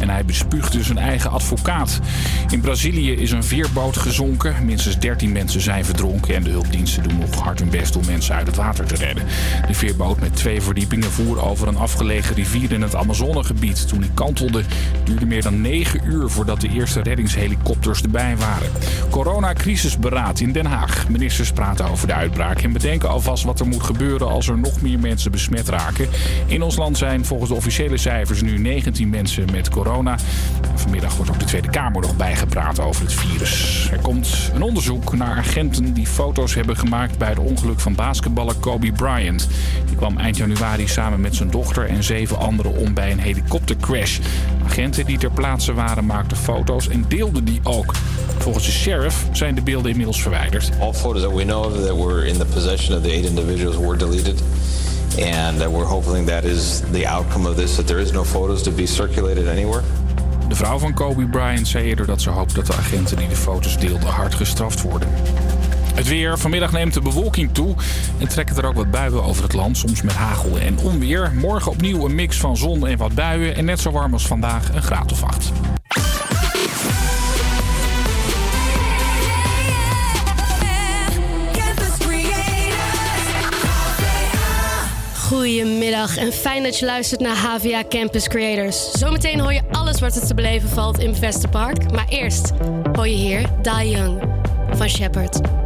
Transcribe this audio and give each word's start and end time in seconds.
En 0.00 0.08
hij 0.08 0.24
bespuugde 0.24 0.82
zijn 0.82 0.98
eigen 0.98 1.30
advocaat. 1.30 2.00
In 2.50 2.60
Brazilië 2.60 3.12
is 3.12 3.30
een 3.30 3.44
veerboot 3.44 3.96
gezonken. 3.96 4.64
Minstens 4.64 4.98
13 4.98 5.32
mensen 5.32 5.60
zijn 5.60 5.84
verdronken. 5.84 6.34
En 6.34 6.42
de 6.42 6.50
hulpdiensten 6.50 7.02
doen 7.02 7.18
nog 7.18 7.34
hard 7.34 7.58
hun 7.58 7.70
best 7.70 7.96
om 7.96 8.06
mensen 8.06 8.34
uit 8.34 8.46
het 8.46 8.56
water 8.56 8.86
te 8.86 8.94
redden. 8.94 9.24
De 9.66 9.74
veerboot 9.74 10.20
met 10.20 10.36
twee 10.36 10.62
verdiepingen 10.62 11.10
voer 11.10 11.42
over 11.42 11.68
een 11.68 11.76
afgelegen 11.76 12.34
rivier 12.34 12.72
in 12.72 12.82
het 12.82 12.94
Amazonegebied. 12.94 13.88
Toen 13.88 14.00
hij 14.00 14.10
kantelde, 14.14 14.62
duurde 15.04 15.26
meer 15.26 15.42
dan 15.42 15.60
9 15.60 16.00
uur 16.04 16.28
voordat 16.28 16.60
de 16.60 16.68
eerste 16.68 17.00
reddingshelikopters 17.00 18.02
erbij 18.02 18.36
waren. 18.36 18.70
Coronacrisisberaad 19.10 20.40
in 20.40 20.52
Den 20.52 20.66
Haag. 20.66 21.08
Ministers 21.08 21.52
praten 21.52 21.90
over 21.90 22.06
de 22.06 22.14
uitbraak 22.14 22.60
en 22.60 22.72
bedenken 22.72 23.08
alvast 23.08 23.44
wat 23.44 23.60
er 23.60 23.66
moet 23.66 23.82
gebeuren 23.82 24.28
als 24.28 24.48
er 24.48 24.58
nog 24.58 24.80
meer 24.80 24.98
mensen 24.98 25.30
besmet 25.30 25.68
raken. 25.68 26.08
In 26.46 26.62
ons 26.62 26.76
land 26.76 26.98
zijn 26.98 27.24
volgens 27.24 27.50
de 27.50 27.56
officiële 27.56 27.96
cijfers 27.96 28.42
nu 28.42 28.58
19 28.58 29.08
mensen 29.08 29.32
met 29.52 29.68
corona. 29.68 30.16
Vanmiddag 30.74 31.16
wordt 31.16 31.30
ook 31.30 31.38
de 31.38 31.44
Tweede 31.44 31.70
Kamer 31.70 32.00
nog 32.00 32.16
bijgepraat 32.16 32.80
over 32.80 33.02
het 33.02 33.12
virus. 33.12 33.88
Er 33.92 33.98
komt 33.98 34.50
een 34.54 34.62
onderzoek 34.62 35.16
naar 35.16 35.36
agenten 35.36 35.92
die 35.92 36.06
foto's 36.06 36.54
hebben 36.54 36.76
gemaakt 36.76 37.18
bij 37.18 37.28
het 37.28 37.38
ongeluk 37.38 37.80
van 37.80 37.94
basketballer 37.94 38.54
Kobe 38.54 38.92
Bryant. 38.92 39.48
Die 39.86 39.96
kwam 39.96 40.16
eind 40.18 40.36
januari 40.36 40.88
samen 40.88 41.20
met 41.20 41.34
zijn 41.34 41.50
dochter 41.50 41.88
en 41.88 42.02
zeven 42.02 42.38
anderen 42.38 42.76
om 42.76 42.94
bij 42.94 43.12
een 43.12 43.18
helikoptercrash. 43.18 44.18
Agenten 44.64 45.04
die 45.04 45.18
ter 45.18 45.30
plaatse 45.30 45.72
waren 45.74 46.06
maakten 46.06 46.36
foto's 46.36 46.88
en 46.88 47.04
deelden 47.08 47.44
die 47.44 47.60
ook. 47.62 47.94
Volgens 48.38 48.64
de 48.64 48.72
sheriff 48.72 49.26
zijn 49.32 49.54
de 49.54 49.62
beelden 49.62 49.90
inmiddels 49.90 50.22
verwijderd. 50.22 50.70
All 50.80 50.92
photos 50.92 51.22
that 51.22 51.32
we 51.32 51.42
know 51.42 51.86
that 51.86 51.96
were 51.96 52.26
in 52.26 52.38
the 52.38 52.46
possession 52.46 52.96
of 52.96 53.02
the 53.02 53.10
eight 53.10 53.24
individuals 53.24 53.76
were 53.76 53.96
deleted. 53.96 54.42
And 55.18 55.58
we're 55.58 55.86
hoping 55.86 56.26
that 56.26 56.44
is 56.44 56.80
the 56.92 57.06
outcome 57.06 57.48
of 57.48 57.56
this, 57.56 57.76
that 57.76 57.86
there 57.86 58.00
is 58.00 58.12
no 58.12 58.24
photos 58.24 58.62
to 58.62 58.70
be 58.70 58.86
circulated 58.86 59.48
anywhere. 59.48 59.82
De 60.48 60.54
vrouw 60.54 60.78
van 60.78 60.94
Kobe 60.94 61.26
Bryant 61.26 61.68
zei 61.68 61.84
eerder 61.84 62.06
dat 62.06 62.22
ze 62.22 62.30
hoopt 62.30 62.54
dat 62.54 62.66
de 62.66 62.72
agenten 62.72 63.16
die 63.16 63.28
de 63.28 63.36
foto's 63.36 63.78
deelden 63.78 64.08
hard 64.08 64.34
gestraft 64.34 64.82
worden. 64.82 65.08
Het 65.94 66.08
weer. 66.08 66.38
Vanmiddag 66.38 66.72
neemt 66.72 66.94
de 66.94 67.00
bewolking 67.00 67.50
toe 67.52 67.74
en 68.18 68.28
trekken 68.28 68.56
er 68.56 68.64
ook 68.64 68.74
wat 68.74 68.90
buien 68.90 69.22
over 69.22 69.42
het 69.42 69.52
land, 69.52 69.76
soms 69.76 70.02
met 70.02 70.14
hagel 70.14 70.58
en 70.58 70.78
onweer. 70.78 71.32
Morgen 71.34 71.70
opnieuw 71.70 72.04
een 72.04 72.14
mix 72.14 72.36
van 72.36 72.56
zon 72.56 72.86
en 72.86 72.98
wat 72.98 73.14
buien 73.14 73.56
en 73.56 73.64
net 73.64 73.80
zo 73.80 73.90
warm 73.90 74.12
als 74.12 74.26
vandaag, 74.26 74.74
een 74.74 74.82
graad 74.82 75.12
of 75.12 75.22
acht. 75.22 75.52
Goedemiddag 85.34 86.16
en 86.16 86.32
fijn 86.32 86.62
dat 86.62 86.78
je 86.78 86.86
luistert 86.86 87.20
naar 87.20 87.36
HVA 87.36 87.84
Campus 87.88 88.28
Creators. 88.28 88.90
Zometeen 88.90 89.40
hoor 89.40 89.52
je 89.52 89.62
alles 89.70 90.00
wat 90.00 90.16
er 90.16 90.26
te 90.26 90.34
beleven 90.34 90.68
valt 90.68 90.98
in 90.98 91.14
Vesterpark. 91.14 91.92
Maar 91.92 92.08
eerst 92.08 92.52
hoor 92.92 93.08
je 93.08 93.14
hier 93.14 93.48
Die 93.62 93.88
Young 93.88 94.22
van 94.72 94.88
Shepard. 94.88 95.63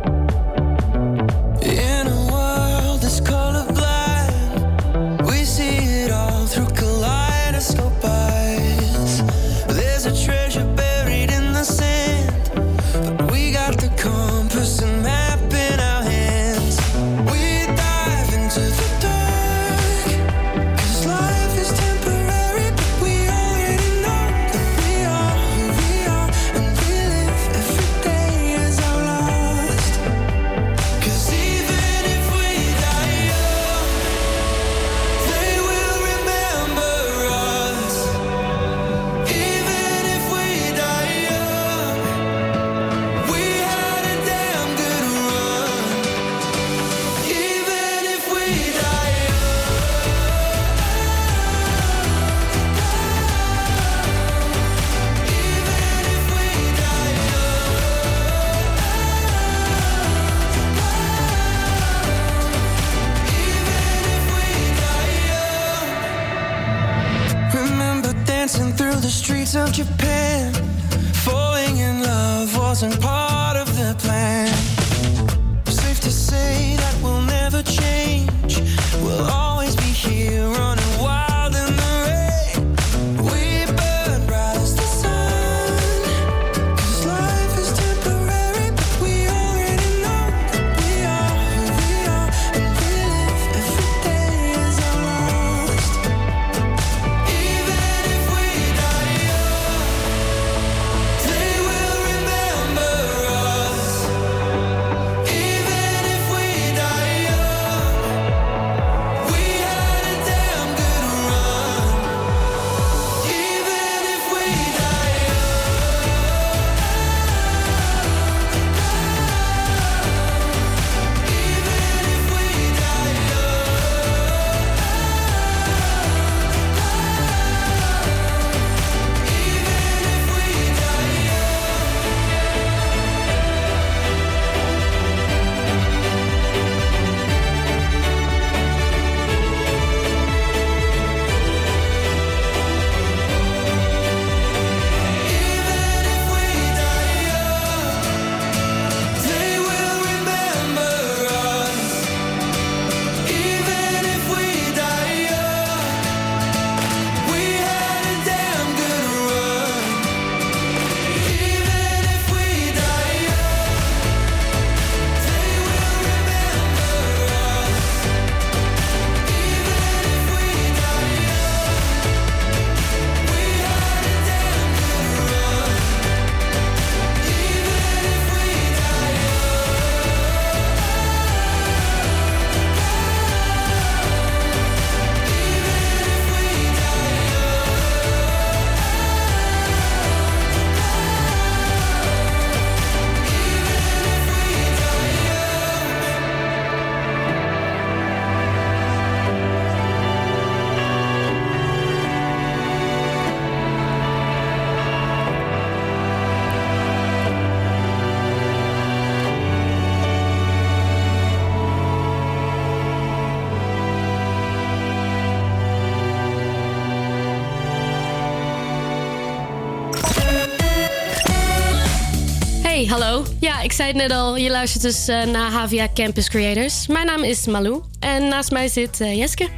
Ik 223.69 223.75
zei 223.75 223.89
het 223.89 223.97
net 223.97 224.11
al, 224.11 224.37
je 224.37 224.51
luistert 224.51 224.83
dus 224.83 225.09
uh, 225.09 225.25
naar 225.25 225.51
HVA 225.51 225.89
Campus 225.95 226.29
Creators. 226.29 226.87
Mijn 226.87 227.07
naam 227.07 227.23
is 227.25 227.47
Malou 227.47 227.83
en 228.01 228.29
naast 228.29 228.51
mij 228.51 228.69
zit 228.69 229.01
uh, 229.01 229.17
Jeske. 229.17 229.49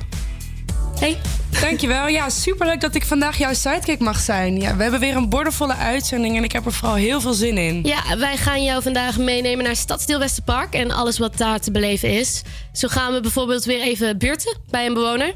Hey. 0.98 1.18
Dankjewel. 1.60 2.08
Ja, 2.08 2.28
superleuk 2.28 2.80
dat 2.80 2.94
ik 2.94 3.04
vandaag 3.04 3.38
jouw 3.38 3.54
sidekick 3.54 3.98
mag 3.98 4.20
zijn. 4.20 4.60
Ja, 4.60 4.76
we 4.76 4.82
hebben 4.82 5.00
weer 5.00 5.16
een 5.16 5.28
bordenvolle 5.28 5.74
uitzending 5.74 6.36
en 6.36 6.44
ik 6.44 6.52
heb 6.52 6.66
er 6.66 6.72
vooral 6.72 6.94
heel 6.94 7.20
veel 7.20 7.32
zin 7.32 7.58
in. 7.58 7.82
Ja, 7.84 8.18
wij 8.18 8.36
gaan 8.36 8.64
jou 8.64 8.82
vandaag 8.82 9.18
meenemen 9.18 9.64
naar 9.64 9.76
Stadsdeel 9.76 10.18
Westerpark 10.18 10.74
en 10.74 10.90
alles 10.90 11.18
wat 11.18 11.36
daar 11.36 11.60
te 11.60 11.70
beleven 11.70 12.08
is. 12.08 12.42
Zo 12.72 12.88
gaan 12.88 13.12
we 13.12 13.20
bijvoorbeeld 13.20 13.64
weer 13.64 13.80
even 13.80 14.18
buurten 14.18 14.56
bij 14.70 14.86
een 14.86 14.94
bewoner 14.94 15.34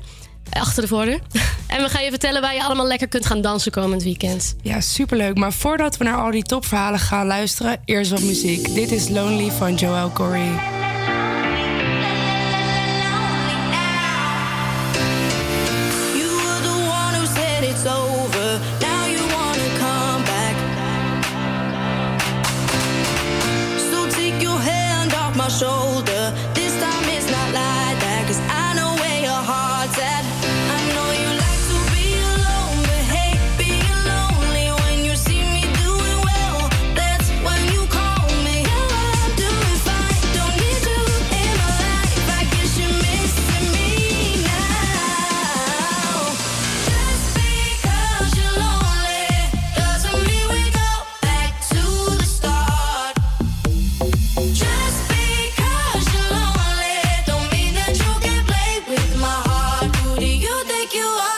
achter 0.51 0.83
de 0.83 0.89
voordeur. 0.89 1.21
En 1.75 1.83
we 1.83 1.89
gaan 1.89 2.05
je 2.05 2.11
vertellen 2.11 2.41
waar 2.41 2.55
je 2.55 2.63
allemaal 2.65 2.87
lekker 2.87 3.09
kunt 3.09 3.27
gaan 3.27 3.41
dansen 3.41 3.73
komend 3.73 4.03
weekend. 4.03 4.57
Ja, 4.63 4.81
superleuk. 4.81 5.37
Maar 5.37 5.53
voordat 5.53 5.97
we 5.97 6.05
naar 6.05 6.17
al 6.17 6.31
die 6.31 6.43
topverhalen 6.43 7.01
gaan 7.01 7.27
luisteren, 7.27 7.81
eerst 7.85 8.11
wat 8.11 8.23
muziek. 8.23 8.75
Dit 8.75 8.91
is 8.91 9.09
Lonely 9.09 9.51
van 9.51 9.75
Joel 9.75 10.13
Corey. 10.13 10.74
Take 60.85 60.97
you 60.97 61.19
up. 61.19 61.34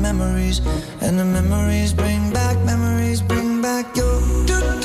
Memories, 0.00 0.60
and 1.00 1.18
the 1.18 1.24
memories 1.24 1.92
bring 1.92 2.32
back, 2.32 2.56
memories 2.64 3.20
bring 3.22 3.60
back 3.62 3.96
your. 3.96 4.83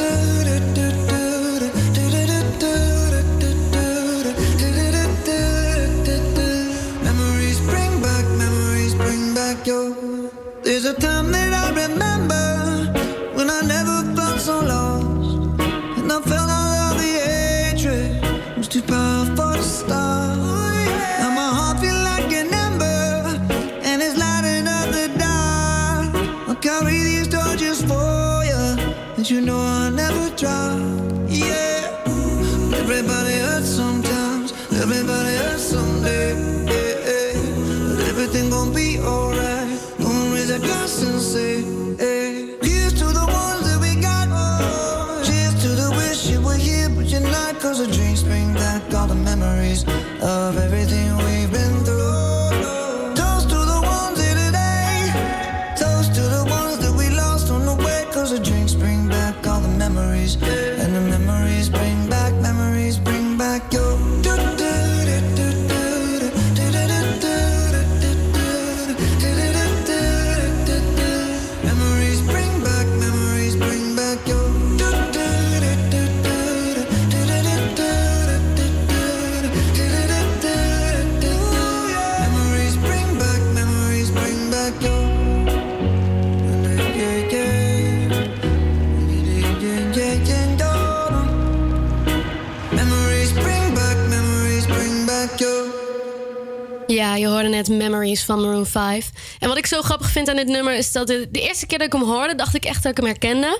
Net 97.68 97.78
Memories 97.78 98.24
van 98.24 98.42
Maroon 98.42 98.66
5. 98.66 99.10
En 99.39 99.48
wat 99.48 99.58
ik 99.58 99.66
zo 99.66 99.82
grappig 99.82 100.10
vind 100.10 100.30
aan 100.30 100.36
dit 100.36 100.48
nummer 100.48 100.75
is 100.75 100.92
dat 100.92 101.08
de, 101.08 101.28
de 101.32 101.42
eerste 101.42 101.66
keer 101.66 101.78
dat 101.78 101.88
ik 101.88 101.94
hem 101.94 102.04
hoorde, 102.04 102.36
dacht 102.36 102.56
ik 102.56 102.66
echt 102.66 102.84
dat 102.84 102.92
ik 102.92 102.98
hem 102.98 103.06
herkende. 103.06 103.60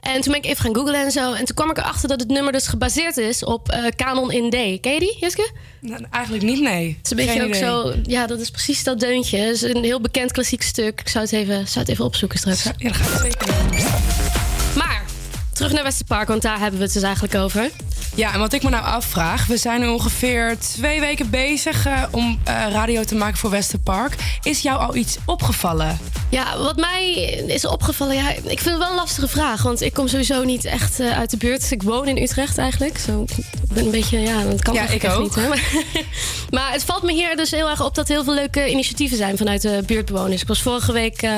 En 0.00 0.20
toen 0.20 0.32
ben 0.32 0.42
ik 0.42 0.46
even 0.46 0.64
gaan 0.64 0.74
googlen 0.74 1.04
en 1.04 1.10
zo. 1.10 1.32
En 1.32 1.44
toen 1.44 1.54
kwam 1.56 1.70
ik 1.70 1.78
erachter 1.78 2.08
dat 2.08 2.20
het 2.20 2.28
nummer 2.28 2.52
dus 2.52 2.66
gebaseerd 2.66 3.16
is 3.16 3.44
op 3.44 3.68
eh 3.68 3.84
Canon 3.96 4.32
in 4.32 4.50
D. 4.50 4.80
Ken 4.80 4.92
je 4.92 4.98
die, 5.00 5.16
Jeske? 5.20 5.50
Nou, 5.80 6.04
eigenlijk 6.10 6.44
niet, 6.44 6.60
nee. 6.60 6.96
Het 6.96 7.04
is 7.04 7.10
een 7.10 7.16
beetje 7.16 7.32
Geen 7.32 7.42
ook 7.42 7.48
idee. 7.48 7.60
zo. 7.60 7.94
Ja, 8.02 8.26
dat 8.26 8.40
is 8.40 8.50
precies 8.50 8.84
dat 8.84 9.00
deuntje. 9.00 9.38
Het 9.38 9.54
is 9.54 9.62
een 9.62 9.84
heel 9.84 10.00
bekend 10.00 10.32
klassiek 10.32 10.62
stuk. 10.62 11.00
Ik 11.00 11.08
zou 11.08 11.24
het 11.24 11.32
even, 11.32 11.68
zou 11.68 11.78
het 11.80 11.88
even 11.88 12.04
opzoeken 12.04 12.38
straks. 12.38 12.62
Ja, 12.64 12.72
dat 12.88 12.96
ga 12.96 13.04
ik 13.14 13.20
zeker 13.20 13.46
doen. 13.46 13.78
Maar 14.76 15.02
terug 15.52 15.72
naar 15.72 15.82
Westerpark, 15.82 16.28
want 16.28 16.42
daar 16.42 16.58
hebben 16.58 16.78
we 16.78 16.84
het 16.84 16.94
dus 16.94 17.02
eigenlijk 17.02 17.34
over. 17.34 17.70
Ja, 18.18 18.32
en 18.32 18.38
wat 18.38 18.52
ik 18.52 18.62
me 18.62 18.70
nou 18.70 18.84
afvraag, 18.84 19.46
we 19.46 19.56
zijn 19.56 19.80
nu 19.80 19.86
ongeveer 19.88 20.58
twee 20.58 21.00
weken 21.00 21.30
bezig 21.30 21.86
eh, 21.86 22.02
om 22.10 22.38
eh, 22.44 22.66
radio 22.70 23.04
te 23.04 23.14
maken 23.14 23.36
voor 23.36 23.50
Westerpark. 23.50 24.14
Is 24.42 24.60
jou 24.60 24.80
al 24.80 24.96
iets 24.96 25.16
opgevallen? 25.26 25.98
Ja, 26.28 26.58
wat 26.58 26.76
mij 26.76 27.12
is 27.46 27.66
opgevallen, 27.66 28.14
ja, 28.16 28.30
ik 28.30 28.42
vind 28.44 28.64
het 28.64 28.78
wel 28.78 28.88
een 28.88 28.94
lastige 28.94 29.28
vraag. 29.28 29.62
Want 29.62 29.80
ik 29.80 29.92
kom 29.92 30.08
sowieso 30.08 30.44
niet 30.44 30.64
echt 30.64 31.00
eh, 31.00 31.18
uit 31.18 31.30
de 31.30 31.36
buurt. 31.36 31.60
Dus 31.60 31.72
ik 31.72 31.82
woon 31.82 32.06
in 32.08 32.22
Utrecht 32.22 32.58
eigenlijk. 32.58 32.98
Zo, 32.98 33.24
ik 33.36 33.72
ben 33.72 33.84
een 33.84 33.90
beetje, 33.90 34.18
ja, 34.20 34.42
dat 34.42 34.62
kan 34.62 34.74
Ja, 34.74 34.88
ik 34.88 35.02
echt 35.02 35.14
ook. 35.14 35.22
niet. 35.22 35.34
Hè? 35.34 35.48
Maar, 35.48 35.62
maar 36.50 36.72
het 36.72 36.84
valt 36.84 37.02
me 37.02 37.12
hier 37.12 37.36
dus 37.36 37.50
heel 37.50 37.68
erg 37.70 37.84
op 37.84 37.94
dat 37.94 38.08
er 38.08 38.14
heel 38.14 38.24
veel 38.24 38.34
leuke 38.34 38.70
initiatieven 38.70 39.16
zijn 39.16 39.36
vanuit 39.36 39.62
de 39.62 39.82
buurtbewoners. 39.86 40.42
Ik 40.42 40.48
was 40.48 40.62
vorige 40.62 40.92
week 40.92 41.28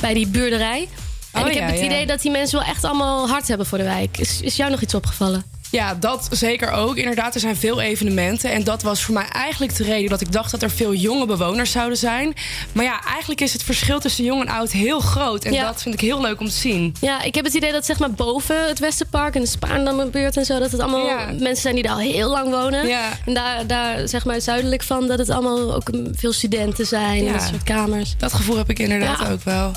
bij 0.00 0.14
die 0.14 0.26
buurderij. 0.26 0.88
En 1.32 1.42
Oh, 1.42 1.48
ik 1.48 1.54
heb 1.58 1.68
het 1.68 1.78
ja. 1.78 1.84
idee 1.84 2.06
dat 2.06 2.22
die 2.22 2.30
mensen 2.30 2.58
wel 2.58 2.68
echt 2.68 2.84
allemaal 2.84 3.28
hard 3.28 3.48
hebben 3.48 3.66
voor 3.66 3.78
de 3.78 3.84
wijk. 3.84 4.18
Is, 4.18 4.40
is 4.40 4.56
jou 4.56 4.70
nog 4.70 4.80
iets 4.80 4.94
opgevallen? 4.94 5.44
Ja, 5.70 5.94
dat 5.94 6.28
zeker 6.30 6.70
ook. 6.70 6.96
Inderdaad, 6.96 7.34
er 7.34 7.40
zijn 7.40 7.56
veel 7.56 7.80
evenementen. 7.80 8.52
En 8.52 8.64
dat 8.64 8.82
was 8.82 9.02
voor 9.02 9.14
mij 9.14 9.26
eigenlijk 9.28 9.76
de 9.76 9.84
reden 9.84 10.10
dat 10.10 10.20
ik 10.20 10.32
dacht 10.32 10.50
dat 10.50 10.62
er 10.62 10.70
veel 10.70 10.94
jonge 10.94 11.26
bewoners 11.26 11.70
zouden 11.70 11.98
zijn. 11.98 12.34
Maar 12.72 12.84
ja, 12.84 13.04
eigenlijk 13.04 13.40
is 13.40 13.52
het 13.52 13.62
verschil 13.62 14.00
tussen 14.00 14.24
jong 14.24 14.40
en 14.42 14.48
oud 14.48 14.70
heel 14.70 15.00
groot. 15.00 15.44
En 15.44 15.52
Ja. 15.52 15.64
dat 15.64 15.82
vind 15.82 15.94
ik 15.94 16.00
heel 16.00 16.20
leuk 16.20 16.40
om 16.40 16.46
te 16.46 16.52
zien. 16.54 16.94
Ja, 17.00 17.22
ik 17.22 17.34
heb 17.34 17.44
het 17.44 17.54
idee 17.54 17.72
dat 17.72 17.86
zeg 17.86 17.98
maar 17.98 18.10
boven 18.12 18.66
het 18.68 18.78
Westerpark 18.78 19.34
en 19.34 19.40
de 19.40 19.46
Spaarndammerbuurt 19.46 20.36
en 20.36 20.44
zo... 20.44 20.58
dat 20.58 20.70
het 20.72 20.80
allemaal 20.80 21.06
Ja. 21.06 21.26
mensen 21.38 21.56
zijn 21.62 21.74
die 21.74 21.82
daar 21.82 21.92
al 21.92 21.98
heel 21.98 22.30
lang 22.30 22.50
wonen. 22.50 22.86
Ja. 22.86 23.08
En 23.26 23.34
daar, 23.34 23.66
daar 23.66 24.08
zeg 24.08 24.24
maar 24.24 24.40
zuidelijk 24.40 24.82
van 24.82 25.06
dat 25.06 25.18
het 25.18 25.30
allemaal 25.30 25.74
ook 25.74 25.90
veel 26.12 26.32
studenten 26.32 26.86
zijn 26.86 27.26
en 27.26 27.32
dat 27.32 27.42
soort 27.42 27.62
kamers. 27.62 28.14
Dat 28.18 28.32
gevoel 28.32 28.56
heb 28.56 28.70
ik 28.70 28.78
inderdaad 28.78 29.28
ook 29.30 29.42
wel. 29.44 29.72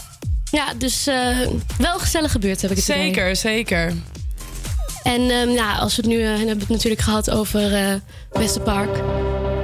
Ja, 0.52 0.74
dus 0.78 1.08
eh, 1.08 1.16
wel 1.78 1.94
een 1.94 2.00
gezellige 2.00 2.40
buurt 2.40 2.62
heb 2.62 2.72
ik 2.72 2.78
het 2.78 2.88
idee. 2.88 3.04
Zeker, 3.04 3.36
zeker. 3.36 3.94
En 5.04 5.30
ehm, 5.30 5.50
ja, 5.50 5.76
als 5.78 5.96
we 5.96 6.02
het 6.02 6.12
nu 6.12 6.22
eh, 6.22 6.28
hebben 6.28 6.54
we 6.54 6.60
het 6.60 6.70
natuurlijk 6.70 7.02
gehad 7.02 7.32
over 7.32 7.74
eh 7.74 7.94
Westerpark. 8.32 9.00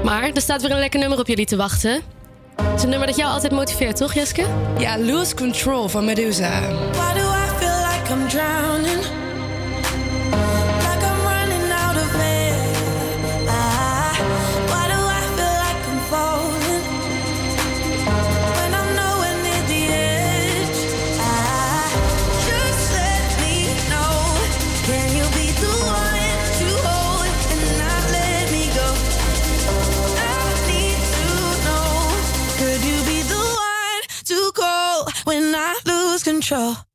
Maar 0.03 0.29
er 0.33 0.41
staat 0.41 0.61
weer 0.61 0.71
een 0.71 0.79
lekker 0.79 0.99
nummer 0.99 1.19
op 1.19 1.27
jullie 1.27 1.45
te 1.45 1.55
wachten. 1.55 2.01
Het 2.61 2.75
is 2.75 2.83
een 2.83 2.89
nummer 2.89 3.07
dat 3.07 3.17
jou 3.17 3.31
altijd 3.31 3.51
motiveert, 3.51 3.97
toch 3.97 4.13
Jeske? 4.13 4.45
Ja, 4.77 4.99
Lose 4.99 5.35
Control 5.35 5.87
van 5.87 6.05
Medusa. 6.05 6.61
Why 6.91 7.13
do 7.13 7.19
I 7.19 7.59
feel 7.59 7.77
like 7.91 8.13
I'm 8.13 8.27
drowning? 8.27 9.16
Lose 36.17 36.23
control? 36.23 36.87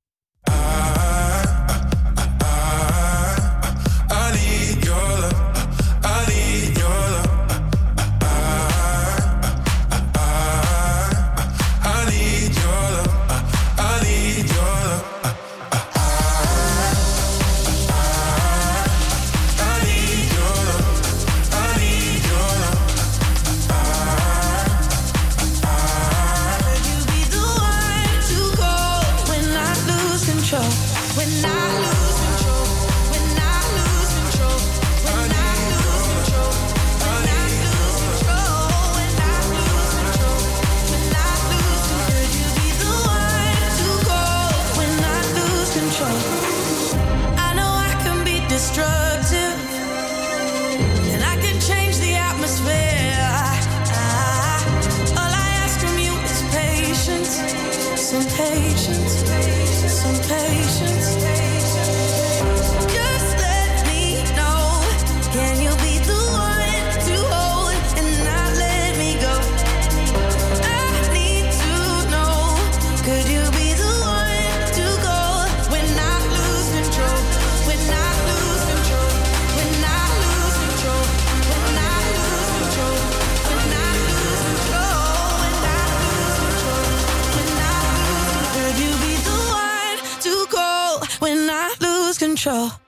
Control. 92.43 92.82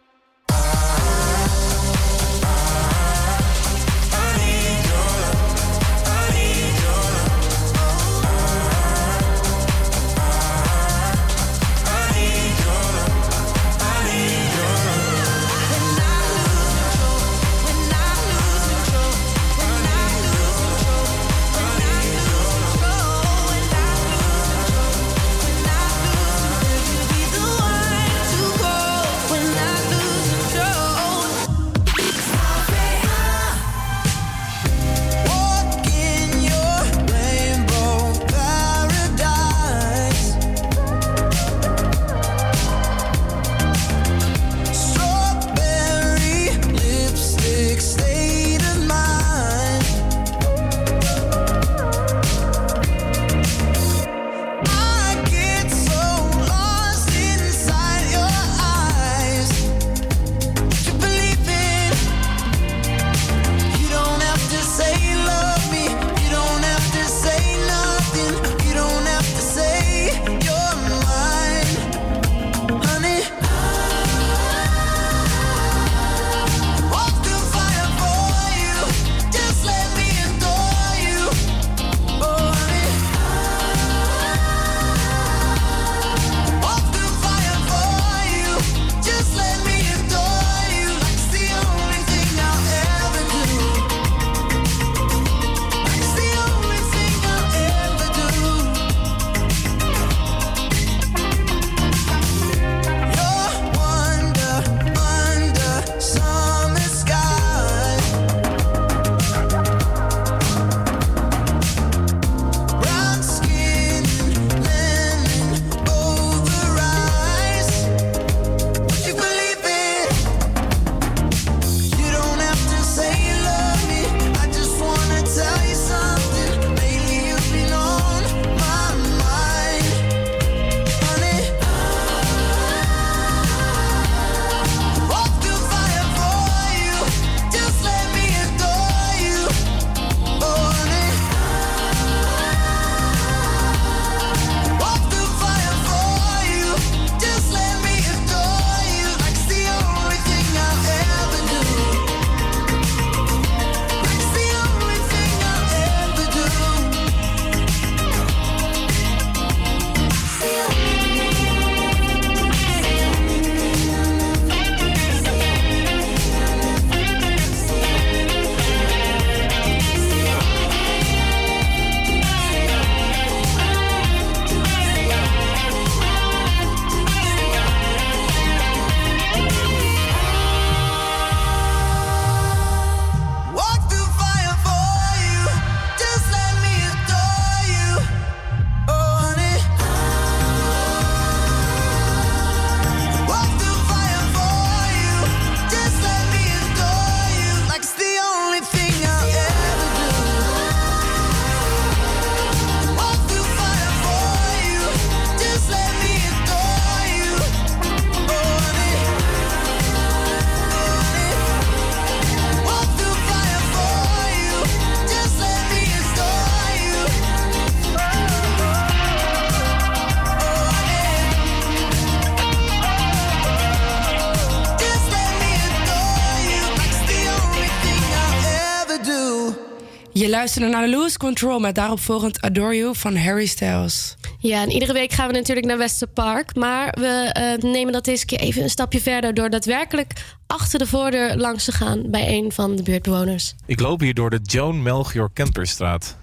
Luisterde 230.44 230.76
naar 230.76 230.88
Lose 230.88 231.18
Control 231.18 231.58
met 231.58 231.74
daarop 231.74 232.00
volgend 232.00 232.40
Adore 232.40 232.76
You 232.76 232.96
van 232.96 233.16
Harry 233.16 233.46
Styles. 233.46 234.16
Ja, 234.38 234.62
en 234.62 234.70
iedere 234.70 234.92
week 234.92 235.12
gaan 235.12 235.26
we 235.26 235.32
natuurlijk 235.32 235.66
naar 235.66 235.78
Westerpark. 235.78 236.54
Maar 236.54 236.94
we 237.00 237.30
eh, 237.32 237.72
nemen 237.72 237.92
dat 237.92 238.04
deze 238.04 238.26
keer 238.26 238.38
even 238.38 238.62
een 238.62 238.70
stapje 238.70 239.00
verder... 239.00 239.34
door 239.34 239.50
daadwerkelijk 239.50 240.12
achter 240.46 240.78
de 240.78 240.86
voordeur 240.86 241.36
langs 241.36 241.64
te 241.64 241.72
gaan... 241.72 242.10
bij 242.10 242.28
een 242.28 242.52
van 242.52 242.76
de 242.76 242.82
buurtbewoners. 242.82 243.54
Ik 243.66 243.80
loop 243.80 244.00
hier 244.00 244.14
door 244.14 244.30
de 244.30 244.40
Joan 244.42 244.82
Melchior 244.82 245.30
Kemperstraat. 245.32 246.16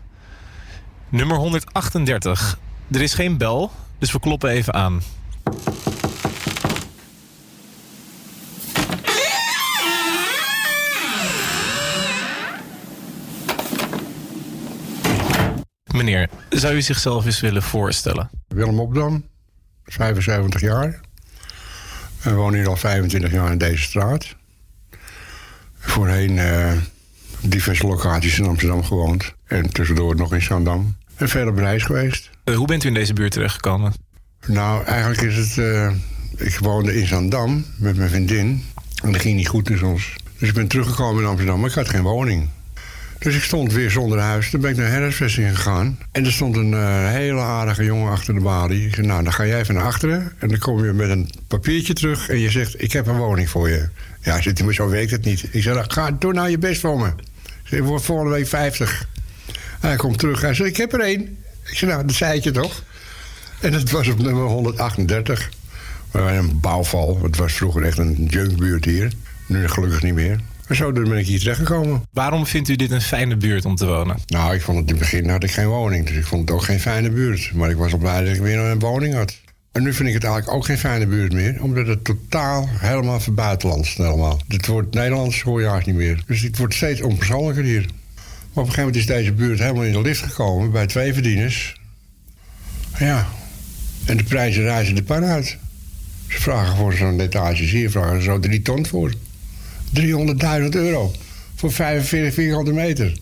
Nummer 1.10 1.38
138. 1.38 2.60
Er 2.92 3.02
is 3.02 3.14
geen 3.14 3.38
bel, 3.38 3.72
dus 4.00 4.12
we 4.12 4.20
kloppen 4.20 4.50
even 4.50 4.74
aan. 4.74 5.02
Meneer, 16.04 16.30
zou 16.50 16.76
u 16.76 16.82
zichzelf 16.82 17.26
eens 17.26 17.40
willen 17.40 17.64
voorstellen? 17.64 18.30
Willem 18.48 18.80
Opdam, 18.80 19.26
75 19.86 20.62
jaar. 20.62 21.00
We 22.22 22.34
wonen 22.34 22.60
hier 22.60 22.68
al 22.68 22.76
25 22.76 23.32
jaar 23.32 23.52
in 23.52 23.58
deze 23.58 23.84
straat. 23.84 24.36
Voorheen 25.80 26.38
eh, 26.40 26.72
diverse 27.42 27.88
locaties 27.88 28.40
in 28.40 28.46
Amsterdam 28.46 28.84
gewoond. 28.84 29.34
En 29.46 29.70
tussendoor 29.70 30.16
nog 30.16 30.34
in 30.34 30.42
Zandam. 30.42 30.96
En 31.16 31.30
verder 31.30 31.54
op 31.54 31.58
reis 31.60 31.84
geweest. 31.84 32.30
Eh, 32.44 32.56
hoe 32.56 32.68
bent 32.68 32.84
u 32.84 32.88
in 32.88 32.94
deze 32.94 33.14
buurt 33.14 33.32
terechtgekomen? 33.32 33.94
Nou, 34.48 34.84
eigenlijk 34.86 35.22
is 35.22 35.36
het... 35.38 35.58
eh, 35.58 35.92
ik 36.38 36.60
woonde 36.60 37.00
in 37.00 37.08
Zandam 37.08 37.66
met 37.78 37.98
mijn 37.98 38.10
vriendin. 38.10 38.66
En 39.04 39.12
dat 39.12 39.22
ging 39.22 39.36
niet 39.36 39.48
goed 39.48 39.66
tussen 39.66 39.88
ons. 39.88 40.16
Dus 40.38 40.50
ik 40.50 40.56
ben 40.56 40.68
teruggekomen 40.68 41.22
in 41.24 41.30
Amsterdam, 41.30 41.60
maar 41.60 41.70
ik 41.70 41.76
had 41.76 41.90
geen 41.90 42.02
woning. 42.04 42.50
Dus 43.22 43.36
ik 43.36 43.44
stond 43.44 43.74
weer 43.74 43.92
zonder 43.92 44.20
huis. 44.20 44.50
Toen 44.50 44.62
ben 44.62 44.72
ik 44.72 44.78
naar 44.78 44.92
herfstvesting 44.92 45.56
gegaan. 45.56 46.00
En 46.12 46.26
er 46.26 46.32
stond 46.32 46.56
een 46.56 46.74
eh, 46.74 47.08
hele 47.08 47.40
aardige 47.40 47.84
jongen 47.84 48.12
achter 48.12 48.34
de 48.34 48.40
balie. 48.40 48.86
Ik 48.86 48.96
zei, 48.96 49.08
nou, 49.08 49.24
dan 49.24 49.34
ga 49.34 49.46
jij 49.46 49.60
even 49.60 49.74
naar 49.74 49.84
achteren. 49.84 50.32
En 50.40 50.48
dan 50.48 50.58
kom 50.58 50.86
je 50.86 50.92
met 50.92 51.10
een 51.10 51.30
papiertje 51.48 51.94
terug. 51.94 52.30
En 52.30 52.40
je 52.40 52.50
zegt, 52.50 52.82
ik 52.82 52.92
heb 52.92 53.08
een 53.08 53.18
woning 53.18 53.50
voor 53.50 53.70
je. 53.70 53.90
Ja, 54.22 54.42
zit 54.42 54.58
hij, 54.58 54.66
maar 54.66 54.76
zo 54.76 54.90
werkt 54.90 55.12
het 55.12 55.26
niet. 55.26 55.48
Ik 55.52 55.62
zei, 55.62 55.76
nou, 55.76 55.92
ga, 55.92 56.12
doe 56.12 56.34
nou 56.34 56.50
je 56.50 56.58
best 56.58 56.82
voor 56.82 57.00
me. 57.00 57.12
Ik 57.70 57.84
word 57.84 58.04
volgende 58.04 58.32
week 58.32 58.48
50. 58.48 59.08
Hij 59.80 59.96
komt 59.96 60.20
terug. 60.20 60.42
Hij 60.42 60.54
zei, 60.54 60.70
ik 60.70 60.78
heb 60.78 60.94
er 60.94 61.00
één. 61.00 61.38
Ik 61.64 61.78
zei, 61.78 61.92
nou, 61.92 62.06
dat 62.06 62.16
zei 62.16 62.40
je 62.44 62.52
toch? 62.52 62.84
En 63.60 63.74
het 63.74 63.92
was 63.92 64.08
op 64.08 64.20
nummer 64.20 64.44
138. 64.44 65.50
Maar 66.12 66.38
een 66.38 66.60
bouwval. 66.60 67.20
Het 67.24 67.38
was 67.38 67.54
vroeger 67.54 67.84
echt 67.84 67.98
een 67.98 68.28
junkbuurt 68.30 68.86
hier. 68.86 69.12
Nu 69.46 69.68
gelukkig 69.68 70.02
niet 70.02 70.14
meer. 70.14 70.40
En 70.72 70.78
zo 70.78 70.92
ben 70.92 71.18
ik 71.18 71.26
hier 71.26 71.40
terechtgekomen. 71.40 72.04
Waarom 72.12 72.46
vindt 72.46 72.70
u 72.70 72.76
dit 72.76 72.92
een 72.92 73.02
fijne 73.02 73.38
buurt 73.38 73.66
om 73.66 73.76
te 73.76 73.86
wonen? 73.86 74.18
Nou, 74.26 74.54
ik 74.54 74.62
vond 74.62 74.78
het 74.78 74.88
in 74.88 74.96
het 74.96 75.04
begin 75.04 75.30
had 75.30 75.44
ik 75.44 75.52
geen 75.52 75.68
woning. 75.68 76.08
Dus 76.08 76.16
ik 76.16 76.26
vond 76.26 76.42
het 76.42 76.52
ook 76.52 76.64
geen 76.64 76.80
fijne 76.80 77.10
buurt. 77.10 77.52
Maar 77.54 77.70
ik 77.70 77.78
was 77.78 77.92
al 77.92 77.98
blij 77.98 78.24
dat 78.24 78.36
ik 78.36 78.42
weer 78.42 78.58
een 78.58 78.80
woning 78.80 79.14
had. 79.14 79.40
En 79.72 79.84
nu 79.84 79.94
vind 79.94 80.08
ik 80.08 80.14
het 80.14 80.24
eigenlijk 80.24 80.56
ook 80.56 80.66
geen 80.66 80.78
fijne 80.78 81.08
buurt 81.08 81.34
meer. 81.34 81.64
Omdat 81.64 81.88
het 81.88 82.04
totaal 82.04 82.70
helemaal 82.70 83.20
verbuitenlands 83.20 83.96
helemaal. 83.96 84.42
Het 84.48 84.68
wordt 84.68 84.94
Nederlands 84.94 85.42
hoor 85.42 85.62
je 85.62 85.68
eigenlijk 85.68 85.98
niet 85.98 86.08
meer. 86.08 86.24
Dus 86.28 86.42
het 86.42 86.58
wordt 86.58 86.74
steeds 86.74 87.02
onpersoonlijker 87.02 87.64
hier. 87.64 87.82
Maar 87.82 87.88
op 88.54 88.56
een 88.56 88.64
gegeven 88.64 88.80
moment 88.80 88.96
is 88.96 89.06
deze 89.06 89.32
buurt 89.32 89.60
helemaal 89.60 89.84
in 89.84 89.94
de 89.94 90.02
lift 90.02 90.22
gekomen 90.22 90.72
bij 90.72 90.88
twee 90.88 91.14
verdieners. 91.14 91.82
Ja. 93.00 93.28
En 94.06 94.18
de 94.18 94.24
prijzen 94.24 94.64
reizen 94.64 94.96
de 94.96 95.04
pan 95.04 95.24
uit. 95.24 95.58
Ze 96.28 96.42
vragen 96.42 96.76
voor 96.78 96.94
zo'n 96.94 97.20
etage 97.20 97.64
hier 97.64 97.92
vragen 97.92 98.18
ze 98.18 98.24
zo 98.24 98.40
drie 98.40 98.62
ton 98.62 98.86
voor. 98.86 99.14
300.000 100.00 100.70
euro. 100.70 101.12
Voor 101.56 101.72
45 101.72 102.34
vierkante 102.34 102.72
meter. 102.72 103.18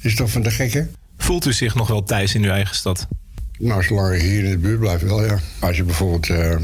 Is 0.00 0.14
toch 0.14 0.30
van 0.30 0.42
de 0.42 0.50
gekke? 0.50 0.88
Voelt 1.18 1.46
u 1.46 1.52
zich 1.52 1.74
nog 1.74 1.88
wel 1.88 2.02
thuis 2.04 2.34
in 2.34 2.42
uw 2.44 2.50
eigen 2.50 2.74
stad? 2.74 3.06
Nou, 3.58 3.82
zolang 3.82 4.14
ik 4.14 4.20
hier 4.20 4.44
in 4.44 4.50
de 4.50 4.58
buurt 4.58 4.78
blijf, 4.80 5.00
wel 5.00 5.24
ja. 5.24 5.38
Als 5.60 5.76
je 5.76 5.84
bijvoorbeeld. 5.84 6.28
eh, 6.30 6.56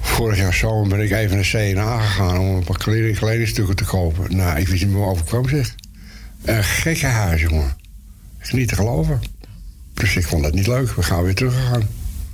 vorig 0.00 0.38
jaar 0.38 0.54
zomer 0.54 0.88
ben 0.88 1.00
ik 1.00 1.10
even 1.10 1.36
naar 1.36 1.44
CNA 1.50 2.00
gegaan 2.00 2.38
om 2.38 2.46
een 2.54 2.64
paar 2.64 2.78
kleding, 2.78 3.18
kledingstukken 3.18 3.76
te 3.76 3.84
kopen. 3.84 4.36
Nou, 4.36 4.58
ik 4.58 4.68
wist 4.68 4.84
niet 4.84 4.92
meer 4.92 5.04
over 5.04 5.24
kwam, 5.24 5.48
zeg. 5.48 5.74
Een 6.44 6.64
gekke 6.64 7.06
huis, 7.06 7.40
jongen. 7.40 7.76
Is 8.42 8.50
niet 8.50 8.68
te 8.68 8.74
geloven. 8.74 9.20
Dus 9.94 10.16
ik 10.16 10.26
vond 10.26 10.42
dat 10.42 10.54
niet 10.54 10.66
leuk. 10.66 10.90
We 10.94 11.02
gaan 11.02 11.22
weer 11.22 11.34
teruggegaan. 11.34 11.80
Ik 11.80 11.86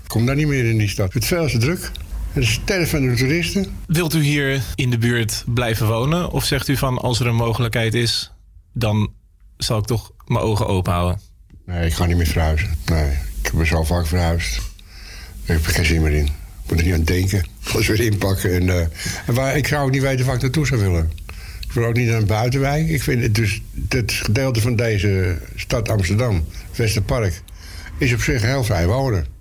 kom 0.06 0.26
daar 0.26 0.36
niet 0.36 0.46
meer 0.46 0.64
in 0.70 0.78
die 0.78 0.88
stad. 0.88 1.12
Het 1.12 1.22
is 1.22 1.28
veel 1.28 1.48
te 1.48 1.58
druk. 1.58 1.90
Het 2.36 2.44
is 2.44 2.52
sterren 2.52 2.88
van 2.88 3.08
de 3.08 3.14
toeristen. 3.14 3.66
Wilt 3.86 4.14
u 4.14 4.22
hier 4.22 4.62
in 4.74 4.90
de 4.90 4.98
buurt 4.98 5.44
blijven 5.46 5.86
wonen? 5.86 6.30
Of 6.30 6.44
zegt 6.44 6.68
u 6.68 6.76
van 6.76 6.98
als 6.98 7.20
er 7.20 7.26
een 7.26 7.34
mogelijkheid 7.34 7.94
is, 7.94 8.32
dan 8.72 9.12
zal 9.56 9.78
ik 9.78 9.84
toch 9.84 10.12
mijn 10.26 10.44
ogen 10.44 10.66
open 10.66 10.92
houden? 10.92 11.20
Nee, 11.66 11.86
ik 11.86 11.92
ga 11.92 12.06
niet 12.06 12.16
meer 12.16 12.26
verhuizen. 12.26 12.68
Nee, 12.86 13.10
ik 13.10 13.50
heb 13.50 13.60
er 13.60 13.66
zo 13.66 13.84
vaak 13.84 14.06
verhuisd. 14.06 14.60
Daar 15.44 15.56
heb 15.56 15.66
ik 15.66 15.74
geen 15.74 15.84
zin 15.84 16.02
meer 16.02 16.12
in. 16.12 16.24
Ik 16.24 16.30
moet 16.68 16.78
er 16.78 16.84
niet 16.84 16.94
aan 16.94 17.04
denken. 17.04 17.46
Alles 17.72 17.86
weer 17.86 18.00
inpakken. 18.00 18.54
En, 18.54 18.68
eh, 18.68 18.86
en 19.26 19.34
waar, 19.34 19.56
ik 19.56 19.66
zou 19.66 19.84
ook 19.84 19.92
niet 19.92 20.02
weten 20.02 20.26
waar 20.26 20.34
ik 20.34 20.42
naartoe 20.42 20.66
zou 20.66 20.80
willen. 20.80 21.12
Ik 21.60 21.72
wil 21.72 21.84
ook 21.84 21.96
niet 21.96 22.08
naar 22.08 22.20
een 22.20 22.26
buitenwijk. 22.26 22.88
Ik 22.88 23.02
vind 23.02 23.22
het 23.22 23.34
dus 23.34 23.62
het 23.88 24.12
gedeelte 24.12 24.60
van 24.60 24.76
deze 24.76 25.38
stad 25.54 25.88
Amsterdam, 25.88 26.44
Westerpark, 26.74 27.42
is 27.98 28.12
op 28.12 28.20
zich 28.20 28.42
heel 28.42 28.64
vrij 28.64 28.86
wonen. 28.86 29.35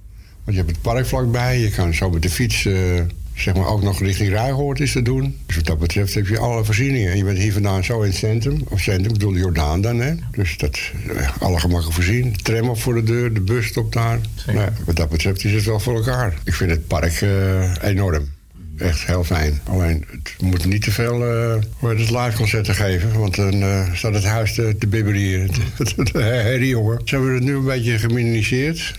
Want 0.46 0.58
je 0.58 0.64
hebt 0.64 0.70
het 0.70 0.82
park 0.82 1.06
vlakbij. 1.06 1.60
Je 1.60 1.72
kan 1.72 1.94
zo 1.94 2.10
met 2.10 2.22
de 2.22 2.30
fiets 2.30 2.66
eh, 2.66 3.02
zeg 3.34 3.56
maar 3.56 3.68
ook 3.68 3.82
nog 3.82 4.00
richting 4.00 4.30
Ruigoord 4.30 4.80
is 4.80 4.92
te 4.92 5.02
doen. 5.02 5.38
Dus 5.46 5.56
wat 5.56 5.66
dat 5.66 5.80
betreft 5.80 6.14
heb 6.14 6.28
je 6.28 6.40
alle 6.40 6.66
voorzieningen. 6.66 7.12
En 7.12 7.18
je 7.18 7.24
bent 7.24 7.38
hier 7.38 7.54
vandaan 7.54 7.84
zo 7.84 8.02
in 8.02 8.10
het 8.10 8.18
centrum. 8.18 8.62
Of 8.70 8.80
centrum, 8.80 9.06
ik 9.06 9.14
bedoel 9.14 9.32
de 9.32 9.40
Jordaan 9.40 9.82
dan. 9.82 10.00
Hè? 10.00 10.14
Dus 10.32 10.58
dat 10.58 10.80
eh, 11.16 11.30
alle 11.40 11.60
gemakken 11.60 11.94
voorzien. 11.94 12.32
De 12.32 12.42
tram 12.42 12.70
op 12.70 12.80
voor 12.80 12.94
de 12.94 13.04
deur, 13.04 13.34
de 13.34 13.42
bus 13.42 13.68
stopt 13.68 13.94
daar. 13.94 14.20
Nou, 14.54 14.70
wat 14.86 14.96
dat 14.96 15.10
betreft 15.10 15.44
is 15.44 15.54
het 15.54 15.66
wel 15.66 15.80
voor 15.80 15.96
elkaar. 15.96 16.34
Ik 16.44 16.54
vind 16.54 16.72
het 16.72 16.88
park 16.88 17.22
eh, 17.22 17.74
enorm. 17.82 18.34
Echt 18.78 19.06
heel 19.06 19.24
fijn. 19.24 19.60
Alleen, 19.64 20.06
het 20.12 20.42
moet 20.42 20.66
niet 20.66 20.82
te 20.82 20.92
veel 20.92 21.28
uh, 21.28 21.56
het 21.80 22.10
liveconcerten 22.10 22.76
geven. 22.76 23.20
Want 23.20 23.36
dan 23.36 23.64
staat 23.94 24.14
het 24.14 24.24
huis 24.24 24.54
te, 24.54 24.76
te. 24.80 24.90
De 24.90 26.22
herrie, 26.22 26.70
jongen. 26.78 27.02
Ze 27.06 27.16
hebben 27.16 27.34
het 27.34 27.44
nu 27.44 27.56
een 27.56 27.66
beetje 27.66 28.00
geminimiseerd. 28.00 28.94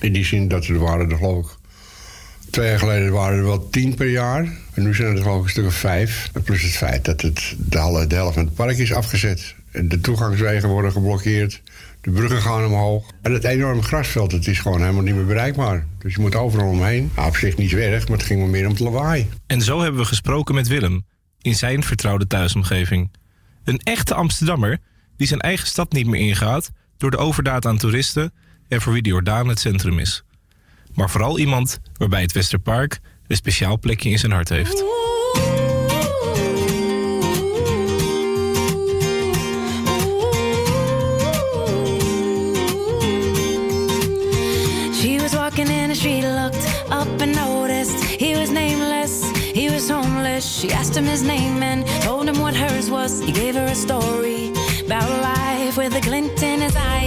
In 0.00 0.12
die 0.12 0.24
zin 0.24 0.48
dat 0.48 0.66
er 0.66 0.78
waren 0.78 1.10
er 1.10 1.16
geloof 1.16 1.50
ik... 1.50 1.58
Twee 2.50 2.68
jaar 2.68 2.78
geleden 2.78 3.12
waren 3.12 3.38
er 3.38 3.44
wel 3.44 3.68
tien 3.68 3.94
per 3.94 4.10
jaar. 4.10 4.48
En 4.74 4.82
nu 4.82 4.94
zijn 4.94 5.16
er 5.16 5.22
geloof 5.22 5.38
ik 5.38 5.44
een 5.44 5.50
stuk 5.50 5.66
of 5.66 5.74
vijf. 5.74 6.30
Plus 6.44 6.62
het 6.62 6.72
feit 6.72 7.04
dat 7.04 7.20
het, 7.20 7.54
de, 7.58 8.04
de 8.08 8.14
helft 8.14 8.34
van 8.34 8.44
het 8.44 8.54
park 8.54 8.78
is 8.78 8.92
afgezet. 8.92 9.54
De 9.72 10.00
toegangswegen 10.00 10.68
worden 10.68 10.92
geblokkeerd. 10.92 11.62
De 12.00 12.10
bruggen 12.10 12.42
gaan 12.42 12.64
omhoog. 12.64 13.10
En 13.22 13.32
het 13.32 13.44
enorme 13.44 13.82
grasveld, 13.82 14.32
het 14.32 14.46
is 14.46 14.58
gewoon 14.58 14.80
helemaal 14.80 15.02
niet 15.02 15.14
meer 15.14 15.26
bereikbaar. 15.26 15.86
Dus 15.98 16.14
je 16.14 16.20
moet 16.20 16.34
overal 16.34 16.68
omheen. 16.68 17.10
Nou, 17.16 17.28
op 17.28 17.36
zich 17.36 17.56
niet 17.56 17.72
erg, 17.72 18.08
maar 18.08 18.16
het 18.16 18.26
ging 18.26 18.40
wel 18.40 18.48
meer 18.48 18.64
om 18.64 18.70
het 18.70 18.80
lawaai. 18.80 19.28
En 19.46 19.62
zo 19.62 19.80
hebben 19.80 20.00
we 20.00 20.06
gesproken 20.06 20.54
met 20.54 20.68
Willem 20.68 21.04
in 21.40 21.54
zijn 21.54 21.82
vertrouwde 21.82 22.26
thuisomgeving. 22.26 23.10
Een 23.64 23.78
echte 23.78 24.14
Amsterdammer 24.14 24.78
die 25.16 25.26
zijn 25.26 25.40
eigen 25.40 25.66
stad 25.66 25.92
niet 25.92 26.06
meer 26.06 26.20
ingaat 26.20 26.70
door 26.96 27.10
de 27.10 27.16
overdaad 27.16 27.66
aan 27.66 27.78
toeristen 27.78 28.32
en 28.70 28.80
voor 28.80 28.92
wie 28.92 29.02
de 29.02 29.08
Jordaan 29.08 29.48
het 29.48 29.60
centrum 29.60 29.98
is. 29.98 30.22
Maar 30.94 31.10
vooral 31.10 31.38
iemand 31.38 31.80
waarbij 31.96 32.22
het 32.22 32.32
Westerpark 32.32 33.00
een 33.26 33.36
speciaal 33.36 33.78
plekje 33.78 34.10
in 34.10 34.18
zijn 34.18 34.32
hart 34.32 34.48
heeft. 34.48 34.84
She 44.94 45.18
was 45.20 45.32
walking 45.34 45.68
in 45.68 45.88
the 45.88 45.94
street, 45.94 46.24
looked 46.24 46.66
up 46.90 47.22
and 47.22 47.34
noticed 47.34 48.04
he 48.04 48.34
was 48.34 48.50
nameless. 48.50 49.30
He 49.52 49.70
was 49.70 49.88
homeless. 49.88 50.58
She 50.58 50.72
asked 50.72 50.96
him 50.96 51.04
his 51.04 51.22
name 51.22 51.62
and 51.62 51.86
told 52.02 52.28
him 52.28 52.38
what 52.38 52.54
hers 52.54 52.88
was. 52.88 53.20
He 53.20 53.32
gave 53.32 53.54
her 53.54 53.66
a 53.66 53.74
story 53.74 54.52
about 54.86 55.08
life 55.22 55.76
with 55.76 55.94
a 55.96 56.00
glint 56.00 56.42
in 56.42 56.60
his 56.60 56.76
eye 56.76 56.99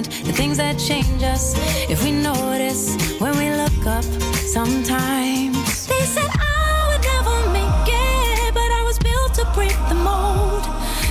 moment, 0.00 0.26
the 0.26 0.32
things 0.32 0.56
that 0.56 0.78
change 0.78 1.22
us 1.22 1.54
if 1.90 2.02
we 2.04 2.12
notice 2.12 2.96
when 3.20 3.36
we 3.38 3.50
look 3.50 3.86
up 3.86 4.04
sometimes. 4.34 5.86
They 5.86 6.04
said 6.04 6.30
I 6.30 6.86
would 6.88 7.02
never 7.14 7.36
make 7.52 7.88
it, 7.88 8.54
but 8.54 8.70
I 8.70 8.82
was 8.84 8.98
built 8.98 9.34
to 9.34 9.44
break 9.54 9.76
the 9.88 9.94
mold. 9.94 10.64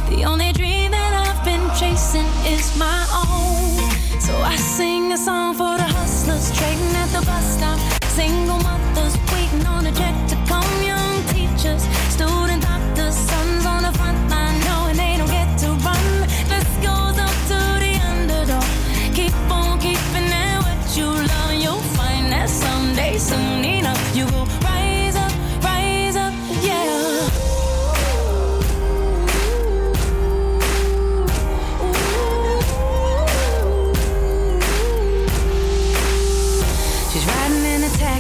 The 0.10 0.24
only 0.26 0.52
dream 0.54 0.92
that 0.92 1.14
I've 1.26 1.44
been 1.44 1.66
chasing 1.80 2.30
is 2.46 2.78
my 2.78 3.02
own. 3.14 3.92
So 4.20 4.36
I 4.38 4.56
sing 4.56 5.12
a 5.14 5.18
song 5.18 5.56
for 5.56 5.78
the 5.78 5.90
hustlers 5.98 6.52
trading 6.58 6.96
at 6.96 7.10
the 7.10 7.26
bus 7.26 7.46
stop. 7.58 7.80
Single 8.04 8.58
mothers 8.58 8.89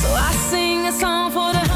So 0.00 0.08
I 0.08 0.32
sing 0.32 0.86
a 0.86 0.92
song 0.92 1.30
for 1.30 1.52
the 1.52 1.69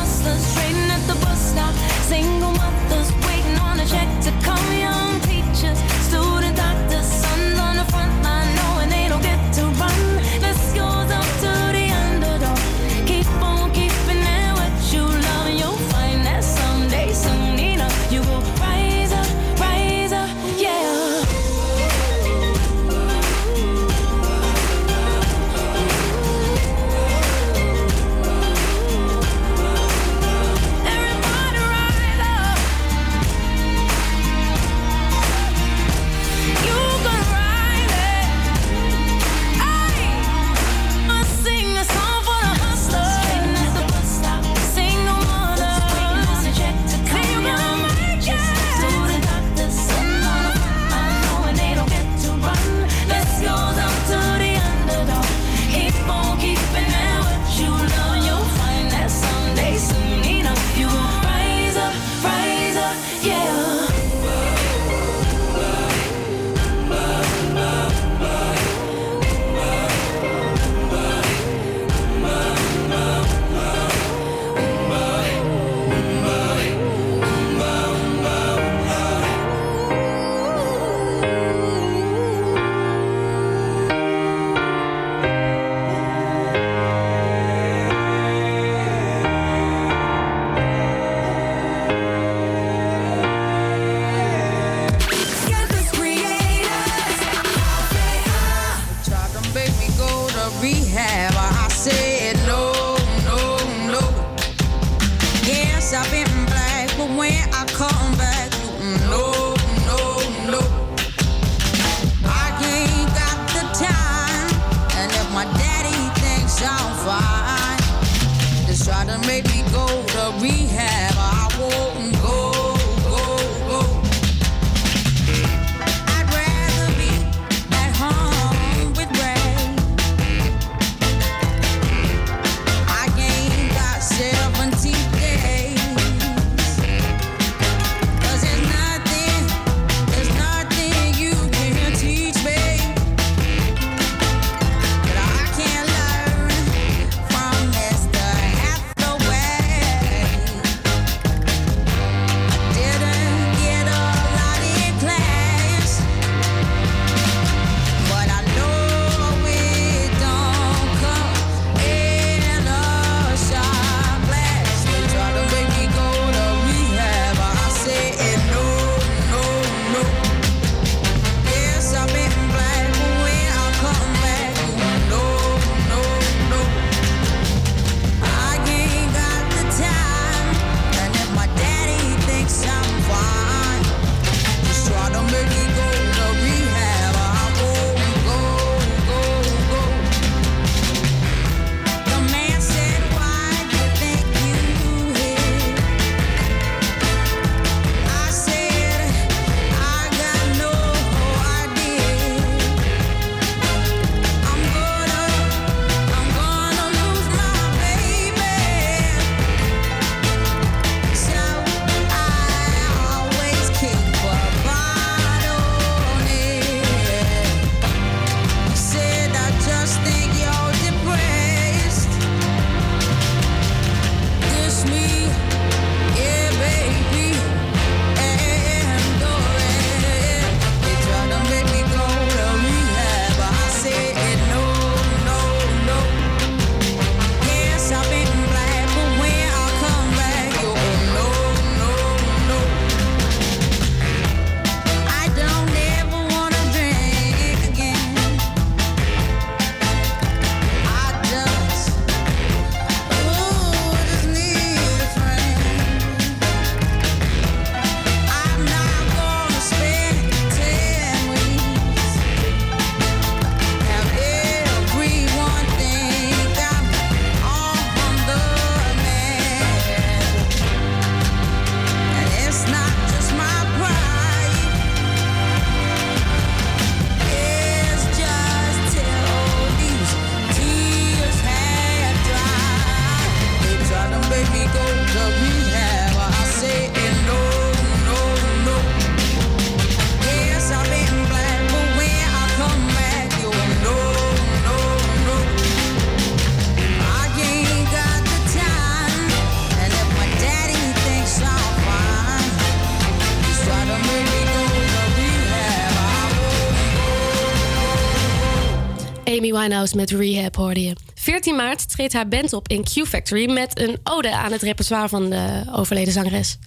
Met 309.92 310.11
Rehab 310.11 310.57
hoorde 310.57 310.83
je. 310.83 310.97
14 311.14 311.57
maart 311.57 311.90
treedt 311.90 312.12
haar 312.12 312.29
band 312.29 312.53
op 312.53 312.68
in 312.68 312.85
Q 312.85 313.07
Factory 313.07 313.51
met 313.51 313.79
een 313.79 313.99
ode 314.05 314.35
aan 314.35 314.53
het 314.53 314.62
repertoire 314.62 315.09
van 315.09 315.31
de 315.31 315.62
overleden 315.73 316.12
zangeres. 316.12 316.59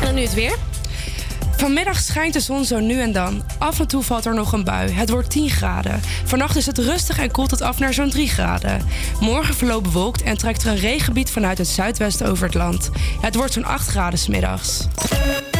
En 0.00 0.04
dan 0.06 0.14
nu 0.14 0.20
het 0.20 0.34
weer. 0.34 0.56
Vanmiddag 1.56 2.00
schijnt 2.00 2.32
de 2.32 2.40
zon 2.40 2.64
zo 2.64 2.78
nu 2.78 3.00
en 3.00 3.12
dan. 3.12 3.42
Af 3.58 3.80
en 3.80 3.88
toe 3.88 4.02
valt 4.02 4.24
er 4.24 4.34
nog 4.34 4.52
een 4.52 4.64
bui. 4.64 4.90
Het 4.90 5.10
wordt 5.10 5.30
10 5.30 5.50
graden. 5.50 6.00
Vannacht 6.24 6.56
is 6.56 6.66
het 6.66 6.78
rustig 6.78 7.18
en 7.18 7.30
koelt 7.30 7.50
het 7.50 7.62
af 7.62 7.78
naar 7.78 7.94
zo'n 7.94 8.10
3 8.10 8.28
graden. 8.28 8.86
Morgen 9.20 9.54
verloopt 9.54 9.82
bewolkt 9.82 10.22
en 10.22 10.38
trekt 10.38 10.62
er 10.62 10.70
een 10.70 10.76
regengebied 10.76 11.30
vanuit 11.30 11.58
het 11.58 11.68
zuidwesten 11.68 12.26
over 12.26 12.44
het 12.46 12.54
land. 12.54 12.90
Het 13.20 13.34
wordt 13.34 13.52
zo'n 13.52 13.64
8 13.64 13.86
graden 13.86 14.18
smiddags. 14.18 14.86
En 15.10 15.59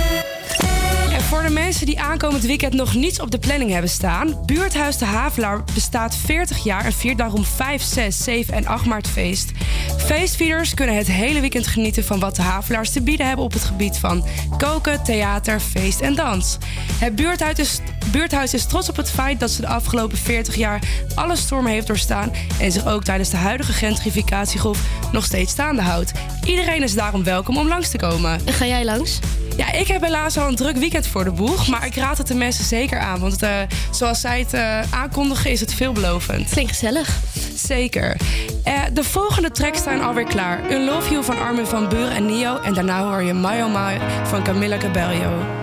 voor 1.30 1.42
de 1.42 1.50
mensen 1.50 1.86
die 1.86 2.00
aankomend 2.00 2.42
weekend 2.42 2.74
nog 2.74 2.94
niets 2.94 3.20
op 3.20 3.30
de 3.30 3.38
planning 3.38 3.70
hebben 3.70 3.90
staan... 3.90 4.44
Buurthuis 4.46 4.96
de 4.96 5.04
Havelaar 5.04 5.64
bestaat 5.74 6.16
40 6.16 6.64
jaar 6.64 6.84
en 6.84 6.92
viert 6.92 7.18
daarom 7.18 7.44
5, 7.44 7.82
6, 7.82 8.24
7 8.24 8.54
en 8.54 8.66
8 8.66 8.86
maart 8.86 9.08
feest. 9.08 9.50
Feestvierders 9.98 10.74
kunnen 10.74 10.96
het 10.96 11.06
hele 11.06 11.40
weekend 11.40 11.66
genieten 11.66 12.04
van 12.04 12.20
wat 12.20 12.36
de 12.36 12.42
Havelaars 12.42 12.90
te 12.90 13.02
bieden 13.02 13.26
hebben... 13.26 13.44
op 13.44 13.52
het 13.52 13.64
gebied 13.64 13.96
van 13.96 14.24
koken, 14.58 15.02
theater, 15.02 15.60
feest 15.60 16.00
en 16.00 16.14
dans. 16.14 16.58
Het 16.98 17.16
buurthuis 17.16 17.58
is, 17.58 17.80
buurthuis 18.12 18.54
is 18.54 18.66
trots 18.66 18.88
op 18.88 18.96
het 18.96 19.10
feit 19.10 19.40
dat 19.40 19.50
ze 19.50 19.60
de 19.60 19.66
afgelopen 19.66 20.18
40 20.18 20.54
jaar... 20.54 20.82
alle 21.14 21.36
stormen 21.36 21.72
heeft 21.72 21.86
doorstaan 21.86 22.32
en 22.60 22.72
zich 22.72 22.86
ook 22.86 23.04
tijdens 23.04 23.30
de 23.30 23.36
huidige 23.36 23.72
gentrificatiegolf... 23.72 24.82
nog 25.12 25.24
steeds 25.24 25.52
staande 25.52 25.82
houdt. 25.82 26.12
Iedereen 26.44 26.82
is 26.82 26.94
daarom 26.94 27.24
welkom 27.24 27.56
om 27.56 27.68
langs 27.68 27.90
te 27.90 27.98
komen. 27.98 28.40
En 28.44 28.52
ga 28.52 28.66
jij 28.66 28.84
langs? 28.84 29.18
Ja, 29.56 29.72
ik 29.72 29.86
heb 29.86 30.02
helaas 30.02 30.38
al 30.38 30.48
een 30.48 30.56
druk 30.56 30.76
weekend 30.76 31.06
voor 31.06 31.24
de 31.24 31.30
boeg. 31.30 31.68
Maar 31.68 31.86
ik 31.86 31.94
raad 31.94 32.18
het 32.18 32.26
de 32.26 32.34
mensen 32.34 32.64
zeker 32.64 32.98
aan. 32.98 33.20
Want 33.20 33.42
eh, 33.42 33.52
zoals 33.90 34.20
zij 34.20 34.38
het 34.38 34.52
eh, 34.52 34.80
aankondigen, 34.90 35.50
is 35.50 35.60
het 35.60 35.74
veelbelovend. 35.74 36.50
Klinkt 36.50 36.70
gezellig. 36.70 37.18
Zeker. 37.54 38.16
Eh, 38.64 38.80
de 38.92 39.04
volgende 39.04 39.50
tracks 39.50 39.78
staan 39.78 40.00
alweer 40.00 40.24
klaar. 40.24 40.70
Un 40.70 40.84
Love 40.84 41.10
You 41.10 41.24
van 41.24 41.38
Armin 41.38 41.66
van 41.66 41.88
Buren 41.88 42.10
en 42.10 42.26
Nio. 42.26 42.60
En 42.60 42.74
daarna 42.74 43.02
hoor 43.02 43.22
je 43.22 43.34
My 43.34 43.60
Oh 43.60 43.74
My 43.74 44.00
van 44.24 44.42
Camilla 44.42 44.76
Cabello. 44.76 45.58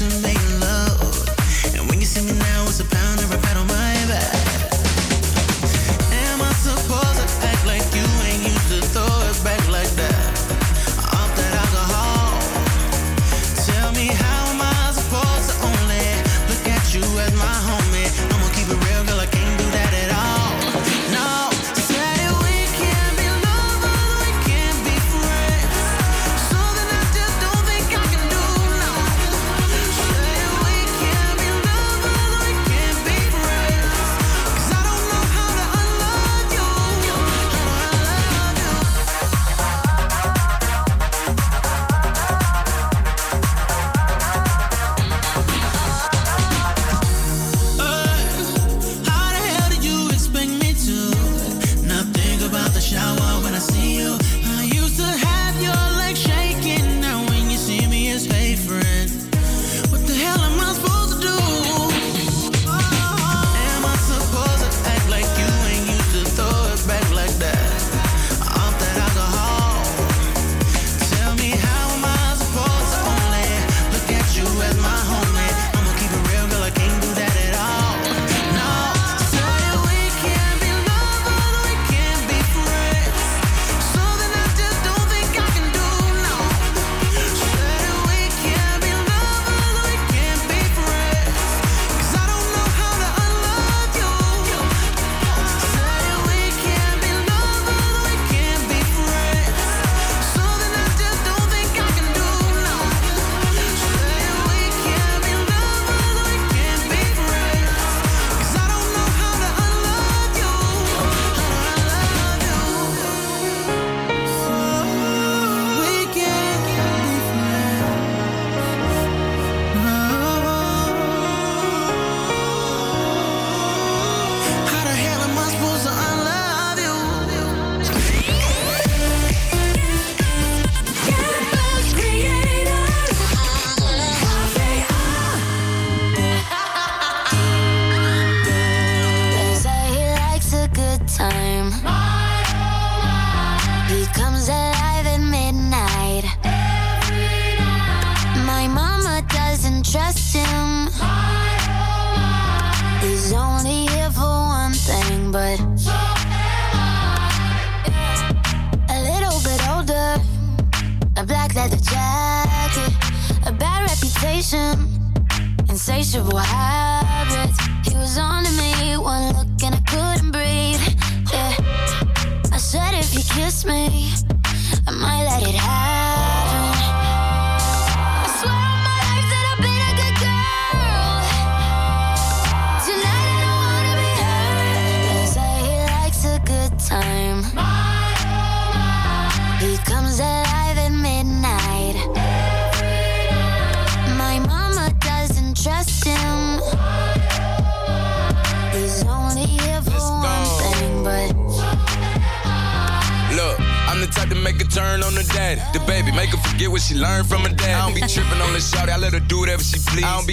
Tell 0.00 0.08
me 0.22 0.39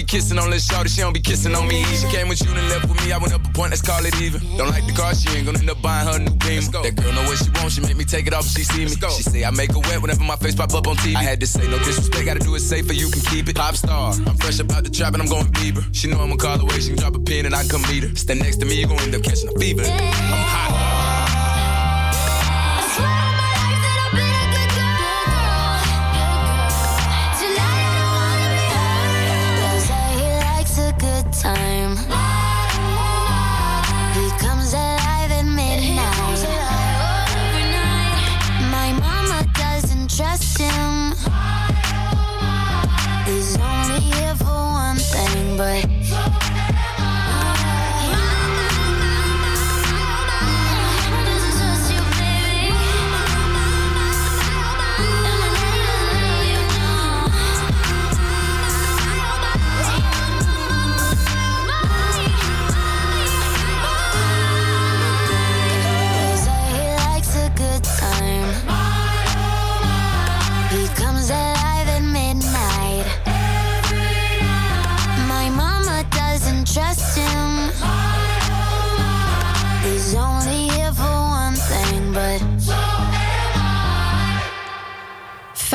kissing 0.08 0.38
on 0.38 0.48
the 0.48 0.56
shawty, 0.56 0.88
she 0.88 1.02
don't 1.02 1.12
be 1.12 1.20
kissing 1.20 1.54
on 1.54 1.68
me. 1.68 1.84
She 2.00 2.08
came 2.08 2.28
with 2.28 2.40
you 2.40 2.50
and 2.50 2.68
left 2.70 2.88
with 2.88 2.98
me, 3.04 3.12
I 3.12 3.18
went 3.18 3.34
up 3.34 3.44
a 3.44 3.52
point, 3.52 3.70
let's 3.70 3.82
call 3.82 4.04
it 4.04 4.16
even. 4.20 4.40
Don't 4.56 4.70
like 4.70 4.86
the 4.86 4.92
car, 4.92 5.14
she 5.14 5.28
ain't 5.36 5.44
gonna 5.44 5.60
end 5.60 5.70
up 5.70 5.80
buying 5.82 6.08
her 6.08 6.18
new 6.18 6.34
beam. 6.40 6.64
That 6.72 6.96
girl 6.96 7.12
know 7.12 7.22
what 7.28 7.36
she 7.38 7.50
wants, 7.52 7.74
she 7.76 7.80
make 7.82 7.96
me 7.96 8.04
take 8.04 8.26
it 8.26 8.32
off 8.32 8.46
if 8.46 8.52
she 8.56 8.64
see 8.64 8.84
me. 8.88 8.90
She 8.90 9.22
say 9.22 9.44
I 9.44 9.50
make 9.50 9.70
her 9.72 9.80
wet 9.84 10.00
whenever 10.00 10.24
my 10.24 10.36
face 10.36 10.56
pop 10.56 10.72
up 10.72 10.88
on 10.88 10.96
TV. 10.96 11.14
I 11.14 11.22
had 11.22 11.38
to 11.40 11.46
say 11.46 11.68
no 11.68 11.78
disrespect, 11.78 12.24
gotta 12.24 12.40
do 12.40 12.54
it 12.56 12.60
safer, 12.60 12.94
you 12.94 13.10
can 13.10 13.20
keep 13.20 13.48
it. 13.48 13.56
Pop 13.56 13.76
star, 13.76 14.14
I'm 14.26 14.36
fresh 14.38 14.58
about 14.58 14.84
the 14.84 14.90
trap 14.90 15.12
and 15.12 15.22
I'm 15.22 15.28
going 15.28 15.46
Bieber. 15.52 15.84
She 15.92 16.08
know 16.08 16.18
I'ma 16.18 16.36
call 16.36 16.58
away, 16.58 16.80
she 16.80 16.88
can 16.88 16.98
drop 16.98 17.14
a 17.14 17.20
pin 17.20 17.46
and 17.46 17.54
I 17.54 17.60
can 17.60 17.68
come 17.68 17.82
meet 17.82 18.04
her. 18.04 18.14
Stand 18.16 18.40
next 18.40 18.56
to 18.58 18.66
me, 18.66 18.80
you 18.80 18.86
gon' 18.86 18.98
end 19.00 19.14
up 19.14 19.22
catching 19.22 19.48
a 19.48 19.58
fever. 19.60 19.82
I'm 19.82 20.44
hot. 20.48 20.67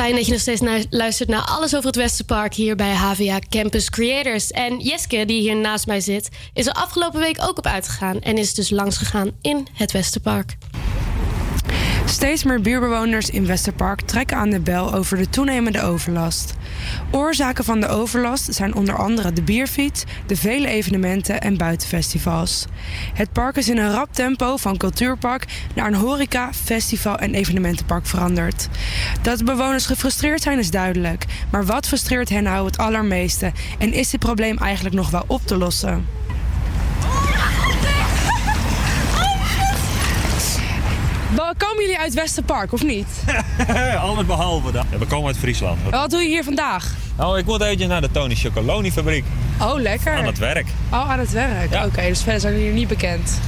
Fijn 0.04 0.16
dat 0.16 0.26
je 0.26 0.32
nog 0.32 0.40
steeds 0.40 0.60
naar, 0.60 0.84
luistert 0.90 1.28
naar 1.28 1.42
alles 1.42 1.74
over 1.74 1.86
het 1.86 1.96
Westerpark 1.96 2.54
hier 2.54 2.76
bij 2.76 2.94
HVA 2.94 3.38
Campus 3.48 3.90
Creators. 3.90 4.50
En 4.50 4.78
Jeske, 4.78 5.24
die 5.24 5.40
hier 5.40 5.56
naast 5.56 5.86
mij 5.86 6.00
zit, 6.00 6.28
is 6.54 6.66
er 6.66 6.72
afgelopen 6.72 7.20
week 7.20 7.36
ook 7.42 7.58
op 7.58 7.66
uitgegaan 7.66 8.20
en 8.20 8.38
is 8.38 8.54
dus 8.54 8.70
langs 8.70 8.96
gegaan 8.96 9.30
in 9.40 9.66
het 9.72 9.92
Westerpark. 9.92 10.56
Steeds 12.14 12.44
meer 12.44 12.60
buurbewoners 12.60 13.30
in 13.30 13.46
Westerpark 13.46 14.00
trekken 14.00 14.36
aan 14.36 14.50
de 14.50 14.60
bel 14.60 14.94
over 14.94 15.16
de 15.16 15.28
toenemende 15.28 15.82
overlast. 15.82 16.54
Oorzaken 17.10 17.64
van 17.64 17.80
de 17.80 17.88
overlast 17.88 18.54
zijn 18.54 18.74
onder 18.74 18.96
andere 18.96 19.32
de 19.32 19.42
bierfiets, 19.42 20.04
de 20.26 20.36
vele 20.36 20.68
evenementen 20.68 21.40
en 21.40 21.56
buitenfestivals. 21.56 22.64
Het 23.14 23.32
park 23.32 23.56
is 23.56 23.68
in 23.68 23.78
een 23.78 23.92
rap 23.92 24.12
tempo 24.12 24.56
van 24.56 24.76
cultuurpark 24.76 25.46
naar 25.74 25.86
een 25.86 25.94
horeca, 25.94 26.52
festival 26.52 27.16
en 27.16 27.34
evenementenpark 27.34 28.06
veranderd. 28.06 28.68
Dat 29.22 29.44
bewoners 29.44 29.86
gefrustreerd 29.86 30.42
zijn 30.42 30.58
is 30.58 30.70
duidelijk, 30.70 31.24
maar 31.50 31.66
wat 31.66 31.86
frustreert 31.86 32.28
hen 32.28 32.42
nou 32.42 32.66
het 32.66 32.78
allermeeste 32.78 33.52
en 33.78 33.92
is 33.92 34.10
dit 34.10 34.20
probleem 34.20 34.58
eigenlijk 34.58 34.94
nog 34.94 35.10
wel 35.10 35.24
op 35.26 35.46
te 35.46 35.56
lossen? 35.56 36.06
Komen 41.56 41.82
jullie 41.82 41.98
uit 41.98 42.14
Westerpark 42.14 42.72
of 42.72 42.82
niet? 42.82 43.06
Alles 44.00 44.26
behalve 44.26 44.72
dat. 44.72 44.84
Ja, 44.90 44.98
we 44.98 45.06
komen 45.06 45.26
uit 45.26 45.36
Friesland. 45.36 45.78
Wat 45.90 46.10
doe 46.10 46.20
je 46.20 46.28
hier 46.28 46.44
vandaag? 46.44 46.92
Oh, 47.16 47.38
ik 47.38 47.44
moet 47.46 47.60
eventjes 47.62 47.88
naar 47.88 48.00
de 48.00 48.10
Tony 48.10 48.34
Chocoloni 48.34 48.92
fabriek. 48.92 49.24
Oh, 49.60 49.80
lekker. 49.80 50.14
Aan 50.14 50.24
het 50.26 50.38
werk. 50.38 50.66
Oh, 50.90 51.10
aan 51.10 51.18
het 51.18 51.30
werk. 51.30 51.84
Oké, 51.84 52.02
dus 52.08 52.22
verder 52.22 52.40
zijn 52.40 52.52
jullie 52.52 52.68
hier 52.68 52.78
niet 52.78 52.88
bekend. 52.88 53.40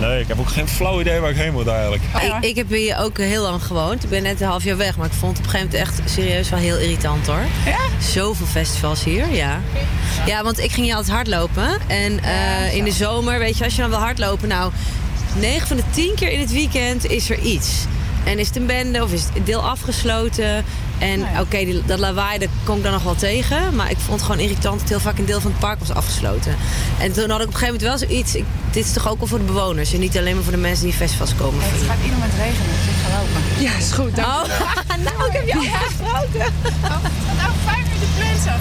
Nee, 0.00 0.20
ik 0.20 0.28
heb 0.28 0.38
ook 0.38 0.48
geen 0.48 0.68
flauw 0.68 1.00
idee 1.00 1.20
waar 1.20 1.30
ik 1.30 1.36
heen 1.36 1.52
moet 1.52 1.66
eigenlijk. 1.66 2.02
Ik, 2.22 2.44
ik 2.44 2.56
heb 2.56 2.68
hier 2.68 2.98
ook 2.98 3.18
heel 3.18 3.42
lang 3.42 3.62
gewoond. 3.62 4.04
Ik 4.04 4.10
ben 4.10 4.22
net 4.22 4.40
een 4.40 4.46
half 4.46 4.64
jaar 4.64 4.76
weg, 4.76 4.96
maar 4.96 5.06
ik 5.06 5.12
vond 5.12 5.36
het 5.36 5.46
op 5.46 5.52
een 5.52 5.58
gegeven 5.58 5.80
moment 5.80 5.98
echt 5.98 6.10
serieus 6.10 6.48
wel 6.50 6.58
heel 6.58 6.78
irritant 6.78 7.26
hoor. 7.26 7.44
Ja? 7.64 7.78
Zoveel 8.00 8.46
festivals 8.46 9.04
hier, 9.04 9.32
ja. 9.32 9.60
Ja, 10.26 10.42
want 10.42 10.58
ik 10.58 10.72
ging 10.72 10.86
hier 10.86 10.94
altijd 10.94 11.14
hardlopen. 11.14 11.68
En 11.86 12.22
eh, 12.22 12.74
in 12.74 12.84
de 12.84 12.92
zomer, 12.92 13.38
weet 13.38 13.58
je, 13.58 13.64
als 13.64 13.74
je 13.74 13.80
dan 13.80 13.90
wil 13.90 13.98
hardlopen, 13.98 14.48
nou, 14.48 14.72
9 15.40 15.66
van 15.66 15.76
de 15.76 15.82
10 15.90 16.14
keer 16.14 16.30
in 16.32 16.40
het 16.40 16.52
weekend 16.52 17.06
is 17.10 17.30
er 17.30 17.38
iets. 17.38 17.68
En 18.24 18.38
is 18.38 18.46
het 18.46 18.56
een 18.56 18.66
bende 18.66 19.02
of 19.02 19.12
is 19.12 19.22
het 19.34 19.46
deel 19.46 19.60
afgesloten? 19.68 20.64
En 20.98 21.26
oké, 21.40 21.56
die- 21.64 21.82
dat 21.86 21.98
lawaai, 21.98 22.38
dat 22.38 22.48
kom 22.64 22.76
ik 22.76 22.82
dan 22.82 22.92
nog 22.92 23.02
wel 23.02 23.14
tegen. 23.14 23.74
Maar 23.74 23.90
ik 23.90 23.96
vond 23.98 24.20
het 24.20 24.22
gewoon 24.30 24.40
irritant 24.40 24.80
dat 24.80 24.88
heel 24.88 25.00
vaak 25.00 25.18
een 25.18 25.24
deel 25.24 25.40
van 25.40 25.50
het 25.50 25.60
park 25.60 25.78
was 25.78 25.90
afgesloten. 25.92 26.56
En 26.98 27.12
toen 27.12 27.30
had 27.30 27.40
ik 27.40 27.46
op 27.46 27.52
een 27.52 27.58
gegeven 27.58 27.80
moment 27.80 27.82
wel 28.00 28.08
zoiets. 28.08 28.34
Ik, 28.34 28.44
dit 28.70 28.84
is 28.84 28.92
toch 28.92 29.08
ook 29.08 29.18
wel 29.18 29.26
voor 29.28 29.38
de 29.38 29.44
bewoners 29.44 29.92
en 29.92 30.00
niet 30.00 30.18
alleen 30.18 30.34
maar 30.34 30.42
voor 30.42 30.52
de 30.52 30.58
mensen 30.58 30.84
die 30.84 30.94
festivals 30.94 31.34
komen. 31.34 31.60
Het 31.62 31.82
gaat 31.88 31.96
ieder 32.02 32.12
moment 32.18 32.32
regenen, 32.38 32.66
dus 32.76 32.94
ik 32.94 33.00
ga 33.04 33.18
lopen. 33.18 33.62
Ja, 33.64 33.72
is 33.78 33.92
goed. 33.92 34.18
Oh, 34.18 34.42
nou, 35.06 35.26
ik 35.28 35.32
heb 35.32 35.46
je 35.46 35.70
afgesproken. 35.74 36.52
Nou, 37.38 37.50
vijf 37.64 37.84
minuten 37.84 38.08
prinsen. 38.18 38.56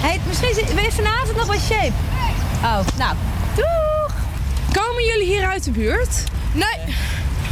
Hey, 0.00 0.20
misschien 0.28 0.54
zit- 0.54 0.74
ben 0.74 0.84
je 0.84 0.92
vanavond 0.92 1.36
nog 1.36 1.46
bij 1.46 1.58
Shape? 1.58 1.92
Oh, 2.62 2.78
nou, 2.98 3.14
doeg! 3.56 3.93
Komen 4.94 5.12
jullie 5.12 5.26
hier 5.36 5.46
uit 5.48 5.64
de 5.64 5.70
buurt? 5.70 6.22
Nee. 6.52 6.94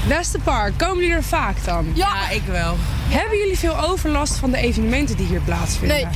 Westerpark, 0.07 0.72
komen 0.78 0.97
jullie 1.01 1.14
er 1.16 1.22
vaak 1.24 1.64
dan? 1.64 1.86
Ja, 1.95 2.30
ik 2.30 2.43
wel. 2.47 2.76
Hebben 3.09 3.38
jullie 3.38 3.59
veel 3.59 3.78
overlast 3.88 4.36
van 4.36 4.51
de 4.51 4.57
evenementen 4.57 5.16
die 5.16 5.26
hier 5.26 5.40
plaatsvinden? 5.40 5.97
Nee. 5.97 6.07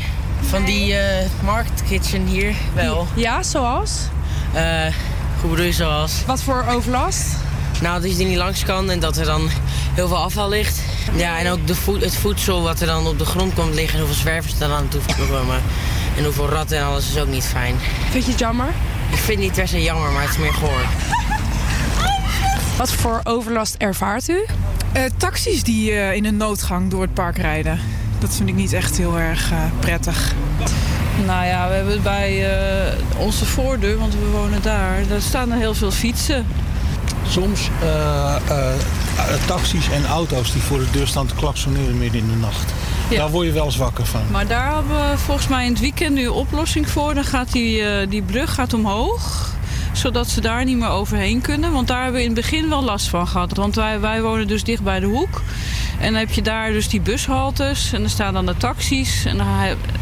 Van 0.41 0.64
die 0.64 0.97
eh 0.97 1.27
marktkitchen 1.45 2.27
hier 2.27 2.55
wel. 2.74 3.07
Ja, 3.14 3.43
zoals? 3.43 3.91
Eh, 4.53 4.62
hoe 5.41 5.51
bedoel 5.51 5.64
je 5.64 5.72
zoals? 5.72 6.12
Wat 6.27 6.43
voor 6.43 6.64
overlast? 6.68 7.27
Nou, 7.81 8.01
dat 8.03 8.16
je 8.16 8.22
er 8.22 8.29
niet 8.29 8.37
langs 8.39 8.64
kan 8.64 8.91
en 8.91 9.01
dat 9.01 9.16
er 9.16 9.24
dan 9.24 9.49
heel 9.95 10.09
veel 10.09 10.16
afval 10.18 10.49
ligt. 10.49 10.81
Ja, 11.14 11.39
en 11.39 11.51
ook 11.51 11.66
de 11.66 11.74
voed- 11.74 12.01
het 12.05 12.16
voedsel 12.16 12.62
wat 12.62 12.81
er 12.81 12.87
dan 12.87 13.07
op 13.07 13.18
de 13.18 13.24
grond 13.24 13.55
komt 13.55 13.74
liggen. 13.74 13.95
En 13.99 14.05
hoeveel 14.05 14.20
zwervers 14.22 14.53
er 14.53 14.59
dan 14.59 14.72
aan 14.72 14.89
toe 14.89 15.01
komen. 15.29 15.62
En 16.16 16.24
hoeveel 16.24 16.49
ratten 16.49 16.79
en 16.79 16.85
alles 16.85 17.09
is 17.11 17.18
ook 17.18 17.29
niet 17.29 17.45
fijn. 17.45 17.74
Vind 18.11 18.24
je 18.24 18.31
het 18.31 18.41
jammer? 18.41 18.68
Ik 19.11 19.18
vind 19.18 19.28
het 19.28 19.38
niet 19.38 19.52
per 19.52 19.68
se 19.68 19.82
jammer, 19.82 20.12
maar 20.12 20.22
het 20.22 20.30
is 20.30 20.38
meer 20.38 20.52
goor. 20.52 20.80
Wat 22.78 22.92
voor 22.92 23.20
overlast 23.24 23.74
ervaart 23.78 24.28
u? 24.28 24.44
Eh, 24.92 25.02
taxis 25.16 25.62
die 25.62 25.92
eh, 25.92 26.14
in 26.14 26.24
een 26.24 26.36
noodgang 26.36 26.90
door 26.90 27.02
het 27.02 27.14
park 27.14 27.36
rijden. 27.36 27.78
Dat 28.18 28.34
vind 28.34 28.48
ik 28.48 28.54
niet 28.54 28.72
echt 28.72 28.96
heel 28.96 29.18
erg 29.18 29.50
eh, 29.52 29.59
prettig. 29.80 30.34
Nou 31.26 31.46
ja, 31.46 31.68
we 31.68 31.74
hebben 31.74 32.02
bij 32.02 32.59
eh, 32.59 32.92
onze 33.18 33.44
voordeur, 33.44 33.98
want 33.98 34.14
we 34.14 34.30
wonen 34.32 34.62
daar, 34.62 35.07
daar 35.09 35.20
staan 35.20 35.52
er 35.52 35.59
heel 35.59 35.74
veel 35.74 35.90
fietsen. 35.90 36.46
Soms 37.29 37.68
eh, 37.81 38.37
eh, 38.49 38.74
taxis 39.47 39.91
en 39.91 40.07
auto's 40.07 40.53
die 40.53 40.62
voor 40.62 40.79
de 40.79 40.91
deur 40.91 41.07
staan 41.07 41.27
te 41.27 41.35
klaksoneren 41.35 41.99
midden 41.99 42.20
in 42.20 42.29
de 42.29 42.37
nacht. 42.37 42.72
Ja. 43.11 43.16
Daar 43.16 43.31
word 43.31 43.47
je 43.47 43.53
wel 43.53 43.64
eens 43.64 43.77
wakker 43.77 44.07
van. 44.07 44.20
Maar 44.31 44.47
daar 44.47 44.74
hebben 44.74 45.11
we 45.11 45.18
volgens 45.18 45.49
mij 45.49 45.64
in 45.64 45.70
het 45.70 45.81
weekend 45.81 46.14
nu 46.14 46.24
een 46.24 46.31
oplossing 46.31 46.89
voor. 46.89 47.14
Dan 47.14 47.24
gaat 47.24 47.53
die, 47.53 47.83
eh, 47.83 48.09
die 48.09 48.22
brug 48.22 48.55
gaat 48.55 48.74
omhoog. 48.74 49.55
Zodat 49.97 50.28
ze 50.28 50.40
daar 50.40 50.64
niet 50.64 50.76
meer 50.76 50.88
overheen 50.88 51.40
kunnen. 51.40 51.72
Want 51.72 51.88
daar 51.88 52.03
hebben 52.03 52.20
we 52.20 52.26
in 52.26 52.34
het 52.34 52.40
begin 52.40 52.68
wel 52.68 52.82
last 52.82 53.09
van 53.09 53.28
gehad. 53.28 53.57
Want 53.57 53.74
wij, 53.74 54.01
wij 54.01 54.22
wonen 54.22 54.47
dus 54.47 54.64
dicht 54.64 54.82
bij 54.82 55.01
de 55.01 55.07
hoek. 55.07 55.42
En 56.01 56.12
dan 56.12 56.20
heb 56.20 56.30
je 56.30 56.42
daar 56.42 56.72
dus 56.72 56.88
die 56.88 57.01
bushaltes. 57.01 57.92
En 57.92 58.01
dan 58.01 58.11
staan 58.11 58.32
dan 58.32 58.47
de 58.47 58.57
taxis. 58.57 59.24
En 59.24 59.36
dan 59.36 59.47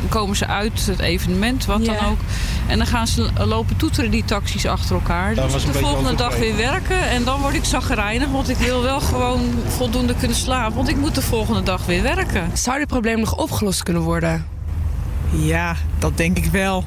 komen 0.09 0.37
ze 0.37 0.47
uit 0.47 0.87
het 0.87 0.99
evenement, 0.99 1.67
wat 1.67 1.85
dan 1.85 1.99
ook. 1.99 2.19
En 2.67 2.79
dan 2.79 2.87
gaan 2.87 3.07
ze 3.07 3.31
lopen 3.45 3.77
toeteren, 3.77 4.11
die 4.11 4.25
taxis 4.25 4.67
achter 4.67 4.95
elkaar. 4.95 5.35
Daar 5.35 5.53
Dus 5.53 5.65
de 5.65 5.73
volgende 5.73 6.15
dag 6.15 6.37
weer 6.37 6.57
werken. 6.57 7.09
En 7.09 7.25
dan 7.25 7.41
word 7.41 7.55
ik 7.55 7.65
zagrijnig, 7.65 8.29
want 8.29 8.49
ik 8.49 8.57
wil 8.57 8.83
wel 8.83 9.01
gewoon 9.01 9.41
voldoende 9.67 10.15
kunnen 10.15 10.37
slapen. 10.37 10.77
Want 10.77 10.89
ik 10.89 10.97
moet 10.97 11.15
de 11.15 11.23
volgende 11.23 11.63
dag 11.63 11.87
weer 11.87 12.03
werken. 12.03 12.51
Zou 12.53 12.79
dit 12.79 12.87
probleem 12.87 13.21
nog 13.21 13.37
opgelost 13.37 13.83
kunnen 13.83 14.03
worden? 14.03 14.47
Ja, 15.31 15.77
dat 15.99 16.17
denk 16.17 16.37
ik 16.37 16.45
wel. 16.45 16.85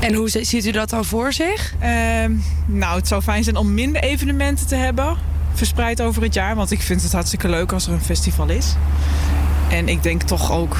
En 0.00 0.14
hoe 0.14 0.28
zi- 0.28 0.44
ziet 0.44 0.66
u 0.66 0.70
dat 0.70 0.90
dan 0.90 1.04
voor 1.04 1.32
zich? 1.32 1.74
Ehm, 1.78 2.32
nou, 2.66 2.96
het 2.96 3.08
zou 3.08 3.22
fijn 3.22 3.44
zijn 3.44 3.56
om 3.56 3.74
minder 3.74 4.02
evenementen 4.02 4.66
te 4.66 4.74
hebben. 4.74 5.16
Verspreid 5.52 6.00
over 6.02 6.22
het 6.22 6.34
jaar. 6.34 6.54
Want 6.54 6.70
ik 6.70 6.80
vind 6.82 7.02
het 7.02 7.12
hartstikke 7.12 7.48
leuk 7.48 7.72
als 7.72 7.86
er 7.86 7.92
een 7.92 8.00
festival 8.00 8.48
is. 8.48 8.74
En 9.70 9.88
ik 9.88 10.02
denk 10.02 10.22
toch 10.22 10.52
ook 10.52 10.76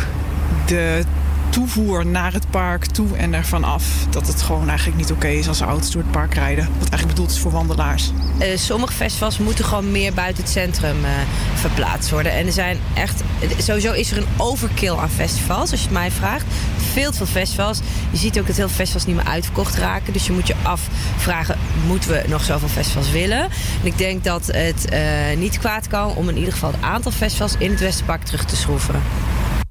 de 0.66 1.04
toevoer 1.48 2.06
naar 2.06 2.32
het 2.32 2.43
park 2.54 2.86
toe 2.86 3.16
en 3.16 3.34
ervan 3.34 3.64
af. 3.64 4.06
Dat 4.10 4.26
het 4.26 4.42
gewoon 4.42 4.68
eigenlijk 4.68 4.98
niet 4.98 5.10
oké 5.10 5.28
is 5.28 5.48
als 5.48 5.60
auto's 5.60 5.90
door 5.90 6.02
het 6.02 6.10
park 6.10 6.34
rijden. 6.34 6.64
Wat 6.64 6.88
eigenlijk 6.88 7.06
bedoeld 7.06 7.30
is 7.30 7.38
voor 7.38 7.50
wandelaars. 7.50 8.10
Eh, 8.38 8.56
sommige 8.56 8.92
festivals 8.92 9.38
moeten 9.38 9.64
gewoon 9.64 9.90
meer 9.90 10.14
buiten 10.14 10.42
het 10.42 10.52
centrum 10.52 11.04
eh, 11.04 11.10
verplaatst 11.54 12.10
worden. 12.10 12.32
En 12.32 12.46
er 12.46 12.52
zijn 12.52 12.78
echt. 12.94 13.22
Sowieso 13.58 13.92
is 13.92 14.10
er 14.10 14.16
een 14.16 14.26
overkill 14.36 14.96
aan 14.96 15.10
festivals, 15.10 15.70
als 15.70 15.80
je 15.80 15.86
het 15.86 15.94
mij 15.94 16.10
vraagt. 16.10 16.44
Veel 16.92 17.12
veel 17.12 17.26
festivals. 17.26 17.80
Je 18.10 18.16
ziet 18.16 18.38
ook 18.38 18.46
dat 18.46 18.56
heel 18.56 18.66
veel 18.66 18.76
festivals 18.76 19.06
niet 19.06 19.16
meer 19.16 19.32
uitverkocht 19.32 19.76
raken. 19.76 20.12
Dus 20.12 20.26
je 20.26 20.32
moet 20.32 20.46
je 20.46 20.54
afvragen: 20.62 21.58
moeten 21.86 22.10
we 22.10 22.24
nog 22.28 22.44
zoveel 22.44 22.68
festivals 22.68 23.10
willen? 23.10 23.42
En 23.80 23.86
ik 23.86 23.98
denk 23.98 24.24
dat 24.24 24.46
het 24.46 24.88
eh, 24.88 25.00
niet 25.36 25.58
kwaad 25.58 25.88
kan 25.88 26.14
om 26.14 26.28
in 26.28 26.36
ieder 26.36 26.52
geval 26.52 26.70
het 26.72 26.82
aantal 26.82 27.12
festivals 27.12 27.54
in 27.58 27.70
het 27.70 27.80
Westerpark 27.80 28.22
terug 28.22 28.44
te 28.44 28.56
schroeven. 28.56 29.02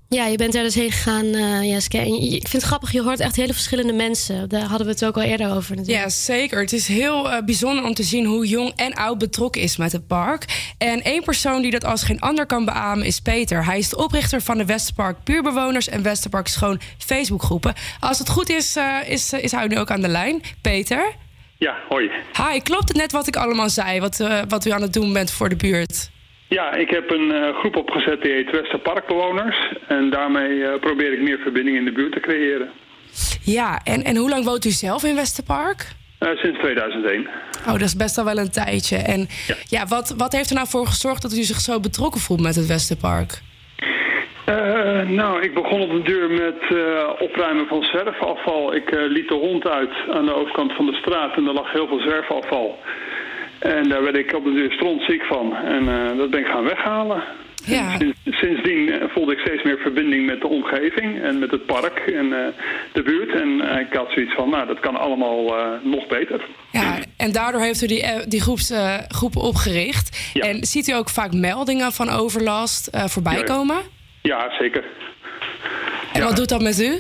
Ja, 0.09 0.25
je 0.25 0.37
bent 0.37 0.53
daar 0.53 0.63
dus 0.63 0.75
heen 0.75 0.91
gegaan, 0.91 1.25
eh 1.25 1.63
Jeske. 1.63 1.97
En 1.97 2.13
ik 2.21 2.47
vind 2.47 2.51
het 2.51 2.61
grappig, 2.63 2.91
je 2.91 3.01
hoort 3.01 3.19
echt 3.19 3.35
hele 3.35 3.53
verschillende 3.53 3.93
mensen. 3.93 4.49
Daar 4.49 4.61
hadden 4.61 4.87
we 4.87 4.93
het 4.93 5.05
ook 5.05 5.15
al 5.15 5.21
eerder 5.21 5.55
over 5.55 5.75
natuurlijk. 5.75 6.03
Ja, 6.03 6.09
zeker. 6.09 6.59
Het 6.59 6.73
is 6.73 6.87
heel 6.87 7.31
eh, 7.31 7.43
bijzonder 7.43 7.83
om 7.83 7.93
te 7.93 8.03
zien 8.03 8.25
hoe 8.25 8.47
jong 8.47 8.73
en 8.75 8.93
oud 8.93 9.17
betrokken 9.17 9.61
is 9.61 9.77
met 9.77 9.91
het 9.91 10.07
park. 10.07 10.73
En 10.77 11.01
één 11.03 11.23
persoon 11.23 11.61
die 11.61 11.71
dat 11.71 11.85
als 11.85 12.03
geen 12.03 12.19
ander 12.19 12.45
kan 12.45 12.65
beamen 12.65 13.05
is 13.05 13.19
Peter. 13.19 13.65
Hij 13.65 13.77
is 13.77 13.89
de 13.89 13.97
oprichter 13.97 14.41
van 14.41 14.57
de 14.57 14.65
Westerpark 14.65 15.23
Puurbewoners 15.23 15.89
en 15.89 16.01
Westerpark 16.01 16.47
Schoon 16.47 16.79
Facebookgroepen. 16.97 17.73
Als 17.99 18.19
het 18.19 18.29
goed 18.29 18.49
is, 18.49 18.75
eh, 18.75 18.97
is, 19.05 19.33
is 19.33 19.51
hij 19.51 19.67
nu 19.67 19.79
ook 19.79 19.91
aan 19.91 20.01
de 20.01 20.07
lijn. 20.07 20.41
Peter? 20.61 21.15
Ja, 21.57 21.75
hoi. 21.89 22.11
Hi, 22.37 22.59
klopt 22.59 22.87
het 22.87 22.97
net 22.97 23.11
wat 23.11 23.27
ik 23.27 23.35
allemaal 23.35 23.69
zei, 23.69 23.99
wat, 23.99 24.19
eh, 24.19 24.39
wat 24.47 24.65
u 24.65 24.69
aan 24.71 24.81
het 24.81 24.93
doen 24.93 25.13
bent 25.13 25.31
voor 25.31 25.49
de 25.49 25.55
buurt? 25.55 26.11
Ja, 26.47 26.73
ik 26.73 26.89
heb 26.89 27.11
een 27.11 27.31
eh, 27.31 27.55
groep 27.55 27.75
opgezet 27.75 28.21
die 28.21 28.31
heet 28.31 28.51
Westerparkbewoners. 28.51 29.73
En 29.87 30.09
daarmee 30.09 30.65
eh, 30.65 30.79
probeer 30.79 31.13
ik 31.13 31.21
meer 31.21 31.39
verbinding 31.39 31.77
in 31.77 31.85
de 31.85 31.91
buurt 31.91 32.11
te 32.11 32.19
creëren. 32.19 32.69
Ja, 33.43 33.79
en, 33.83 34.03
en 34.03 34.15
hoe 34.15 34.29
lang 34.29 34.45
woont 34.45 34.65
u 34.65 34.69
zelf 34.69 35.03
in 35.03 35.15
Westerpark? 35.15 35.87
Eh, 36.19 36.29
sinds 36.35 36.59
2001. 36.59 37.27
Oh, 37.67 37.71
dat 37.71 37.81
is 37.81 37.95
best 37.95 38.17
al 38.17 38.25
wel 38.25 38.37
een 38.37 38.51
tijdje. 38.51 38.97
En 38.97 39.27
ja, 39.69 39.85
wat, 39.85 40.13
wat 40.17 40.31
heeft 40.31 40.49
er 40.49 40.55
nou 40.55 40.67
voor 40.67 40.87
gezorgd 40.87 41.21
dat 41.21 41.33
u 41.33 41.41
zich 41.41 41.59
zo 41.59 41.79
betrokken 41.79 42.21
voelt 42.21 42.41
met 42.41 42.55
het 42.55 42.67
Westerpark? 42.67 43.41
Eh, 44.45 45.07
nou, 45.07 45.41
ik 45.41 45.53
begon 45.53 45.81
op 45.81 45.89
de 45.91 46.01
deur 46.01 46.29
met 46.29 46.61
opruimen 47.19 47.67
van 47.67 47.83
zwerfafval. 47.83 48.75
Ik 48.75 48.91
eh, 48.91 49.09
liet 49.09 49.27
de 49.27 49.35
hond 49.35 49.67
uit 49.67 49.93
aan 50.09 50.25
de 50.25 50.35
overkant 50.35 50.73
van 50.73 50.85
de 50.85 50.93
straat 50.93 51.35
en 51.35 51.47
er 51.47 51.53
lag 51.53 51.71
heel 51.71 51.87
veel 51.87 51.99
zwerfafval. 51.99 52.79
En 53.63 53.89
daar 53.89 54.03
werd 54.03 54.15
ik 54.17 54.33
op 54.35 54.43
de 54.43 54.67
strontziek 54.69 55.23
van. 55.23 55.55
En 55.55 55.87
eh, 55.87 56.17
dat 56.17 56.29
ben 56.29 56.39
ik 56.39 56.45
gaan 56.45 56.63
weghalen. 56.63 57.23
Ja. 57.65 57.97
Sinds- 57.97 58.17
sindsdien 58.25 58.91
eh, 58.91 59.09
voelde 59.09 59.31
ik 59.33 59.39
steeds 59.39 59.63
meer 59.63 59.77
verbinding 59.77 60.25
met 60.25 60.41
de 60.41 60.47
omgeving 60.47 61.21
en 61.21 61.39
met 61.39 61.51
het 61.51 61.65
park 61.65 61.97
en 61.99 62.33
eh, 62.33 62.47
de 62.93 63.01
buurt. 63.03 63.31
En 63.41 63.79
ik 63.79 63.93
had 63.93 64.11
zoiets 64.11 64.33
van, 64.33 64.49
nou, 64.49 64.67
dat 64.67 64.79
kan 64.79 64.95
allemaal 64.95 65.53
nog 65.83 66.07
beter. 66.07 66.45
Ja, 66.71 66.97
en 67.17 67.31
daardoor 67.31 67.61
heeft 67.61 67.81
u 67.81 67.87
die, 67.87 68.05
die 68.27 68.41
groeps, 68.41 68.73
groepen 69.07 69.41
opgericht. 69.41 70.31
En 70.33 70.65
ziet 70.65 70.87
u 70.87 70.93
ook 70.93 71.09
vaak 71.09 71.33
meldingen 71.33 71.91
van 71.91 72.09
overlast 72.09 72.89
voorbij 73.05 73.33
Ja, 73.33 73.39
ja. 73.39 73.45
komen? 73.45 73.77
Ja, 74.21 74.51
zeker. 74.59 74.83
En 76.13 76.23
wat 76.23 76.35
doet 76.35 76.49
dat 76.49 76.61
met 76.61 76.79
u? 76.81 76.99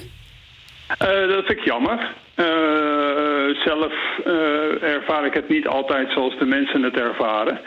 Eh, 0.87 1.27
dat 1.27 1.45
vind 1.45 1.59
ik 1.59 1.65
jammer. 1.65 2.13
Eh, 2.35 3.55
zelf 3.65 3.93
eh, 4.25 4.83
ervaar 4.83 5.25
ik 5.25 5.33
het 5.33 5.49
niet 5.49 5.67
altijd 5.67 6.11
zoals 6.11 6.37
de 6.37 6.45
mensen 6.45 6.83
het 6.83 6.97
ervaren. 6.97 7.59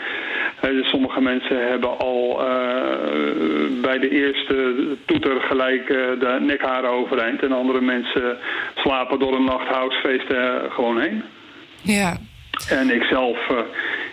Dus 0.60 0.88
sommige 0.88 1.20
mensen 1.20 1.68
hebben 1.68 1.98
al 1.98 2.36
bij 3.80 3.98
de 3.98 4.10
eerste 4.10 4.74
toeter 5.04 5.40
gelijk 5.40 5.86
de 5.86 6.38
nekharen 6.40 6.90
overeind. 6.90 7.42
En 7.42 7.52
andere 7.52 7.80
mensen 7.80 8.38
slapen 8.74 9.18
door 9.18 9.34
een 9.34 9.44
nacht 9.44 9.68
housefeest 9.68 10.30
eh, 10.30 10.54
gewoon 10.68 11.00
heen. 11.00 11.22
Ja. 11.82 12.16
En 12.68 12.90
ik 12.90 13.02
zelf, 13.02 13.38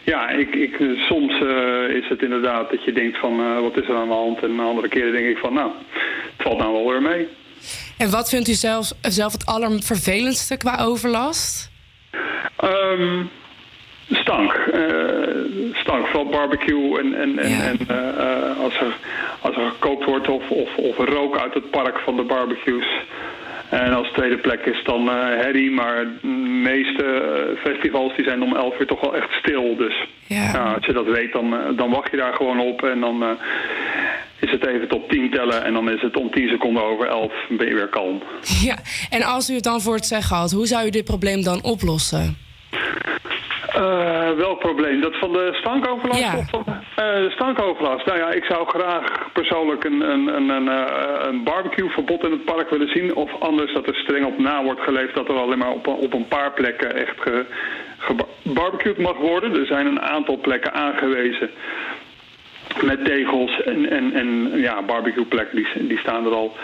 ja, 0.03 0.29
ik, 0.29 0.55
ik, 0.55 0.77
soms 0.97 1.33
is 1.89 2.07
het 2.07 2.21
inderdaad 2.21 2.69
dat 2.69 2.83
je 2.83 2.91
denkt 2.91 3.17
van 3.17 3.61
wat 3.61 3.77
is 3.77 3.87
er 3.87 3.95
aan 3.95 4.07
de 4.07 4.13
hand. 4.13 4.43
En 4.43 4.59
andere 4.59 4.87
keren 4.87 5.11
denk 5.11 5.27
ik 5.27 5.37
van 5.37 5.53
nou, 5.53 5.71
het 6.37 6.47
valt 6.47 6.57
nou 6.57 6.73
wel 6.73 6.89
weer 6.89 7.01
mee. 7.01 7.27
En 7.97 8.09
wat 8.09 8.29
vindt 8.29 8.47
u 8.47 8.53
zelf, 8.53 8.91
zelf 9.01 9.31
het 9.31 9.45
allervervelendste 9.45 10.57
qua 10.57 10.77
overlast? 10.79 11.71
Ehm, 12.55 13.23
stank. 14.09 14.53
Eh, 14.53 14.83
stank, 15.73 16.07
vooral 16.07 16.29
barbecue 16.29 16.99
en, 16.99 17.13
en, 17.13 17.39
en, 17.39 17.61
en 17.61 17.77
eh, 17.87 18.09
eh, 18.09 18.59
als, 18.59 18.79
er, 18.79 18.95
als 19.39 19.55
er 19.55 19.69
gekookt 19.69 20.05
wordt 20.05 20.29
of, 20.29 20.49
of, 20.49 20.75
of 20.75 20.97
rook 20.97 21.37
uit 21.37 21.53
het 21.53 21.69
park 21.69 21.99
van 21.99 22.15
de 22.15 22.23
barbecues. 22.23 22.87
En 23.70 23.93
als 23.93 24.11
tweede 24.14 24.38
plek 24.38 24.66
is 24.66 24.84
dan 24.84 25.09
eh 25.09 25.16
herrie, 25.16 25.72
maar 25.72 26.05
de 26.22 26.28
meeste 26.64 27.03
eh, 27.03 27.72
festivals 27.72 28.16
die 28.16 28.26
zijn 28.26 28.43
om 28.43 28.55
11 28.55 28.80
uur 28.80 28.88
toch 28.88 29.01
wel 29.01 29.16
echt 29.16 29.32
stil. 29.32 29.76
Dus 29.78 30.07
Ja. 30.28 30.74
als 30.76 30.86
je 30.86 30.93
dat 30.93 31.05
weet, 31.05 31.32
dan, 31.34 31.53
eh, 31.53 31.78
dan 31.78 31.89
wacht 31.89 32.11
je 32.11 32.18
daar 32.18 32.34
gewoon 32.34 32.59
op 32.59 32.84
en 32.84 32.99
dan 32.99 33.24
is 34.39 34.51
het 34.51 34.66
even 34.68 34.88
tot 34.88 35.09
10 35.09 35.32
tellen 35.32 35.64
en 35.64 35.74
dan 35.74 35.89
is 35.89 36.01
het 36.01 36.18
om 36.18 36.32
10 36.32 36.47
seconden 36.49 36.84
over 36.84 37.07
11 37.07 37.34
ben 37.49 37.68
je 37.68 37.74
weer 37.74 37.88
kalm. 37.88 38.24
Ja, 38.61 38.78
en 39.09 39.24
als 39.24 39.49
u 39.49 39.53
het 39.53 39.64
dan 39.64 39.82
voor 39.82 39.95
het 39.95 40.05
zeggen 40.05 40.36
had, 40.36 40.51
hoe 40.51 40.68
zou 40.68 40.86
u 40.88 40.89
dit 40.89 41.05
probleem 41.05 41.43
dan 41.43 41.64
oplossen? 41.64 42.38
Eh, 43.74 44.32
welk 44.32 44.59
probleem? 44.59 45.01
Dat 45.01 45.15
van 45.17 45.32
de 45.34 45.49
stankoverlast? 45.53 46.19
Ja. 46.21 46.34
Of 46.38 46.49
van, 46.49 46.63
eh, 46.67 47.05
de 47.13 47.30
stankoverlast. 47.30 48.05
Nou 48.05 48.17
ja, 48.17 48.32
ik 48.32 48.43
zou 48.43 48.67
graag 48.67 49.30
persoonlijk 49.34 49.84
een, 49.84 50.01
een, 50.01 50.28
een, 50.36 50.49
een, 50.49 50.67
eh, 50.67 51.28
een 51.28 51.43
barbecueverbod 51.43 52.24
in 52.24 52.32
het 52.32 52.45
park 52.45 52.69
willen 52.69 52.88
zien. 52.89 53.15
Of 53.15 53.32
anders 53.39 53.74
dat 53.74 53.88
er 53.88 53.95
streng 53.95 54.26
op 54.26 54.38
na 54.39 54.63
wordt 54.63 54.82
geleefd 54.82 55.15
dat 55.15 55.28
er 55.30 55.36
alleen 55.36 55.57
maar 55.57 55.71
op, 55.71 55.88
een- 55.88 55.93
op 55.93 56.13
een 56.13 56.28
paar 56.28 56.51
plekken 56.51 56.95
echt 56.95 57.15
ge, 57.21 57.45
gebarbecued 57.97 58.97
mag 58.97 59.17
worden. 59.17 59.59
Er 59.59 59.65
zijn 59.65 59.86
een 59.86 60.01
aantal 60.01 60.38
plekken 60.38 60.74
aangewezen 60.74 61.49
met 62.82 63.05
tegels 63.05 63.61
en, 63.63 63.89
en, 63.89 64.13
en 64.13 64.51
ja, 64.59 64.82
barbecueplekken 64.82 65.55
die, 65.55 65.88
die 65.88 65.99
staan 65.99 66.26
er 66.26 66.32
al. 66.34 66.55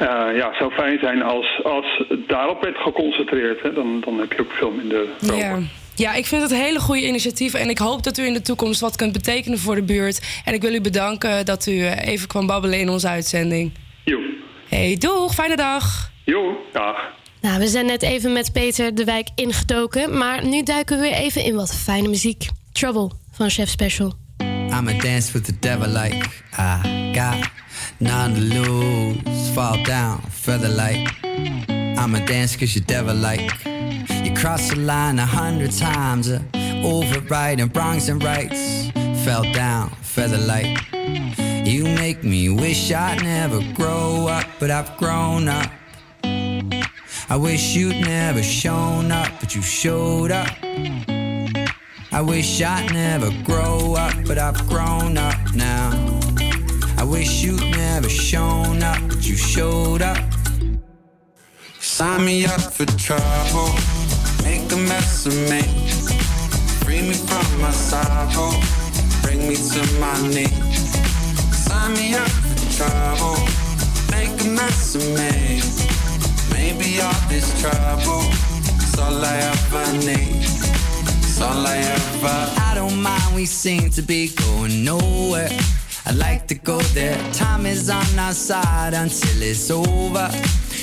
Eh, 0.00 0.36
ja, 0.36 0.48
het 0.48 0.56
zou 0.56 0.72
fijn 0.72 0.98
zijn 0.98 1.22
als, 1.22 1.60
als 1.64 2.04
daarop 2.26 2.62
werd 2.62 2.76
geconcentreerd. 2.76 3.62
Hè. 3.62 3.72
Dan, 3.72 4.00
dan 4.04 4.18
heb 4.18 4.32
je 4.32 4.40
ook 4.40 4.52
veel 4.52 4.70
minder 4.70 5.04
rook. 5.20 5.38
Ja. 5.38 5.58
Ja, 5.94 6.14
ik 6.14 6.26
vind 6.26 6.42
het 6.42 6.50
een 6.50 6.56
hele 6.56 6.80
goede 6.80 7.06
initiatief. 7.06 7.54
En 7.54 7.68
ik 7.68 7.78
hoop 7.78 8.02
dat 8.02 8.18
u 8.18 8.26
in 8.26 8.32
de 8.32 8.42
toekomst 8.42 8.80
wat 8.80 8.96
kunt 8.96 9.12
betekenen 9.12 9.58
voor 9.58 9.74
de 9.74 9.82
buurt. 9.82 10.40
En 10.44 10.54
ik 10.54 10.62
wil 10.62 10.74
u 10.74 10.80
bedanken 10.80 11.44
dat 11.44 11.66
u 11.66 11.80
eh, 11.80 12.12
even 12.12 12.28
kwam 12.28 12.46
babbelen 12.46 12.78
in 12.78 12.88
onze 12.88 13.08
uitzending. 13.08 13.72
Jo. 14.04 14.18
Hey, 14.68 14.96
doeg, 14.98 15.34
fijne 15.34 15.56
dag. 15.56 16.10
Jo, 16.24 16.56
dag. 16.72 16.96
Nou, 17.40 17.58
we 17.58 17.66
zijn 17.66 17.86
net 17.86 18.02
even 18.02 18.32
met 18.32 18.52
Peter 18.52 18.94
de 18.94 19.04
wijk 19.04 19.28
ingedoken. 19.34 20.18
Maar 20.18 20.46
nu 20.46 20.62
duiken 20.62 20.96
we 20.96 21.02
weer 21.02 21.12
even 21.12 21.44
in 21.44 21.54
wat 21.54 21.74
fijne 21.74 22.08
muziek. 22.08 22.48
Trouble 22.72 23.10
van 23.32 23.50
Chef 23.50 23.68
Special. 23.68 24.12
I'ma 24.70 24.92
dance 24.92 25.32
with 25.32 25.44
the 25.44 25.58
devil 25.60 25.88
like 25.88 26.28
I 26.58 27.12
got 27.12 27.50
none 28.00 28.34
to 28.34 28.40
lose. 28.40 29.54
Fall 29.54 29.82
down, 29.84 30.20
feather 30.22 30.68
like 30.68 31.08
I'ma 31.98 32.18
dance 32.24 32.56
cause 32.56 32.74
you're 32.74 32.84
devil 32.84 33.14
like 33.14 33.40
You 34.24 34.34
cross 34.34 34.70
the 34.70 34.76
line 34.76 35.18
a 35.18 35.26
hundred 35.26 35.72
times, 35.72 36.30
uh, 36.30 36.40
overriding 36.84 37.68
wrongs 37.68 38.08
and 38.08 38.22
rights. 38.22 38.90
Fell 39.24 39.42
down, 39.52 39.90
feather 40.02 40.38
like 40.38 40.78
You 41.66 41.84
make 41.84 42.24
me 42.24 42.48
wish 42.48 42.90
I'd 42.92 43.22
never 43.22 43.60
grow 43.74 44.28
up, 44.28 44.46
but 44.58 44.70
I've 44.70 44.96
grown 44.96 45.48
up. 45.48 45.70
I 47.32 47.36
wish 47.36 47.76
you'd 47.76 48.00
never 48.00 48.42
shown 48.42 49.12
up, 49.12 49.30
but 49.38 49.54
you 49.54 49.62
showed 49.62 50.32
up. 50.32 50.48
I 52.12 52.20
wish 52.22 52.60
I'd 52.60 52.92
never 52.92 53.30
grow 53.44 53.94
up, 53.94 54.14
but 54.26 54.36
I've 54.36 54.66
grown 54.68 55.16
up 55.16 55.54
now. 55.54 56.29
I 57.00 57.02
wish 57.02 57.42
you'd 57.42 57.62
never 57.70 58.10
shown 58.10 58.82
up, 58.82 59.00
but 59.08 59.26
you 59.26 59.34
showed 59.34 60.02
up. 60.02 60.18
Sign 61.80 62.26
me 62.26 62.44
up 62.44 62.60
for 62.60 62.84
trouble. 62.84 63.72
Make 64.44 64.70
a 64.70 64.76
mess 64.76 65.24
of 65.24 65.32
me. 65.48 65.62
Free 66.84 67.00
me 67.00 67.14
from 67.14 67.60
my 67.62 67.70
sorrow, 67.70 68.52
bring 69.22 69.48
me 69.48 69.56
to 69.56 69.80
my 69.98 70.28
knees. 70.28 70.92
Sign 71.56 71.94
me 71.94 72.16
up 72.16 72.28
for 72.28 72.76
trouble, 72.76 73.38
make 74.10 74.38
a 74.44 74.48
mess 74.48 74.94
of 74.94 75.04
me. 75.16 75.62
Maybe 76.52 77.00
all 77.00 77.20
this 77.30 77.48
trouble 77.62 78.28
is 78.76 78.98
all 78.98 79.24
I 79.24 79.36
ever 79.52 79.92
need. 80.04 80.44
It's 81.24 81.40
all 81.40 81.66
I 81.66 81.78
ever. 81.78 82.60
I 82.60 82.74
don't 82.74 83.00
mind, 83.00 83.34
we 83.34 83.46
seem 83.46 83.88
to 83.88 84.02
be 84.02 84.28
going 84.28 84.84
nowhere. 84.84 85.48
I 86.06 86.12
like 86.12 86.46
to 86.48 86.54
go 86.54 86.80
there. 86.94 87.16
Time 87.32 87.66
is 87.66 87.90
on 87.90 88.18
our 88.18 88.32
side 88.32 88.94
until 88.94 89.42
it's 89.42 89.70
over. 89.70 90.30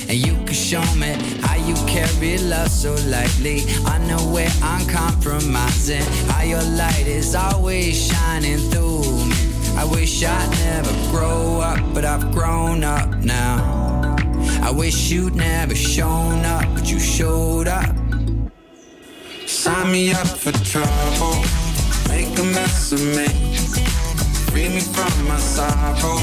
And 0.08 0.16
you 0.16 0.34
can 0.44 0.54
show 0.54 0.84
me 0.94 1.12
how 1.42 1.56
you 1.56 1.74
carry 1.86 2.38
love 2.38 2.68
so 2.70 2.94
lightly. 3.06 3.62
I 3.84 3.98
know 4.06 4.22
where 4.32 4.50
I'm 4.62 4.86
compromising. 4.88 6.02
How 6.30 6.42
your 6.42 6.62
light 6.62 7.06
is 7.06 7.34
always 7.34 8.06
shining 8.06 8.58
through 8.70 9.02
me. 9.26 9.36
I 9.76 9.84
wish 9.84 10.24
I'd 10.24 10.50
never 10.64 10.92
grow 11.10 11.60
up, 11.60 11.78
but 11.94 12.04
I've 12.04 12.32
grown 12.32 12.82
up 12.84 13.08
now. 13.16 14.16
I 14.62 14.70
wish 14.70 15.10
you'd 15.10 15.36
never 15.36 15.74
shown 15.74 16.44
up, 16.44 16.64
but 16.74 16.90
you 16.90 16.98
showed 16.98 17.68
up. 17.68 17.94
Sign 19.46 19.92
me 19.92 20.12
up 20.12 20.26
for 20.26 20.52
trouble, 20.52 21.42
make 22.08 22.38
a 22.38 22.44
mess 22.44 22.92
of 22.92 23.00
me. 23.00 23.67
Free 24.50 24.68
me 24.68 24.80
from 24.80 25.28
my 25.28 25.38
sorrow, 25.38 26.18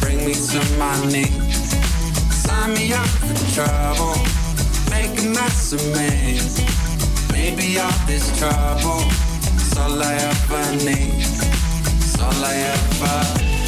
bring 0.00 0.24
me 0.24 0.34
to 0.34 0.60
my 0.78 0.94
knees. 1.06 1.74
Sign 2.32 2.74
me 2.74 2.92
up 2.92 3.06
for 3.06 3.54
trouble, 3.54 4.16
make 4.90 5.18
a 5.20 5.28
mess 5.28 5.72
of 5.72 5.82
me. 5.96 6.40
Maybe 7.32 7.78
all 7.78 7.92
this 8.06 8.26
trouble 8.38 9.02
is 9.56 9.76
all 9.78 10.02
I 10.02 10.14
ever 10.14 10.84
need. 10.84 11.24
It's 12.00 12.18
all 12.20 12.44
I 12.44 12.54
ever. 12.74 13.59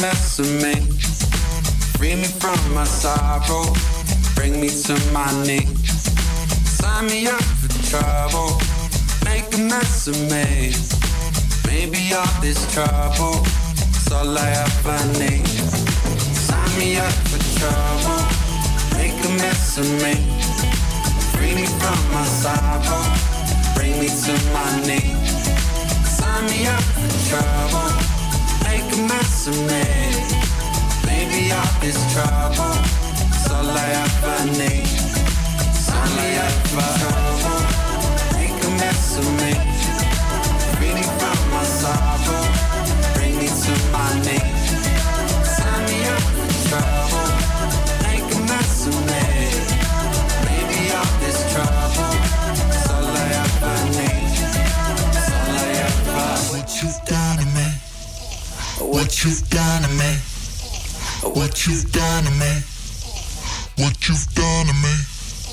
Mess 0.00 0.38
of 0.38 0.46
me. 0.62 0.74
Free 1.96 2.14
me 2.16 2.24
from 2.24 2.58
my 2.74 2.84
sorrow, 2.84 3.72
bring 4.34 4.60
me 4.60 4.68
to 4.68 4.94
my 5.12 5.30
knees. 5.46 6.02
Sign 6.68 7.06
me 7.06 7.26
up 7.26 7.42
for 7.60 7.72
trouble, 7.90 8.60
make 9.24 9.52
a 9.54 9.58
mess 9.58 10.08
of 10.08 10.16
me. 10.30 10.74
Maybe 11.66 12.12
all 12.14 12.40
this 12.40 12.60
trouble 12.72 13.44
is 13.96 14.12
all 14.12 14.36
I 14.36 14.48
ever 14.64 15.00
need. 15.18 15.46
Sign 16.46 16.78
me 16.78 16.96
up 16.98 17.16
for 17.30 17.40
trouble, 17.58 18.20
make 18.98 19.16
a 19.24 19.30
mess 19.40 19.78
of 19.78 19.88
me. 20.02 20.14
Free 21.32 21.54
me 21.54 21.66
from 21.80 22.00
my 22.12 22.24
sorrow, 22.24 23.02
bring 23.74 23.98
me 24.00 24.08
to 24.08 24.32
my 24.52 24.70
knees. 24.86 25.30
Sign 26.18 26.44
me 26.46 26.66
up 26.66 26.82
for 26.82 27.10
trouble, 27.28 28.15
make 28.66 28.92
a 28.92 29.00
mess 29.08 29.46
of 29.46 29.56
me. 29.70 29.84
Maybe 31.06 31.52
all 31.52 31.72
this 31.80 31.98
trouble 32.12 32.74
is 33.36 33.46
all 33.50 33.70
I 33.70 33.88
ever 34.04 34.38
need. 34.60 34.86
Sign 35.86 36.10
me 36.18 36.28
up 36.46 36.56
for 36.72 36.90
trouble, 37.00 37.62
make 38.36 38.58
a 38.68 38.70
mess 38.82 39.18
of 39.20 39.28
me. 39.40 39.52
Me 40.96 41.02
from 41.18 41.40
my 41.52 41.64
bring 43.14 43.34
me 43.38 43.48
to 43.62 43.74
my 43.94 44.10
knees. 44.24 44.70
Sign 45.56 45.80
me 45.88 45.98
up 46.14 46.24
for 46.36 46.50
trouble, 46.68 47.35
What 58.78 59.22
you 59.22 59.34
done 59.48 59.82
to 59.82 59.88
me? 59.88 60.18
What 61.22 61.60
you 61.60 61.82
done 61.90 62.24
to 62.24 62.30
me? 62.30 62.62
What 63.76 64.04
you've 64.04 64.26
done 64.34 64.66
to 64.66 64.72
me? 64.72 65.04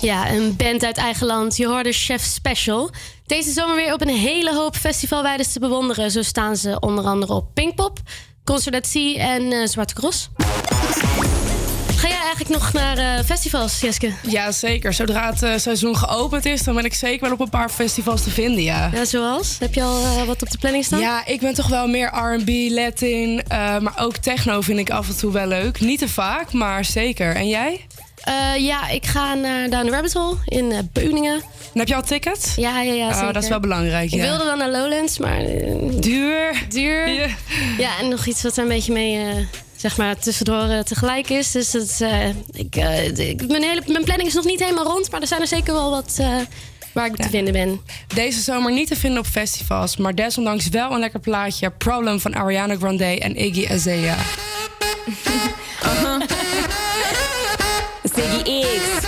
Ja, 0.01 0.31
een 0.31 0.55
band 0.55 0.83
uit 0.83 0.97
eigen 0.97 1.27
land. 1.27 1.57
Je 1.57 1.67
hoorde 1.67 1.91
Chef 1.91 2.23
Special. 2.23 2.89
Deze 3.25 3.51
zomer 3.51 3.75
weer 3.75 3.93
op 3.93 4.01
een 4.01 4.17
hele 4.17 4.53
hoop 4.53 4.75
festivalweiden 4.75 5.51
te 5.51 5.59
bewonderen. 5.59 6.11
Zo 6.11 6.21
staan 6.21 6.55
ze 6.55 6.79
onder 6.79 7.03
andere 7.05 7.33
op 7.33 7.53
Pinkpop, 7.53 7.99
Concert 8.43 8.75
at 8.75 8.87
Sea 8.87 9.35
en 9.35 9.51
eh, 9.51 9.67
Zwarte 9.67 9.93
Cross. 9.93 10.29
Eigenlijk 12.33 12.63
nog 12.63 12.73
naar 12.73 12.97
eh, 12.97 13.25
festivals, 13.25 13.79
Jeske? 13.79 14.13
Ja, 14.21 14.51
zeker. 14.51 14.93
Zodra 14.93 15.29
het 15.29 15.43
eh, 15.43 15.57
seizoen 15.57 15.97
geopend 15.97 16.45
is, 16.45 16.63
dan 16.63 16.75
ben 16.75 16.85
ik 16.85 16.93
zeker 16.93 17.21
wel 17.21 17.31
op 17.31 17.39
een 17.39 17.49
paar 17.49 17.69
festivals 17.69 18.23
te 18.23 18.29
vinden, 18.29 18.63
ja. 18.63 18.89
Ja, 18.93 19.05
zoals? 19.05 19.55
Heb 19.59 19.73
je 19.73 19.81
al 19.81 20.03
eh, 20.03 20.23
wat 20.23 20.41
op 20.41 20.49
de 20.49 20.57
planning 20.57 20.85
staan? 20.85 20.99
Ja, 20.99 21.25
ik 21.25 21.39
ben 21.39 21.53
toch 21.53 21.67
wel 21.67 21.87
meer 21.87 22.11
R&B, 22.13 22.49
Latin, 22.69 23.41
maar 23.49 23.93
ook 23.99 24.17
techno 24.17 24.61
vind 24.61 24.79
ik 24.79 24.89
af 24.89 25.07
en 25.07 25.17
toe 25.17 25.31
wel 25.31 25.47
leuk. 25.47 25.79
Niet 25.79 25.99
te 25.99 26.07
vaak, 26.07 26.53
maar 26.53 26.85
zeker. 26.85 27.35
En 27.35 27.47
jij? 27.47 27.85
Ja, 28.57 28.89
ik 28.89 29.05
ga 29.05 29.33
naar 29.33 29.69
Down 29.69 29.85
the 29.85 29.91
Rabbit 29.91 30.13
Hole 30.13 30.35
in 30.45 30.89
Beuningen. 30.93 31.41
En 31.73 31.79
heb 31.79 31.87
je 31.87 31.95
al 31.95 32.01
ticket? 32.01 32.53
Ja, 32.55 32.81
ja, 32.81 32.93
ja. 32.93 33.07
Oh, 33.07 33.13
zeker. 33.13 33.33
dat 33.33 33.43
is 33.43 33.49
wel 33.49 33.59
belangrijk, 33.59 34.11
Ik 34.11 34.19
ja. 34.19 34.23
wilde 34.23 34.45
dan 34.45 34.57
naar 34.57 34.69
Lowlands, 34.69 35.17
maar... 35.17 35.41
duur. 35.99 36.65
Duur. 36.69 37.09
Ja. 37.77 37.99
en 37.99 38.09
nog 38.09 38.25
iets 38.25 38.43
wat 38.43 38.57
er 38.57 38.63
een 38.63 38.69
beetje 38.69 38.93
mee... 38.93 39.47
zeg 39.83 39.97
maar 39.97 40.17
tussendoor 40.19 40.67
eh, 40.69 40.79
tegelijk 40.79 41.29
is. 41.29 41.51
Dus 41.51 41.71
dat, 41.71 41.97
eh, 42.01 42.27
ik, 42.51 42.75
eh, 42.75 43.17
ik- 43.29 43.47
mijn, 43.47 43.63
hele, 43.63 43.81
mijn 43.85 44.03
planning 44.03 44.27
is 44.29 44.33
nog 44.35 44.45
niet 44.45 44.59
helemaal 44.59 44.83
rond, 44.85 45.11
maar 45.11 45.21
er 45.21 45.27
zijn 45.27 45.41
er 45.41 45.47
zeker 45.47 45.73
wel 45.73 45.89
wat 45.89 46.15
eh, 46.19 46.35
waar 46.93 47.05
ik 47.05 47.15
te 47.15 47.29
vinden 47.29 47.53
ben. 47.53 47.81
Deze 48.15 48.41
zomer 48.41 48.71
niet 48.71 48.87
te 48.87 48.95
vinden 48.95 49.19
op 49.19 49.25
festivals, 49.25 49.97
maar 49.97 50.15
desondanks 50.15 50.67
wel 50.69 50.91
een 50.91 50.99
lekker 50.99 51.19
plaatje. 51.19 51.69
Problem 51.69 52.19
van 52.19 52.35
Ariana 52.35 52.75
Grande 52.75 53.19
en 53.19 53.35
Iggy 53.45 53.67
Azalea. 53.73 54.15
Uh-huh. 55.83 56.21
Ziggy 58.15 58.61
X. 58.61 59.05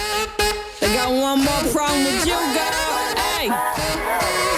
I 0.81 0.97
got 0.97 1.07
one 1.07 1.43
more 1.43 1.71
problem 1.73 2.03
with 2.03 2.25
you, 2.25 2.39
girl. 2.53 3.13
Hey. 3.15 4.54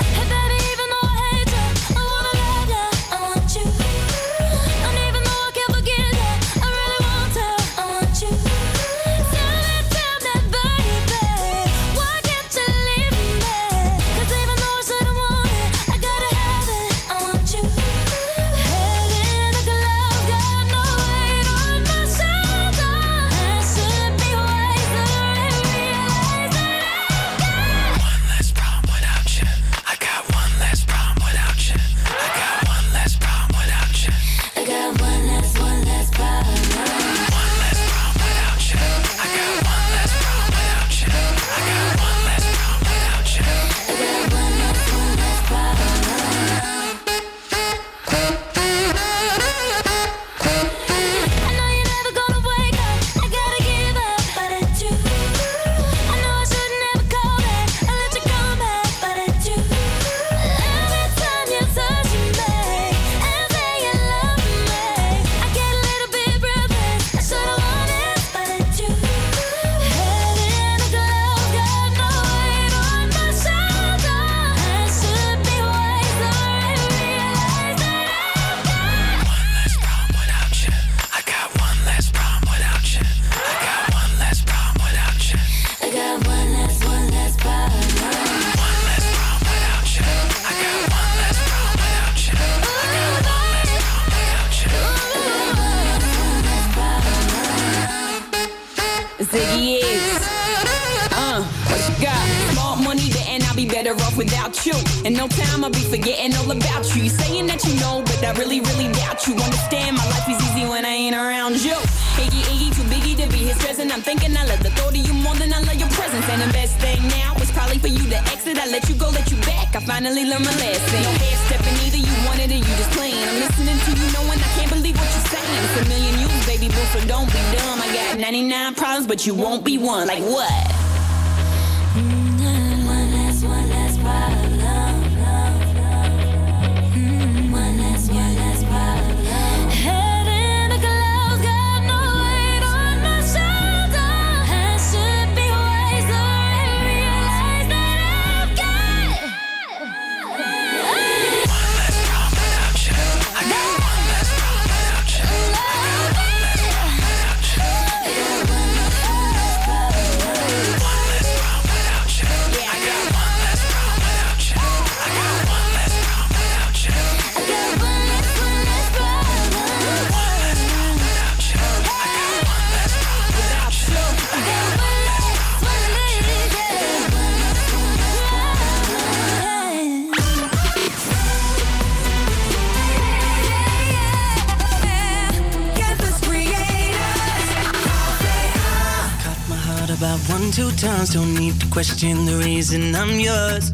Times. 190.88 191.13
Don't 191.13 191.33
need 191.33 191.59
to 191.59 191.67
question 191.67 192.25
the 192.25 192.38
reason 192.47 192.95
I'm 192.95 193.19
yours. 193.19 193.65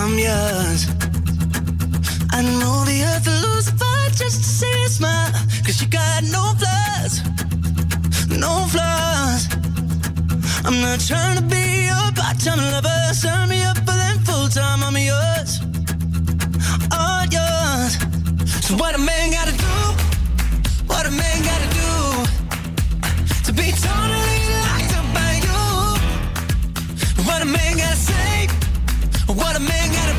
I'm 0.00 0.14
yours. 0.28 0.80
I 2.36 2.40
know 2.60 2.76
the 2.90 2.98
earth 3.10 3.26
will 3.28 3.42
lose 3.46 3.66
a 3.68 3.76
fight 3.82 4.12
just 4.22 4.38
to 4.44 4.50
see 4.58 4.74
you 4.82 4.88
smile. 4.88 5.32
Cause 5.64 5.76
you 5.82 5.88
got 5.88 6.22
no 6.36 6.42
flaws. 6.60 7.14
No 8.44 8.52
flaws. 8.72 9.42
I'm 10.66 10.78
not 10.86 11.00
trying 11.10 11.36
to 11.40 11.46
be 11.54 11.64
your 11.90 12.08
part-time 12.18 12.62
lover. 12.72 13.00
Sign 13.12 13.48
me 13.48 13.62
up 13.70 13.78
for 13.86 13.96
them 14.02 14.18
full-time. 14.26 14.82
I'm 14.82 14.96
yours. 14.96 15.33
What 29.34 29.56
a 29.56 29.60
man 29.60 29.92
gotta 29.92 30.14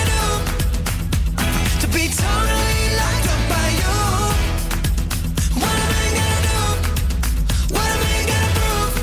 to 0.00 0.06
do? 0.12 0.24
To 1.80 1.86
be 1.88 2.04
totally 2.08 2.82
locked 3.00 3.28
up 3.34 3.42
by 3.52 3.68
you? 3.80 3.98
What 5.62 5.76
a 5.84 5.86
man 5.92 6.10
gotta 6.18 6.40
do? 6.48 6.60
What 7.74 7.88
a 7.90 7.98
man 8.04 8.22
gotta 8.30 8.50
prove 8.58 8.94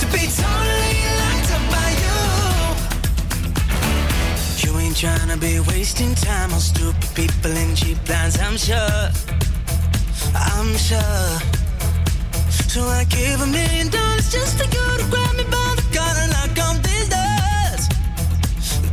to 0.00 0.06
be 0.14 0.22
totally 0.42 0.98
locked 1.20 1.50
up 1.56 1.64
by 1.74 1.88
you? 2.04 2.18
You 4.62 4.70
ain't 4.78 4.96
tryna 4.96 5.38
be 5.40 5.60
wasting 5.60 6.14
time 6.14 6.52
on 6.52 6.60
stupid 6.60 7.10
people 7.14 7.52
and 7.52 7.76
cheap 7.76 7.98
lines, 8.08 8.38
I'm 8.38 8.56
sure. 8.56 9.29
I'm 10.34 10.76
sure. 10.76 11.32
So 12.68 12.82
I 12.82 13.04
give 13.04 13.40
a 13.40 13.46
million 13.46 13.88
dollars 13.88 14.30
just 14.30 14.58
to 14.58 14.66
go 14.68 14.84
to 14.98 15.04
grab 15.10 15.36
me 15.36 15.44
by 15.44 15.74
the 15.76 15.84
collar 15.94 16.22
and 16.24 16.32
knock 16.32 16.58
on 16.68 16.76
these 16.86 17.08
doors. 17.16 17.82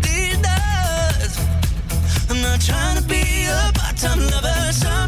These 0.02 0.38
doors. 0.48 1.34
I'm 2.30 2.42
not 2.42 2.60
trying 2.62 2.98
to 3.02 3.04
be 3.08 3.46
a 3.46 3.72
part-time 3.74 4.20
lover. 4.32 5.07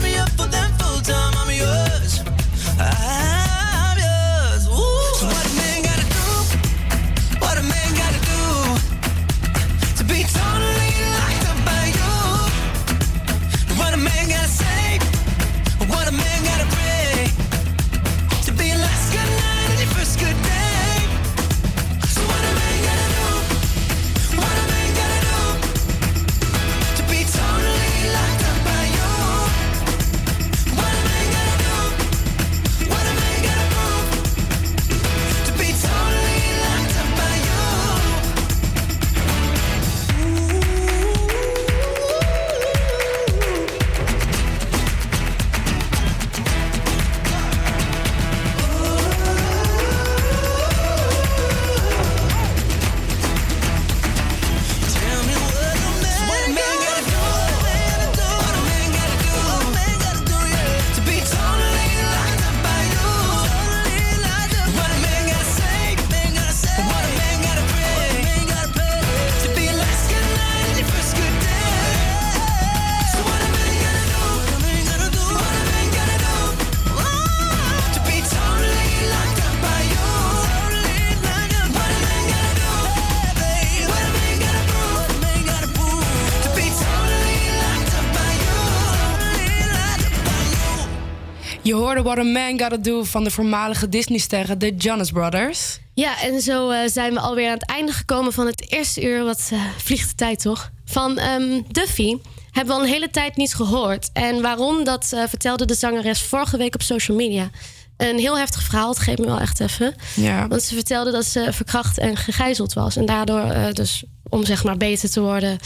What 92.10 92.22
a 92.22 92.24
Man 92.24 92.60
Gotta 92.60 92.78
Do 92.78 93.03
van 93.03 93.24
de 93.24 93.32
voormalige 93.32 93.89
Disney-sterren, 93.89 94.60
de 94.60 94.76
Jonas 94.76 95.12
Brothers. 95.12 95.80
Ja, 95.93 96.22
en 96.22 96.41
zo 96.41 96.70
eh, 96.70 96.80
zijn 96.89 97.14
we 97.14 97.20
alweer 97.20 97.47
aan 97.47 97.53
het 97.53 97.66
einde 97.66 97.91
gekomen 97.91 98.34
van 98.34 98.45
het 98.45 98.72
eerste 98.72 99.03
uur. 99.03 99.24
Wat 99.24 99.49
eh, 99.53 99.60
vliegt 99.78 100.10
de 100.10 100.16
tijd 100.16 100.41
toch? 100.41 100.72
Van 100.86 101.18
ehm, 101.18 101.62
Duffy 101.68 102.18
hebben 102.51 102.74
we 102.76 102.80
al 102.82 102.86
een 102.88 102.93
hele 102.93 103.10
tijd 103.10 103.36
niet 103.36 103.53
gehoord. 103.53 104.10
En 104.14 104.41
waarom, 104.41 104.84
dat 104.84 105.12
eh, 105.14 105.24
vertelde 105.28 105.66
de 105.66 105.74
zangeres 105.74 106.22
vorige 106.22 106.57
week 106.57 106.74
op 106.74 106.82
social 106.82 107.18
media. 107.18 107.49
Een 107.97 108.18
heel 108.18 108.38
heftig 108.38 108.64
verhaal, 108.64 108.89
het 108.89 108.99
geeft 108.99 109.20
me 109.20 109.26
wel 109.26 109.39
echt 109.39 109.60
even. 109.60 109.95
Ja. 110.16 110.47
Want 110.47 110.62
ze 110.64 110.74
vertelde 110.76 111.12
dat 111.12 111.26
ze 111.26 111.47
verkracht 111.51 111.97
en 111.97 112.18
gegijzeld 112.18 112.74
was. 112.74 112.95
En 112.95 113.05
daardoor, 113.05 113.74
dus 113.74 114.03
om 114.30 114.45
zeg 114.45 114.64
maar 114.64 114.78
beter 114.78 115.10
te 115.10 115.22
worden, 115.22 115.57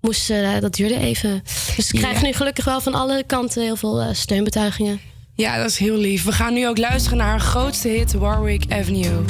moest 0.00 0.22
ze, 0.24 0.58
dat 0.60 0.74
duurde 0.74 0.98
even. 0.98 1.42
Dus 1.76 1.86
ze 1.86 1.96
krijgen 1.96 2.20
Ja. 2.20 2.26
nu 2.26 2.32
gelukkig 2.32 2.64
wel 2.64 2.80
van 2.80 2.94
alle 2.94 3.24
kanten 3.26 3.62
heel 3.62 3.76
veel 3.76 4.04
steunbetuigingen. 4.12 5.12
Ja, 5.36 5.56
dat 5.56 5.66
is 5.70 5.78
heel 5.78 5.96
lief. 5.96 6.24
We 6.24 6.32
gaan 6.32 6.54
nu 6.54 6.68
ook 6.68 6.78
luisteren 6.78 7.18
naar 7.18 7.28
haar 7.28 7.40
grootste 7.40 7.88
hit, 7.88 8.12
Warwick 8.12 8.64
Avenue. 8.68 9.24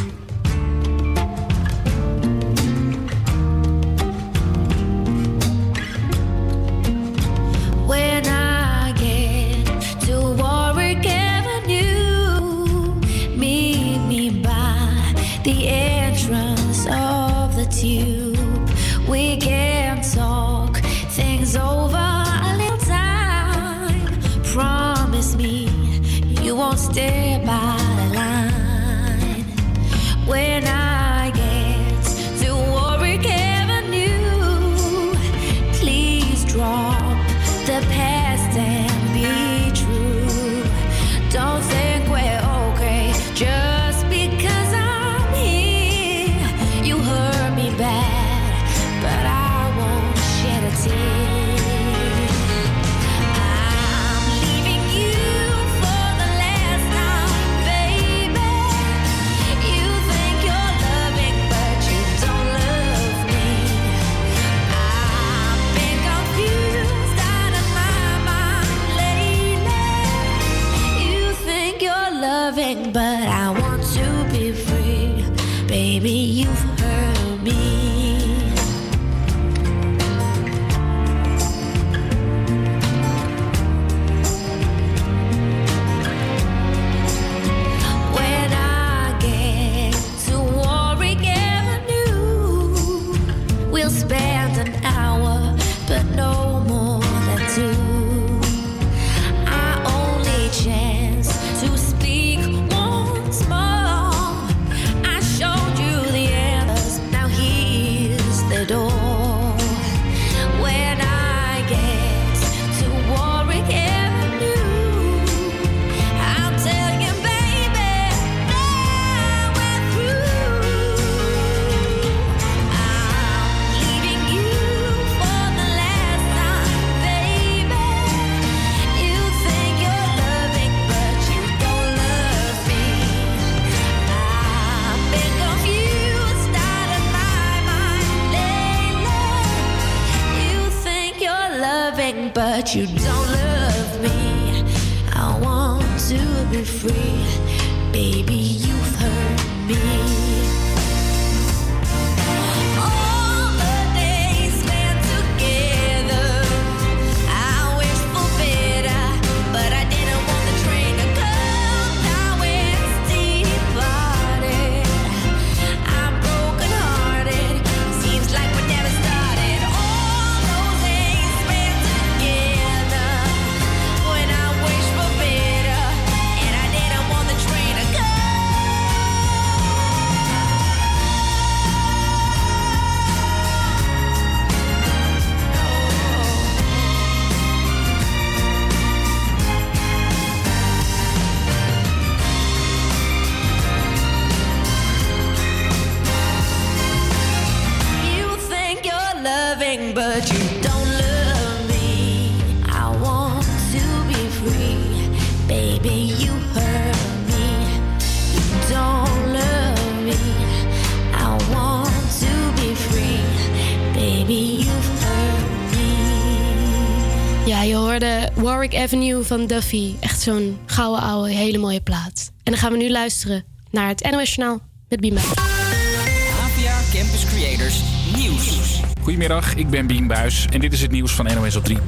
Van 219.39 219.47
Duffy. 219.47 219.95
Echt 220.01 220.21
zo'n 220.21 220.59
gouden 220.67 221.03
ouwe, 221.03 221.31
hele 221.31 221.59
mooie 221.59 221.81
plaat. 221.81 222.33
En 222.43 222.53
dan 222.53 222.61
gaan 222.61 222.73
we 222.73 222.79
nu 222.79 222.91
luisteren 222.91 223.45
naar 223.71 223.89
het 223.89 224.11
NOS 224.11 224.35
Journaal 224.35 224.61
met 224.89 225.01
Bima. 225.01 225.21
APA 225.21 226.81
Campus 226.93 227.25
Creators 227.25 227.81
Nieuws. 228.17 228.81
Goedemiddag, 229.05 229.55
ik 229.55 229.71
ben 229.71 229.87
Bien 229.87 230.07
Buis 230.07 230.47
en 230.51 230.61
dit 230.61 230.73
is 230.73 230.83
het 230.83 230.91
nieuws 230.91 231.13
van 231.13 231.25
NOS 231.25 231.57
op 231.57 231.65
3. 231.65 231.79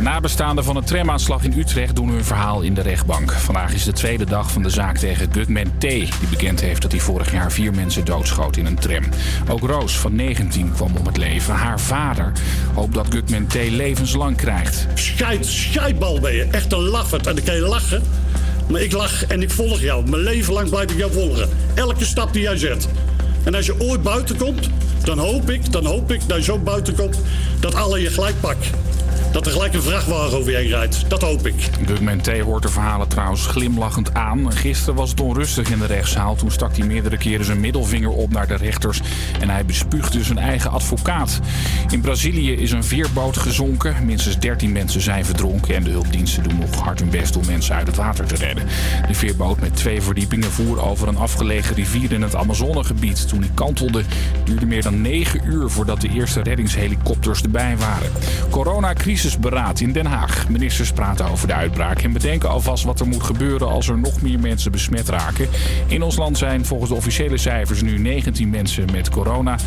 Nabestaanden 0.00 0.64
van 0.64 0.76
een 0.76 0.84
tramaanslag 0.84 1.44
in 1.44 1.58
Utrecht 1.58 1.96
doen 1.96 2.08
hun 2.08 2.24
verhaal 2.24 2.60
in 2.60 2.74
de 2.74 2.80
rechtbank. 2.80 3.32
Vandaag 3.32 3.74
is 3.74 3.84
de 3.84 3.92
tweede 3.92 4.24
dag 4.24 4.50
van 4.50 4.62
de 4.62 4.70
zaak 4.70 4.96
tegen 4.96 5.32
Gugman 5.32 5.78
T. 5.78 5.80
Die 5.80 6.28
bekend 6.30 6.60
heeft 6.60 6.82
dat 6.82 6.90
hij 6.90 7.00
vorig 7.00 7.32
jaar 7.32 7.52
vier 7.52 7.74
mensen 7.74 8.04
doodschoot 8.04 8.56
in 8.56 8.66
een 8.66 8.78
tram. 8.78 9.04
Ook 9.48 9.60
Roos 9.60 9.98
van 9.98 10.14
19 10.14 10.72
kwam 10.72 10.96
om 10.96 11.06
het 11.06 11.16
leven. 11.16 11.54
Haar 11.54 11.80
vader 11.80 12.32
hoopt 12.78 12.94
dat 12.94 13.06
Gugman 13.10 13.46
T. 13.46 13.54
levenslang 13.54 14.36
krijgt. 14.36 14.86
Scheid, 14.94 15.46
scheidbal 15.46 16.20
ben 16.20 16.34
je. 16.34 16.46
Echt 16.50 16.72
een 16.72 16.78
lafert. 16.78 17.26
En 17.26 17.34
dan 17.34 17.44
kan 17.44 17.54
je 17.54 17.60
lachen. 17.60 18.02
Maar 18.70 18.80
ik 18.80 18.92
lach 18.92 19.26
en 19.26 19.42
ik 19.42 19.50
volg 19.50 19.80
jou. 19.80 20.08
Mijn 20.08 20.22
leven 20.22 20.52
lang 20.52 20.70
blijf 20.70 20.90
ik 20.90 20.98
jou 20.98 21.12
volgen. 21.12 21.48
Elke 21.74 22.04
stap 22.04 22.32
die 22.32 22.42
jij 22.42 22.56
zet. 22.56 22.88
En 23.44 23.54
als 23.54 23.66
je 23.66 23.80
ooit 23.80 24.02
buiten 24.02 24.36
komt, 24.36 24.68
dan 25.04 25.18
hoop 25.18 25.50
ik, 25.50 25.72
dan 25.72 25.84
hoop 25.84 26.12
ik 26.12 26.20
dat 26.26 26.36
je 26.36 26.42
zo 26.42 26.58
buiten 26.58 26.94
komt 26.94 27.18
dat 27.60 27.74
alle 27.74 28.00
je 28.00 28.10
gelijk 28.10 28.40
pakt. 28.40 28.70
Dat 29.32 29.46
er 29.46 29.52
gelijk 29.52 29.74
een 29.74 29.82
vrachtwagen 29.82 30.38
over 30.38 30.50
je 30.50 30.56
heen 30.56 30.68
rijdt. 30.68 31.10
Dat 31.10 31.22
hoop 31.22 31.46
ik. 31.46 31.70
Gugman 31.86 32.20
T. 32.20 32.38
hoort 32.38 32.62
de 32.62 32.68
verhalen 32.68 33.08
trouwens 33.08 33.46
glimlachend 33.46 34.14
aan. 34.14 34.52
Gisteren 34.52 34.94
was 34.94 35.10
het 35.10 35.20
onrustig 35.20 35.70
in 35.70 35.78
de 35.78 35.86
rechtszaal. 35.86 36.34
Toen 36.34 36.50
stak 36.50 36.76
hij 36.76 36.86
meerdere 36.86 37.16
keren 37.16 37.44
zijn 37.44 37.60
middelvinger 37.60 38.10
op 38.10 38.30
naar 38.30 38.46
de 38.46 38.56
rechters. 38.56 39.00
En 39.40 39.50
hij 39.50 39.64
bespuugde 39.64 40.24
zijn 40.24 40.38
eigen 40.38 40.70
advocaat. 40.70 41.40
In 41.90 42.00
Brazilië 42.00 42.52
is 42.52 42.70
een 42.70 42.84
veerboot 42.84 43.36
gezonken. 43.36 43.94
Minstens 44.04 44.38
13 44.38 44.72
mensen 44.72 45.00
zijn 45.00 45.24
verdronken. 45.24 45.74
En 45.74 45.84
de 45.84 45.90
hulpdiensten 45.90 46.42
doen 46.42 46.58
nog 46.58 46.74
hard 46.74 47.00
hun 47.00 47.10
best 47.10 47.36
om 47.36 47.46
mensen 47.46 47.74
uit 47.74 47.86
het 47.86 47.96
water 47.96 48.26
te 48.26 48.36
redden. 48.36 48.66
De 49.08 49.14
veerboot 49.14 49.60
met 49.60 49.76
twee 49.76 50.02
verdiepingen 50.02 50.50
voer 50.50 50.82
over 50.82 51.08
een 51.08 51.16
afgelegen 51.16 51.74
rivier 51.74 52.12
in 52.12 52.22
het 52.22 52.34
Amazonegebied. 52.34 53.28
Toen 53.28 53.40
die 53.40 53.50
kantelde 53.54 54.02
duurde 54.44 54.66
meer 54.66 54.82
dan 54.82 55.00
9 55.00 55.40
uur 55.44 55.68
voordat 55.70 56.00
de 56.00 56.08
eerste 56.08 56.42
reddingshelikopters 56.42 57.42
erbij 57.42 57.76
waren. 57.76 58.10
Coronacrisisberaad 59.18 59.80
in 59.80 59.92
Den 59.92 60.06
Haag. 60.06 60.48
Ministers 60.48 60.92
praten 60.92 61.28
over 61.28 61.46
de 61.46 61.54
uitbraak 61.54 62.02
en 62.02 62.12
bedenken 62.12 62.48
alvast 62.48 62.84
wat 62.84 63.00
er 63.00 63.06
moet 63.06 63.22
gebeuren 63.22 63.68
als 63.68 63.88
er 63.88 63.98
nog 63.98 64.22
meer 64.22 64.40
mensen 64.40 64.72
besmet 64.72 65.08
raken. 65.08 65.48
In 65.86 66.02
ons 66.02 66.16
land 66.16 66.38
zijn 66.38 66.64
volgens 66.64 66.90
de 66.90 66.96
officiële 66.96 67.36
cijfers 67.36 67.82
nu 67.82 67.98
19 67.98 68.50
mensen 68.50 68.84
met 68.92 69.08
corona. 69.08 69.58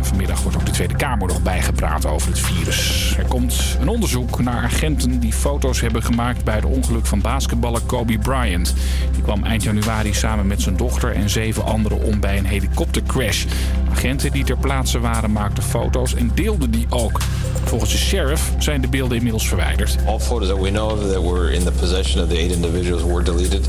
Vanmiddag 0.00 0.42
wordt 0.42 0.56
ook 0.56 0.66
de 0.66 0.72
Tweede 0.72 0.96
Kamer 0.96 1.28
nog 1.28 1.42
bijgepraat 1.42 2.06
over 2.06 2.28
het 2.28 2.38
virus. 2.38 3.14
Er 3.18 3.24
komt 3.24 3.76
een 3.80 3.88
onderzoek 3.88 4.42
naar 4.42 4.62
agenten 4.62 5.20
die 5.20 5.32
foto's 5.32 5.80
hebben 5.80 6.02
gemaakt 6.02 6.44
bij 6.44 6.54
het 6.54 6.64
ongeluk 6.64 7.06
van 7.06 7.20
basketballer 7.20 7.80
Kobe 7.80 8.18
Bryant. 8.18 8.74
Die 9.12 9.22
kwam 9.22 9.44
eind 9.44 9.62
januari 9.62 10.14
samen 10.14 10.46
met 10.46 10.62
zijn 10.62 10.76
dochter 10.76 11.14
en 11.14 11.30
zeven 11.30 11.64
anderen 11.64 12.02
om 12.02 12.20
bij 12.20 12.38
een 12.38 12.46
helikoptercrash. 12.46 13.44
Agenten 13.90 14.32
die 14.32 14.44
ter 14.44 14.58
plaatse 14.58 15.00
waren 15.00 15.32
maakten 15.32 15.62
foto's 15.62 16.14
en 16.14 16.30
deelden 16.34 16.70
die 16.70 16.86
ook. 16.88 17.20
Volgens 17.64 17.92
de 17.92 17.98
sheriff 17.98 18.52
zijn 18.58 18.80
de 18.80 18.88
beelden 18.94 19.16
inmiddels 19.16 19.48
verwijderd. 19.48 19.96
All 20.06 20.20
photos 20.20 20.48
that 20.48 20.60
we 20.60 20.70
know 20.70 20.90
of 20.90 21.12
that 21.12 21.22
were 21.22 21.52
in 21.52 21.64
the 21.64 21.72
possession 21.72 22.22
of 22.22 22.28
the 22.28 22.36
eight 22.36 22.52
individuals 22.52 23.02
were 23.02 23.24
deleted. 23.24 23.68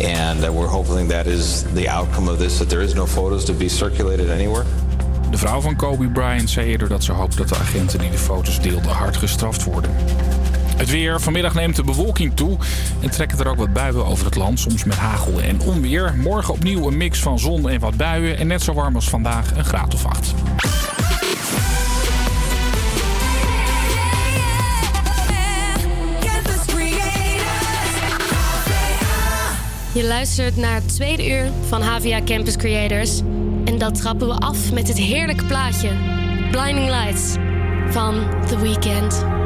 And 0.00 0.40
we're 0.40 0.68
hoping 0.68 1.08
that 1.08 1.26
is 1.26 1.64
the 1.74 1.90
outcome 1.90 2.30
of 2.30 2.38
this, 2.38 2.56
that 2.58 2.68
there 2.68 2.84
is 2.84 2.94
no 2.94 3.06
photos 3.06 3.44
to 3.44 3.52
be 3.52 3.68
circulated 3.68 4.30
anywhere. 4.30 4.64
De 5.30 5.38
vrouw 5.38 5.60
van 5.60 5.76
Kobe 5.76 6.08
Bryant 6.08 6.50
zei 6.50 6.68
eerder 6.68 6.88
dat 6.88 7.04
ze 7.04 7.12
hoopt 7.12 7.36
dat 7.36 7.48
de 7.48 7.56
agenten 7.56 7.98
die 7.98 8.10
de 8.10 8.18
foto's 8.18 8.60
deelden 8.60 8.90
hard 8.90 9.16
gestraft 9.16 9.64
worden. 9.64 9.90
Het 10.76 10.90
weer. 10.90 11.20
Vanmiddag 11.20 11.54
neemt 11.54 11.76
de 11.76 11.84
bewolking 11.84 12.32
toe 12.34 12.56
en 13.00 13.10
trekken 13.10 13.38
er 13.38 13.48
ook 13.48 13.56
wat 13.56 13.72
buien 13.72 14.06
over 14.06 14.24
het 14.24 14.36
land, 14.36 14.60
soms 14.60 14.84
met 14.84 14.96
hagel 14.96 15.40
en 15.40 15.60
onweer. 15.60 16.14
Morgen 16.16 16.54
opnieuw 16.54 16.86
een 16.86 16.96
mix 16.96 17.18
van 17.18 17.38
zon 17.38 17.68
en 17.68 17.80
wat 17.80 17.96
buien 17.96 18.38
en 18.38 18.46
net 18.46 18.62
zo 18.62 18.72
warm 18.72 18.94
als 18.94 19.08
vandaag, 19.08 19.56
een 19.56 19.64
graad 19.64 19.94
of 19.94 20.06
acht. 20.06 20.34
Je 29.94 30.04
luistert 30.04 30.56
naar 30.56 30.74
het 30.74 30.94
tweede 30.94 31.28
uur 31.28 31.50
van 31.68 31.82
HVA 31.82 32.22
Campus 32.24 32.56
Creators. 32.56 33.20
En 33.64 33.78
dat 33.78 33.94
trappen 33.94 34.28
we 34.28 34.34
af 34.34 34.72
met 34.72 34.88
het 34.88 34.98
heerlijke 34.98 35.44
plaatje 35.44 35.90
Blinding 36.50 36.88
Lights 36.88 37.34
van 37.88 38.14
The 38.46 38.58
Weeknd. 38.58 39.39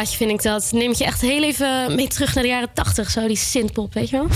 Plaatje 0.00 0.16
vind 0.16 0.30
ik 0.30 0.42
dat. 0.42 0.68
Neemt 0.72 0.98
je 0.98 1.04
echt 1.04 1.20
heel 1.20 1.42
even 1.42 1.94
mee 1.94 2.08
terug 2.08 2.34
naar 2.34 2.42
de 2.42 2.48
jaren 2.50 2.68
80, 2.74 3.10
zo 3.10 3.26
die 3.26 3.36
synthpop, 3.36 3.94
weet 3.94 4.10
je 4.10 4.16
wel? 4.16 4.26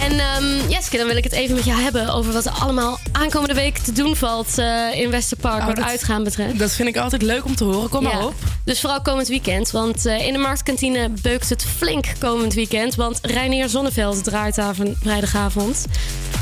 En 0.00 0.18
ehm 0.18 0.68
Jeske, 0.70 0.96
dan 0.96 1.06
wil 1.06 1.16
ik 1.16 1.24
het 1.24 1.32
even 1.32 1.54
met 1.54 1.64
jou 1.64 1.80
hebben 1.80 2.08
over 2.08 2.32
wat 2.32 2.44
er 2.46 2.52
allemaal 2.52 2.98
aankomende 3.12 3.54
week 3.54 3.78
te 3.78 3.92
doen 3.92 4.16
valt 4.16 4.58
eh, 4.58 5.00
in 5.00 5.10
Westerpark, 5.10 5.60
Oh, 5.60 5.66
wat 5.66 5.76
dat- 5.76 5.84
uitgaan 5.84 6.24
betreft. 6.24 6.58
Dat 6.58 6.72
vind 6.72 6.88
ik 6.88 6.96
altijd 6.96 7.22
leuk 7.22 7.44
om 7.44 7.54
te 7.56 7.64
horen. 7.64 7.88
Kom 7.88 8.02
maar 8.02 8.24
op. 8.24 8.34
Dus 8.66 8.80
vooral 8.80 9.02
komend 9.02 9.28
weekend. 9.28 9.70
Want 9.70 10.06
eh, 10.06 10.26
in 10.26 10.32
de 10.32 10.38
marktkantine 10.38 11.08
beukt 11.22 11.48
het 11.48 11.64
flink 11.76 12.06
komend 12.18 12.54
weekend. 12.54 12.94
Want 12.94 13.18
Reinier 13.22 13.68
Zonneveld 13.68 14.24
draait 14.24 14.54
daar 14.54 14.74
van 14.74 14.94
vrijdagavond. 15.02 15.84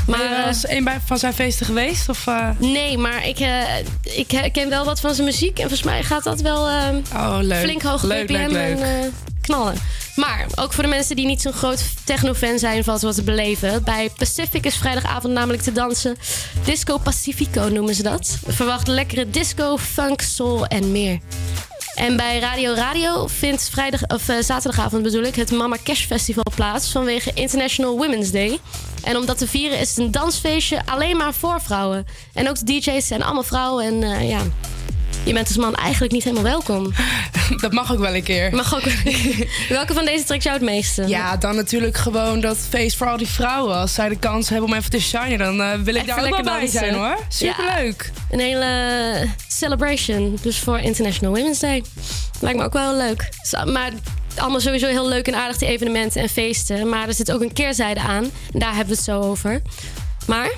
Maar 0.07 0.17
ben 0.19 0.29
je 0.29 0.35
wel 0.35 0.47
eens 0.47 0.67
een 0.67 0.89
van 1.05 1.17
zijn 1.17 1.33
feesten 1.33 1.65
geweest? 1.65 2.09
Of, 2.09 2.27
eh? 2.27 2.49
Nee, 2.57 2.97
maar 2.97 3.27
ik, 3.27 3.39
eh, 3.39 3.61
ik 4.01 4.31
eh, 4.33 4.51
ken 4.51 4.69
wel 4.69 4.85
wat 4.85 4.99
van 4.99 5.13
zijn 5.13 5.27
muziek. 5.27 5.55
En 5.55 5.61
volgens 5.67 5.83
mij 5.83 6.03
gaat 6.03 6.23
dat 6.23 6.41
wel 6.41 6.67
eh, 6.67 6.83
Oh, 7.13 7.37
leuk. 7.41 7.63
flink 7.63 7.81
hoog 7.81 8.03
Leuk, 8.03 8.25
BPM 8.27 8.33
leuk, 8.33 8.51
leuk. 8.51 8.77
en 8.79 8.83
eh, 9.03 9.07
knallen. 9.41 9.75
Maar 10.15 10.45
ook 10.55 10.73
voor 10.73 10.83
de 10.83 10.89
mensen 10.89 11.15
die 11.15 11.25
niet 11.25 11.41
zo'n 11.41 11.53
groot 11.53 11.83
techno-fan 12.03 12.59
zijn, 12.59 12.83
valt 12.83 13.01
wat 13.01 13.15
te 13.15 13.23
beleven. 13.23 13.83
Bij 13.83 14.09
Pacific 14.17 14.65
is 14.65 14.75
vrijdagavond 14.75 15.33
namelijk 15.33 15.63
te 15.63 15.71
dansen. 15.71 16.15
Disco 16.63 16.97
Pacifico 16.97 17.61
noemen 17.61 17.95
ze 17.95 18.03
dat. 18.03 18.37
Verwacht 18.47 18.87
lekkere 18.87 19.29
disco, 19.29 19.77
funk, 19.77 20.21
soul 20.21 20.65
en 20.65 20.91
meer. 20.91 21.19
En 21.95 22.17
bij 22.17 22.39
Radio 22.39 22.73
Radio 22.73 23.27
vindt 23.27 23.69
vrijdag, 23.69 24.07
of, 24.07 24.29
eh, 24.29 24.37
zaterdagavond 24.39 25.03
bedoel 25.03 25.23
ik, 25.23 25.35
het 25.35 25.51
Mama 25.51 25.77
Cash 25.83 26.05
Festival 26.05 26.43
plaats 26.55 26.91
vanwege 26.91 27.31
International 27.33 27.97
Women's 27.97 28.31
Day. 28.31 28.59
En 29.03 29.17
om 29.17 29.25
dat 29.25 29.37
te 29.37 29.47
vieren 29.47 29.79
is 29.79 29.89
het 29.89 29.97
een 29.97 30.11
dansfeestje 30.11 30.81
alleen 30.85 31.17
maar 31.17 31.33
voor 31.33 31.61
vrouwen. 31.61 32.05
En 32.33 32.49
ook 32.49 32.59
de 32.59 32.65
DJ's 32.65 33.07
zijn 33.07 33.23
allemaal 33.23 33.43
vrouwen. 33.43 33.85
En 33.85 34.03
eh, 34.03 34.29
ja, 34.29 34.41
je 35.25 35.33
bent 35.33 35.47
als 35.47 35.57
man 35.57 35.75
eigenlijk 35.75 36.13
niet 36.13 36.23
helemaal 36.23 36.43
welkom. 36.43 36.93
Dat 37.61 37.71
mag 37.71 37.91
ook 37.91 37.99
wel 37.99 38.15
een 38.15 38.23
keer. 38.23 38.55
Mag 38.55 38.75
ook 38.75 38.83
Welke 39.69 39.93
van 39.93 40.05
deze 40.05 40.23
trekt 40.23 40.43
jou 40.43 40.55
het 40.55 40.65
meeste? 40.65 41.07
Ja, 41.07 41.37
dan 41.37 41.55
natuurlijk 41.55 41.97
gewoon 41.97 42.39
dat 42.39 42.57
feest 42.69 42.97
voor 42.97 43.07
al 43.07 43.17
die 43.17 43.27
vrouwen. 43.27 43.75
Als 43.75 43.93
zij 43.93 44.09
de 44.09 44.17
kans 44.17 44.49
hebben 44.49 44.69
om 44.69 44.75
even 44.75 44.89
te 44.89 44.99
shinen, 44.99 45.37
dan 45.37 45.61
eh, 45.61 45.79
wil 45.79 45.95
ik 45.95 46.07
daar 46.07 46.23
ook 46.23 46.29
wel 46.29 46.43
bij 46.43 46.67
zijn 46.67 46.93
hoor. 46.93 47.17
Superleuk. 47.27 48.11
Een 48.31 48.39
hele 48.39 49.27
celebration. 49.47 50.37
Dus 50.41 50.59
voor 50.59 50.79
International 50.79 51.35
Women's 51.35 51.59
Day. 51.59 51.83
Lijkt 52.39 52.57
me 52.57 52.63
ook 52.63 52.73
wel 52.73 52.95
leuk. 52.97 53.29
Maar 53.65 53.91
allemaal 54.37 54.59
sowieso 54.59 54.87
heel 54.87 55.07
leuk 55.07 55.27
en 55.27 55.35
aardig, 55.35 55.57
die 55.57 55.67
evenementen 55.67 56.21
en 56.21 56.29
feesten. 56.29 56.89
Maar 56.89 57.07
er 57.07 57.13
zit 57.13 57.31
ook 57.31 57.41
een 57.41 57.53
keerzijde 57.53 57.99
aan. 57.99 58.23
En 58.53 58.59
daar 58.59 58.75
hebben 58.75 58.87
we 58.87 58.95
het 58.95 59.03
zo 59.03 59.21
over. 59.21 59.61
Maar 60.27 60.51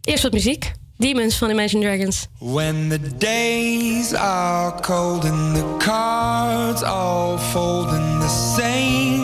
eerst 0.00 0.22
wat 0.22 0.32
muziek. 0.32 0.72
Demons 1.00 1.38
van 1.38 1.50
Imagine 1.50 1.80
Dragons. 1.80 2.28
When 2.40 2.90
the 2.90 2.98
days 2.98 4.12
are 4.12 4.78
cold 4.82 5.24
and 5.24 5.56
the 5.56 5.78
cards 5.78 6.82
all 6.82 7.38
fold 7.38 7.88
in 7.88 8.20
the 8.20 8.28
same 8.28 9.19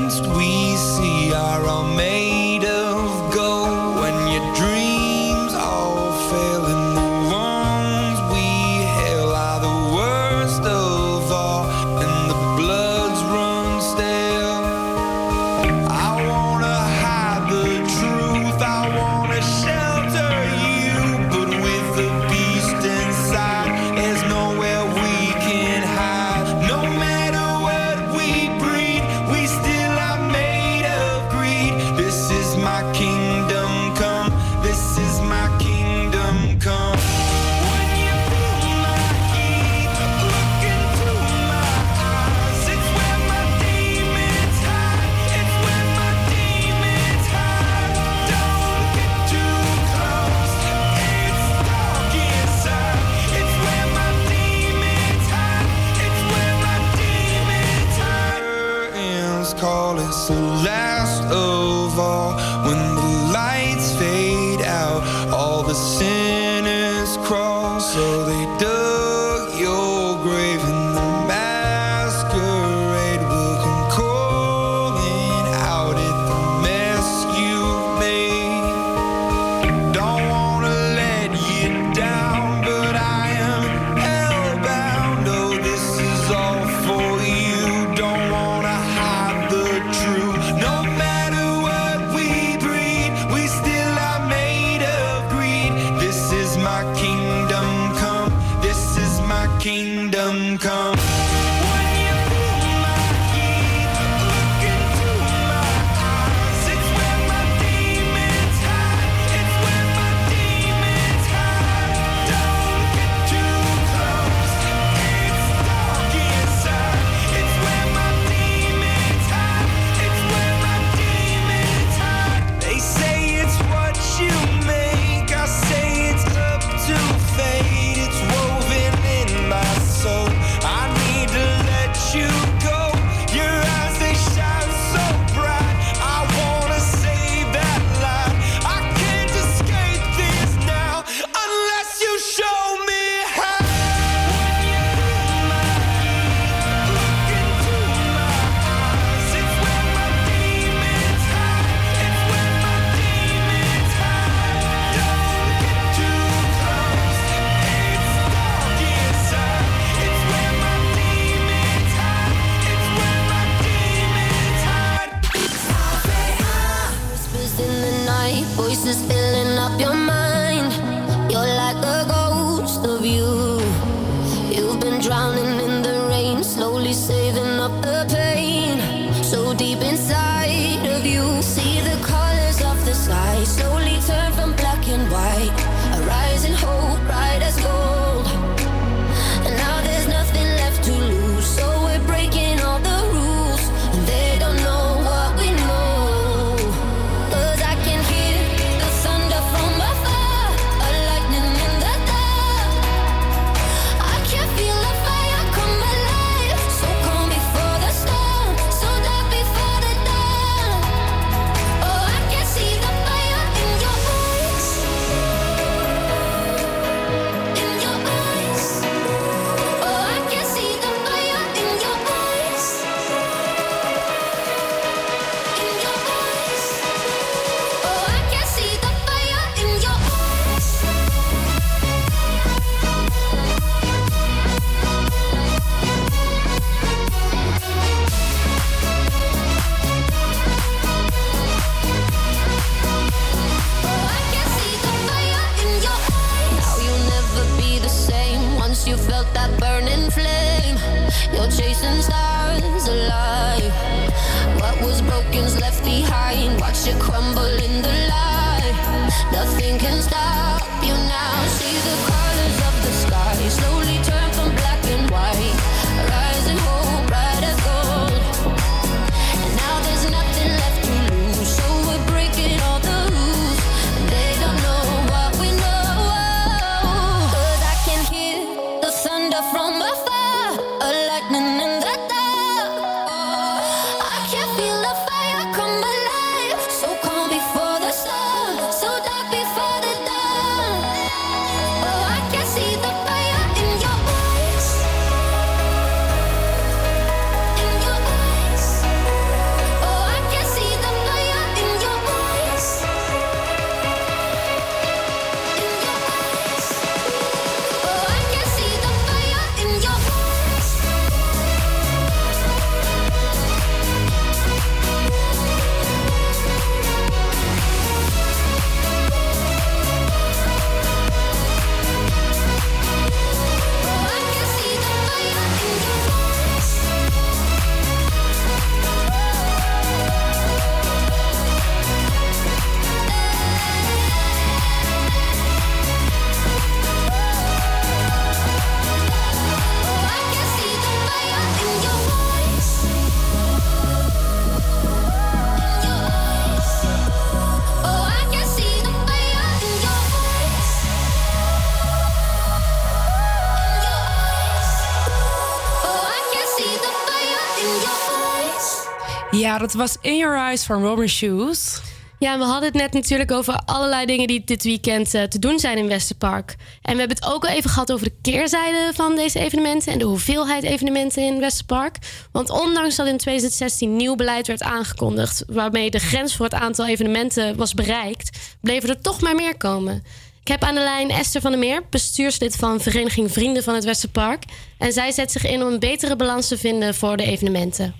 Dat 359.66 359.74
was 359.74 359.96
In 360.00 360.16
Your 360.16 360.36
Eyes 360.36 360.64
van 360.64 360.82
Robin 360.82 361.08
Shoes. 361.08 361.80
Ja, 362.18 362.38
we 362.38 362.44
hadden 362.44 362.64
het 362.64 362.74
net 362.74 362.92
natuurlijk 362.92 363.30
over 363.30 363.60
allerlei 363.64 364.06
dingen 364.06 364.26
die 364.26 364.44
dit 364.44 364.62
weekend 364.62 365.14
eh, 365.14 365.22
te 365.22 365.38
doen 365.38 365.58
zijn 365.58 365.78
in 365.78 365.88
Westerpark. 365.88 366.56
En 366.82 366.92
we 366.92 366.98
hebben 366.98 367.16
het 367.16 367.26
ook 367.26 367.44
al 367.44 367.50
even 367.50 367.70
gehad 367.70 367.92
over 367.92 368.06
de 368.06 368.14
keerzijde 368.22 368.90
van 368.94 369.16
deze 369.16 369.38
evenementen 369.38 369.92
en 369.92 369.98
de 369.98 370.04
hoeveelheid 370.04 370.62
evenementen 370.62 371.22
in 371.22 371.40
Westerpark. 371.40 371.96
Want 372.32 372.50
ondanks 372.50 372.96
dat 372.96 373.06
in 373.06 373.16
2016 373.16 373.96
nieuw 373.96 374.14
beleid 374.14 374.46
werd 374.46 374.62
aangekondigd, 374.62 375.44
waarmee 375.46 375.90
de 375.90 375.98
grens 375.98 376.36
voor 376.36 376.44
het 376.44 376.54
aantal 376.54 376.86
evenementen 376.86 377.56
was 377.56 377.74
bereikt, 377.74 378.38
bleven 378.60 378.88
er 378.88 379.00
toch 379.00 379.20
maar 379.20 379.34
meer 379.34 379.56
komen. 379.56 380.04
Ik 380.40 380.48
heb 380.48 380.64
aan 380.64 380.74
de 380.74 380.80
lijn 380.80 381.10
Esther 381.10 381.40
van 381.40 381.50
der 381.50 381.60
Meer, 381.60 381.82
bestuurslid 381.90 382.56
van 382.56 382.80
Vereniging 382.80 383.32
Vrienden 383.32 383.62
van 383.62 383.74
het 383.74 383.84
Westerpark. 383.84 384.44
En 384.78 384.92
zij 384.92 385.12
zet 385.12 385.32
zich 385.32 385.46
in 385.46 385.62
om 385.62 385.72
een 385.72 385.78
betere 385.78 386.16
balans 386.16 386.48
te 386.48 386.58
vinden 386.58 386.94
voor 386.94 387.16
de 387.16 387.24
evenementen. 387.24 387.94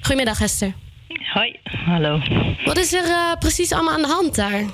Goedemiddag 0.00 0.40
Esther. 0.40 0.74
Hoi, 1.08 1.60
hallo. 1.64 2.20
Wat 2.64 2.76
is 2.78 2.92
er 2.92 3.04
eh, 3.04 3.32
precies 3.38 3.72
allemaal 3.72 3.94
aan 3.94 4.02
de 4.02 4.08
hand 4.08 4.34
daar? 4.34 4.64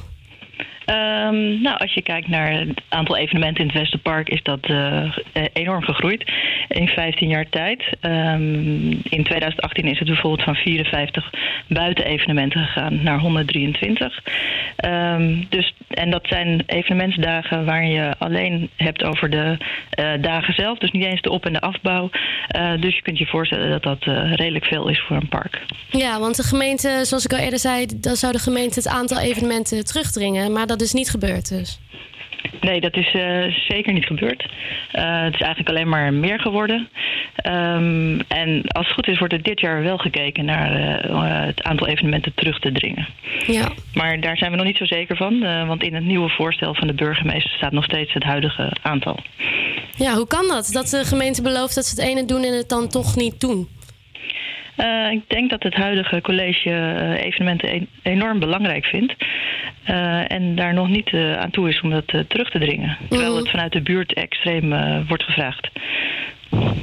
Ehm, 0.84 1.62
nou, 1.62 1.76
als 1.78 1.94
je 1.94 2.02
kijkt 2.02 2.28
naar 2.28 2.52
het 2.52 2.82
aantal 2.88 3.16
evenementen 3.16 3.60
in 3.60 3.70
het 3.70 3.78
Westerpark, 3.78 4.28
is 4.28 4.42
dat 4.42 4.58
eh, 4.60 5.04
eh, 5.04 5.44
enorm 5.52 5.82
gegroeid 5.82 6.32
in 6.68 6.88
15 6.88 7.28
jaar 7.28 7.48
tijd. 7.48 7.84
Ehm, 8.00 8.90
in 8.90 9.24
2018 9.24 9.84
is 9.84 9.98
het 9.98 10.08
bijvoorbeeld 10.08 10.42
van 10.42 10.54
54 10.54 11.30
buitenevenementen 11.66 12.60
gegaan 12.60 13.02
naar 13.02 13.18
123. 13.18 14.22
Ehm, 14.76 15.34
dus, 15.48 15.74
en 15.88 16.10
dat 16.10 16.26
zijn 16.26 16.62
evenementsdagen 16.66 17.64
waar 17.64 17.86
je 17.86 18.14
alleen 18.18 18.70
hebt 18.76 19.04
over 19.04 19.30
de 19.30 19.56
eh, 19.90 20.12
dagen 20.20 20.54
zelf, 20.54 20.78
dus 20.78 20.90
niet 20.90 21.04
eens 21.04 21.22
de 21.22 21.30
op- 21.30 21.46
en 21.46 21.52
de 21.52 21.60
afbouw. 21.60 22.10
Dus 22.80 22.94
je 22.94 23.02
kunt 23.02 23.18
je 23.18 23.26
voorstellen 23.26 23.70
dat 23.70 23.82
dat 23.82 24.04
redelijk 24.34 24.64
veel 24.64 24.88
is 24.88 25.00
voor 25.00 25.16
een 25.16 25.28
park. 25.28 25.62
Ja, 25.90 26.18
want 26.20 26.36
de 26.36 26.42
gemeente, 26.42 27.00
zoals 27.02 27.24
ik 27.24 27.32
al 27.32 27.38
eerder 27.38 27.58
zei, 27.58 27.86
dan 27.96 28.16
zou 28.16 28.32
de 28.32 28.38
gemeente 28.38 28.78
het 28.78 28.88
aantal 28.88 29.20
evenementen 29.20 29.84
terugdringen. 29.84 30.52
Maar 30.52 30.66
dat 30.66 30.73
is 30.80 30.92
niet 30.92 31.10
gebeurd 31.10 31.48
dus. 31.48 31.78
Nee, 32.60 32.80
dat 32.80 32.96
is 32.96 33.14
eh, 33.14 33.42
zeker 33.68 33.92
niet 33.92 34.06
gebeurd. 34.06 34.42
Eh, 34.92 35.22
het 35.22 35.34
is 35.34 35.40
eigenlijk 35.40 35.68
alleen 35.68 35.88
maar 35.88 36.12
meer 36.12 36.40
geworden. 36.40 36.88
Ehm, 37.34 38.20
en 38.28 38.62
als 38.66 38.86
het 38.86 38.94
goed 38.94 39.08
is, 39.08 39.18
wordt 39.18 39.32
er 39.32 39.42
dit 39.42 39.60
jaar 39.60 39.82
wel 39.82 39.98
gekeken 39.98 40.44
naar 40.44 40.74
eh, 40.74 41.46
het 41.46 41.62
aantal 41.62 41.86
evenementen 41.86 42.32
terug 42.34 42.58
te 42.58 42.72
dringen. 42.72 43.08
Ja. 43.46 43.72
Maar 43.94 44.20
daar 44.20 44.36
zijn 44.36 44.50
we 44.50 44.56
nog 44.56 44.66
niet 44.66 44.76
zo 44.76 44.84
zeker 44.84 45.16
van, 45.16 45.40
want 45.66 45.82
in 45.82 45.94
het 45.94 46.04
nieuwe 46.04 46.28
voorstel 46.28 46.74
van 46.74 46.86
de 46.86 46.94
burgemeester 46.94 47.50
staat 47.50 47.72
nog 47.72 47.84
steeds 47.84 48.12
het 48.12 48.22
huidige 48.22 48.72
aantal. 48.82 49.18
Ja, 49.96 50.14
hoe 50.14 50.26
kan 50.26 50.48
dat? 50.48 50.70
Dat 50.72 50.88
de 50.88 51.04
gemeente 51.04 51.42
belooft 51.42 51.74
dat 51.74 51.84
ze 51.84 52.00
het 52.00 52.08
ene 52.08 52.24
doen 52.24 52.44
en 52.44 52.56
het 52.56 52.68
dan 52.68 52.88
toch 52.88 53.16
niet 53.16 53.40
doen? 53.40 53.68
Eh, 54.76 55.10
ik 55.10 55.22
denk 55.28 55.50
dat 55.50 55.62
het 55.62 55.74
huidige 55.74 56.20
college 56.20 56.70
eh, 56.70 57.24
evenementen 57.26 57.74
e- 57.74 57.86
enorm 58.02 58.38
belangrijk 58.38 58.84
vindt. 58.84 59.14
Eh, 59.84 60.32
en 60.32 60.54
daar 60.54 60.74
nog 60.74 60.88
niet 60.88 61.10
aan 61.38 61.50
toe 61.50 61.68
is 61.68 61.80
om 61.80 61.90
dat 61.90 62.06
terug 62.06 62.50
te 62.50 62.58
dringen. 62.58 62.96
Terwijl 63.08 63.36
het 63.36 63.50
vanuit 63.50 63.72
de 63.72 63.82
buurt 63.82 64.12
extreem 64.12 64.68
wordt 65.08 65.22
gevraagd. 65.22 65.68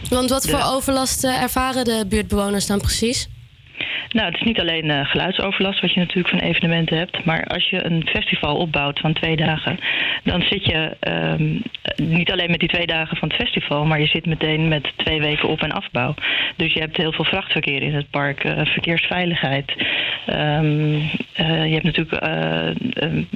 Want 0.10 0.30
wat 0.30 0.50
voor 0.50 0.64
overlast 0.76 1.24
ervaren 1.24 1.86
de 1.86 2.06
buurtbewoners 2.10 2.68
dan 2.68 2.80
precies? 2.80 3.30
Nou, 4.10 4.26
het 4.26 4.36
is 4.36 4.46
niet 4.46 4.60
alleen 4.60 4.90
eh, 4.90 5.06
geluidsoverlast 5.06 5.82
wat 5.82 5.94
je 5.94 6.00
natuurlijk 6.00 6.30
van 6.30 6.40
evenementen 6.40 6.98
hebt. 6.98 7.26
Maar 7.26 7.46
als 7.46 7.70
je 7.70 7.86
een 7.86 8.08
festival 8.08 8.56
opbouwt 8.56 9.00
van 9.00 9.14
twee 9.14 9.36
dagen, 9.36 9.80
dan 10.24 10.42
zit 10.42 10.66
je 10.66 10.98
ehm, 11.00 11.60
niet 11.96 12.32
alleen 12.32 12.50
met 12.50 12.60
die 12.60 12.70
twee 12.70 12.86
dagen 12.86 13.18
van 13.18 13.28
het 13.28 13.38
festival, 13.38 13.86
maar 13.86 14.00
je 14.00 14.08
zit 14.08 14.26
meteen 14.26 14.68
met 14.68 14.92
twee 14.96 15.20
weken 15.20 15.50
op- 15.50 15.62
en 15.62 15.72
afbouw. 15.72 16.14
Dus 16.56 16.74
je 16.74 16.80
hebt 16.80 16.98
heel 16.98 17.12
veel 17.12 17.26
vrachtverkeer 17.26 17.82
in 17.82 17.96
het 17.96 18.10
park, 18.10 18.44
eh, 18.44 18.66
verkeersveiligheid. 18.66 19.74
Ehm, 20.26 20.96
eh, 21.34 21.66
je 21.66 21.74
hebt 21.74 21.84
natuurlijk 21.84 22.22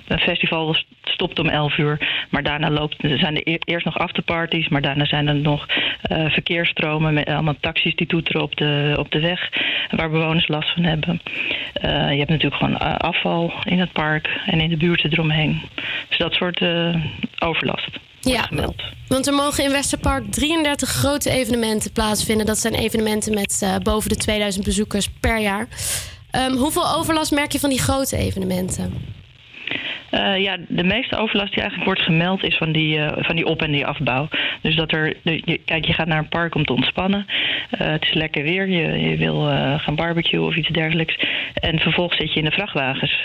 een 0.07 0.19
festival 0.19 0.75
stopt 1.03 1.39
om 1.39 1.49
11 1.49 1.77
uur, 1.77 2.25
maar 2.29 2.43
daarna 2.43 2.69
loopt, 2.69 2.95
zijn 2.99 3.35
er 3.35 3.47
eer- 3.47 3.61
eerst 3.65 3.85
nog 3.85 3.97
afterparties, 3.97 4.67
maar 4.67 4.81
daarna 4.81 5.05
zijn 5.05 5.27
er 5.27 5.35
nog 5.35 5.67
verkeersstromen 6.27 7.13
met 7.13 7.27
allemaal 7.27 7.55
taxis 7.59 7.95
die 7.95 8.07
toeteren 8.07 8.41
op 8.41 8.55
de, 8.55 8.95
op 8.97 9.11
de 9.11 9.19
weg, 9.19 9.49
waar 9.89 10.09
bewoners 10.09 10.34
last 10.47 10.73
van 10.73 10.83
hebben. 10.83 11.21
Eh, 11.73 12.11
je 12.11 12.17
hebt 12.17 12.29
natuurlijk 12.29 12.55
gewoon 12.55 12.77
eh, 12.77 12.95
afval 12.95 13.53
in 13.63 13.79
het 13.79 13.91
park 13.91 14.41
en 14.45 14.59
in 14.59 14.69
de 14.69 14.77
buurten 14.77 15.11
eromheen. 15.11 15.61
Dus 16.09 16.17
dat 16.17 16.33
soort 16.33 16.61
eh, 16.61 16.95
overlast. 17.39 17.89
Ja, 18.19 18.49
want 19.07 19.27
er 19.27 19.33
mogen 19.33 19.63
in 19.63 19.71
Westerpark 19.71 20.31
33 20.31 20.89
grote 20.89 21.29
evenementen 21.29 21.91
plaatsvinden. 21.91 22.45
Dat 22.45 22.57
zijn 22.57 22.73
evenementen 22.73 23.33
met 23.33 23.79
boven 23.83 24.09
de 24.09 24.15
2000 24.15 24.65
bezoekers 24.65 25.09
per 25.19 25.39
jaar. 25.39 25.67
Ehm, 26.31 26.51
hoeveel 26.51 26.95
overlast 26.95 27.31
merk 27.31 27.51
je 27.51 27.59
van 27.59 27.69
die 27.69 27.79
grote 27.79 28.17
evenementen? 28.17 28.93
Eh, 30.09 30.37
ja, 30.41 30.57
de 30.67 30.83
meeste 30.83 31.15
overlast 31.17 31.49
die 31.51 31.61
eigenlijk 31.61 31.85
wordt 31.85 32.01
gemeld 32.01 32.43
is 32.43 32.57
van 32.57 32.71
die, 32.71 32.99
eh, 32.99 33.23
van 33.23 33.35
die 33.35 33.45
op- 33.45 33.61
en 33.61 33.71
die 33.71 33.85
afbouw. 33.85 34.27
Dus 34.61 34.75
dat 34.75 34.91
er, 34.91 35.13
de- 35.23 35.59
kijk, 35.65 35.85
je 35.85 35.93
gaat 35.93 36.07
naar 36.07 36.17
een 36.17 36.29
park 36.29 36.55
om 36.55 36.65
te 36.65 36.73
ontspannen. 36.73 37.25
Eh, 37.69 37.87
het 37.91 38.03
is 38.03 38.13
lekker 38.13 38.43
weer, 38.43 38.67
je, 38.69 38.99
je 39.09 39.17
wil 39.17 39.41
gaan 39.77 39.95
barbecuen 39.95 40.45
of 40.45 40.55
iets 40.55 40.69
dergelijks. 40.69 41.17
En 41.53 41.79
vervolgens 41.79 42.17
zit 42.19 42.33
je 42.33 42.39
in 42.39 42.45
de 42.45 42.51
vrachtwagens 42.51 43.21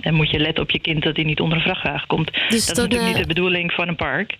en 0.00 0.14
moet 0.14 0.30
je 0.30 0.38
letten 0.38 0.62
op 0.62 0.70
je 0.70 0.78
kind 0.80 1.02
dat 1.02 1.16
hij 1.16 1.24
niet 1.24 1.40
onder 1.40 1.56
een 1.58 1.64
vrachtwagen 1.64 2.06
komt. 2.06 2.32
dat 2.32 2.52
is 2.52 2.66
natuurlijk 2.72 3.04
niet 3.04 3.16
de 3.16 3.26
bedoeling 3.26 3.72
van 3.72 3.88
een 3.88 3.96
park. 3.96 4.36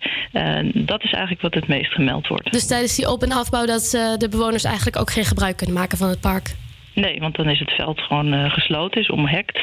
Dat 0.73 1.03
is 1.03 1.11
eigenlijk 1.11 1.41
wat 1.41 1.53
het 1.53 1.67
meest 1.67 1.91
gemeld 1.93 2.27
wordt. 2.27 2.51
Dus 2.51 2.67
tijdens 2.67 2.95
die 2.95 3.11
op- 3.11 3.23
en 3.23 3.31
afbouw 3.31 3.65
dat 3.65 3.89
de 4.17 4.27
bewoners 4.29 4.63
eigenlijk 4.63 4.99
ook 4.99 5.11
geen 5.11 5.25
gebruik 5.25 5.57
kunnen 5.57 5.75
maken 5.75 5.97
van 5.97 6.09
het 6.09 6.19
park. 6.21 6.55
Nee, 6.93 7.19
want 7.19 7.35
dan 7.35 7.49
is 7.49 7.59
het 7.59 7.71
veld 7.71 8.01
gewoon 8.01 8.33
eh, 8.33 8.51
gesloten, 8.51 9.01
is 9.01 9.09
omhekt. 9.09 9.59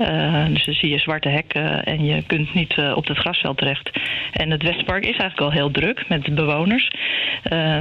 Eh, 0.00 0.46
dus 0.46 0.64
dan 0.64 0.74
zie 0.74 0.90
je 0.90 0.98
zwarte 0.98 1.28
hekken 1.28 1.84
en 1.84 2.04
je 2.04 2.22
kunt 2.22 2.54
niet 2.54 2.72
eh, 2.78 2.96
op 2.96 3.06
het 3.06 3.18
grasveld 3.18 3.58
terecht. 3.58 3.90
En 4.32 4.50
het 4.50 4.62
Westpark 4.62 5.02
is 5.02 5.16
eigenlijk 5.16 5.40
al 5.40 5.50
heel 5.50 5.70
druk 5.70 6.08
met 6.08 6.34
bewoners, 6.34 6.90
eh, 7.42 7.78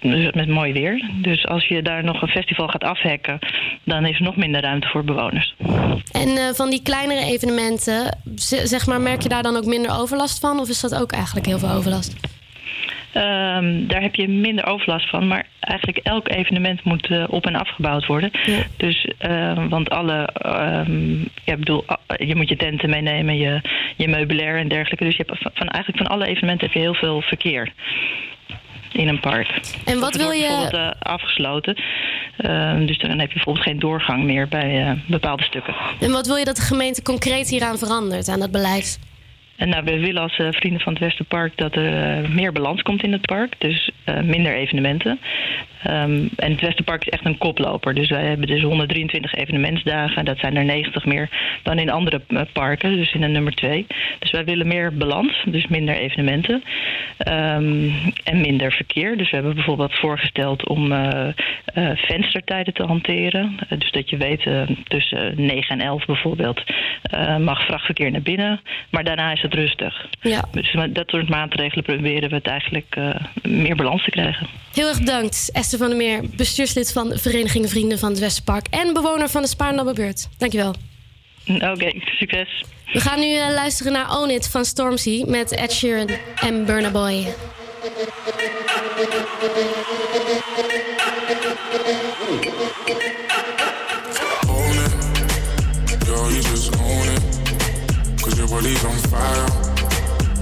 dus 0.00 0.32
met 0.32 0.48
mooi 0.48 0.72
weer. 0.72 1.10
Dus 1.14 1.46
als 1.46 1.66
je 1.66 1.82
daar 1.82 2.04
nog 2.04 2.22
een 2.22 2.28
festival 2.28 2.68
gaat 2.68 2.84
afhekken, 2.84 3.38
dan 3.84 4.06
is 4.06 4.16
er 4.16 4.24
nog 4.24 4.36
minder 4.36 4.60
ruimte 4.60 4.88
voor 4.88 5.04
bewoners. 5.04 5.54
En 6.12 6.54
van 6.54 6.70
die 6.70 6.82
kleinere 6.82 7.24
evenementen, 7.24 8.18
zeg 8.64 8.86
maar, 8.86 9.00
merk 9.00 9.22
je 9.22 9.28
daar 9.28 9.42
dan 9.42 9.56
ook 9.56 9.66
minder 9.66 10.00
overlast 10.00 10.40
van? 10.40 10.58
Of 10.58 10.68
is 10.68 10.80
dat 10.80 10.94
ook 10.94 11.12
eigenlijk 11.12 11.46
heel 11.46 11.58
veel 11.58 11.70
overlast? 11.70 12.16
Ehm, 13.12 13.86
daar 13.86 14.02
heb 14.02 14.14
je 14.14 14.28
minder 14.28 14.66
overlast 14.66 15.08
van, 15.08 15.26
maar 15.26 15.46
eigenlijk 15.60 15.98
elk 15.98 16.28
evenement 16.28 16.84
moet 16.84 17.06
eh, 17.10 17.24
op 17.28 17.46
en 17.46 17.54
afgebouwd 17.54 18.06
worden. 18.06 18.30
Dus, 18.76 19.08
eh, 19.18 19.68
want 19.68 19.90
alle, 19.90 20.28
ja, 21.44 21.52
ik 21.52 21.58
bedoel, 21.58 21.84
je 22.16 22.34
moet 22.36 22.48
je 22.48 22.56
tenten 22.56 22.90
meenemen, 22.90 23.36
je, 23.36 23.60
je 23.96 24.08
meubilair 24.08 24.58
en 24.58 24.68
dergelijke. 24.68 25.04
Dus 25.04 25.16
je 25.16 25.24
hebt 25.26 25.42
van, 25.54 25.68
eigenlijk 25.68 26.04
van 26.06 26.16
alle 26.16 26.26
evenementen 26.26 26.66
heb 26.66 26.76
je 26.76 26.82
heel 26.82 26.94
veel 26.94 27.20
verkeer 27.20 27.72
in 28.92 29.08
een 29.08 29.20
park. 29.20 29.60
En 29.84 30.00
wat 30.00 30.16
wil 30.16 30.30
je- 30.30 30.40
bijvoorbeeld 30.40 30.72
eh, 30.74 30.90
afgesloten. 31.12 31.76
Ehm, 32.36 32.86
dus 32.86 32.98
dan 32.98 33.10
heb 33.10 33.28
je 33.28 33.34
bijvoorbeeld 33.34 33.64
geen 33.66 33.78
doorgang 33.78 34.24
meer 34.24 34.48
bij 34.48 34.98
bepaalde 35.06 35.42
stukken. 35.42 35.74
En 36.00 36.10
wat 36.10 36.26
wil 36.26 36.36
je 36.36 36.44
dat 36.44 36.56
de 36.56 36.62
gemeente 36.62 37.02
concreet 37.02 37.48
hieraan 37.48 37.78
verandert, 37.78 38.28
aan 38.28 38.40
dat 38.40 38.50
beleid? 38.50 38.98
En 39.62 39.68
nou, 39.68 39.84
we 39.84 39.98
willen 39.98 40.22
als 40.22 40.38
eh, 40.38 40.46
vrienden 40.50 40.80
van 40.80 40.92
het 40.92 41.02
Westerpark 41.02 41.56
dat 41.56 41.76
er 41.76 42.22
eh, 42.22 42.28
meer 42.28 42.52
balans 42.52 42.82
komt 42.82 43.02
in 43.02 43.12
het 43.12 43.26
park. 43.26 43.54
Dus 43.58 43.90
eh, 44.04 44.20
minder 44.20 44.54
evenementen. 44.54 45.20
Ehm, 45.82 46.26
en 46.36 46.50
het 46.50 46.60
Westerpark 46.60 47.04
is 47.04 47.12
echt 47.12 47.24
een 47.24 47.38
koploper. 47.38 47.94
Dus 47.94 48.08
wij 48.08 48.24
hebben 48.24 48.46
dus 48.46 48.62
123 48.62 49.34
evenementsdagen. 49.34 50.24
Dat 50.24 50.38
zijn 50.38 50.56
er 50.56 50.64
90 50.64 51.04
meer 51.04 51.28
dan 51.62 51.78
in 51.78 51.90
andere 51.90 52.20
parken. 52.52 52.96
Dus 52.96 53.12
in 53.12 53.22
een 53.22 53.32
nummer 53.32 53.54
2. 53.54 53.86
Dus 54.18 54.30
wij 54.30 54.44
willen 54.44 54.66
meer 54.66 54.96
balans. 54.96 55.44
Dus 55.46 55.66
minder 55.66 55.94
evenementen. 55.94 56.62
Ehm, 57.16 57.88
en 58.24 58.40
minder 58.40 58.72
verkeer. 58.72 59.16
Dus 59.16 59.30
we 59.30 59.36
hebben 59.36 59.54
bijvoorbeeld 59.54 59.94
voorgesteld 59.94 60.68
om 60.68 60.92
eh, 60.92 61.28
venstertijden 61.94 62.74
te 62.74 62.84
hanteren. 62.84 63.58
Dus 63.78 63.90
dat 63.90 64.10
je 64.10 64.16
weet 64.16 64.46
tussen 64.88 65.34
9 65.36 65.78
en 65.78 65.86
11 65.86 66.06
bijvoorbeeld 66.06 66.62
mag 67.38 67.64
vrachtverkeer 67.64 68.10
naar 68.10 68.22
binnen. 68.22 68.60
Maar 68.90 69.04
daarna 69.04 69.32
is 69.32 69.42
het 69.42 69.51
rustig. 69.54 70.06
Ja. 70.20 70.44
Dus 70.52 70.72
met 70.72 70.94
dat 70.94 71.08
soort 71.08 71.28
maatregelen 71.28 71.84
proberen 71.84 72.28
we 72.28 72.34
het 72.34 72.46
eigenlijk 72.46 72.86
eh, 72.96 73.14
meer 73.42 73.76
balans 73.76 74.04
te 74.04 74.10
krijgen. 74.10 74.46
Heel 74.72 74.88
erg 74.88 74.98
bedankt, 74.98 75.50
Esther 75.52 75.78
van 75.78 75.88
der 75.88 75.96
Meer, 75.96 76.20
bestuurslid 76.36 76.92
van 76.92 77.08
de 77.08 77.18
Vereniging 77.18 77.70
Vrienden 77.70 77.98
van 77.98 78.10
het 78.10 78.18
Westerpark 78.18 78.66
en 78.70 78.92
bewoner 78.92 79.28
van 79.28 79.42
de 79.42 79.48
Spaarndammerbuurt. 79.48 80.28
Dankjewel. 80.38 80.74
Oké, 81.46 81.92
succes. 82.04 82.64
We 82.92 83.00
gaan 83.00 83.20
nu 83.20 83.36
eh, 83.36 83.48
luisteren 83.54 83.92
naar 83.92 84.18
Own 84.18 84.30
It 84.30 84.48
van 84.48 84.64
Stormzy 84.64 85.24
met 85.26 85.52
Ed 85.52 85.72
Sheeran 85.72 86.08
en 86.40 86.64
Burna 86.64 86.90
Boy. 86.90 87.26
Body's 98.52 98.84
on 98.84 98.98
fire. 99.08 99.48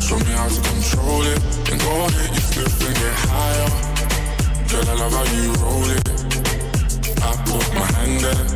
Show 0.00 0.18
me 0.18 0.32
how 0.34 0.48
to 0.48 0.60
control 0.68 1.22
it. 1.32 1.38
And 1.70 1.78
go 1.80 1.92
ahead, 2.06 2.30
you 2.34 2.42
slip 2.50 2.74
and 2.86 2.94
get 2.98 3.14
higher. 3.30 3.70
Girl, 4.68 4.86
I 4.90 4.94
love 4.98 5.14
how 5.18 5.26
you 5.36 5.46
roll 5.62 5.88
it. 5.96 6.04
I 7.22 7.30
put 7.46 7.66
my 7.78 7.86
hand 7.94 8.16
there. 8.26 8.46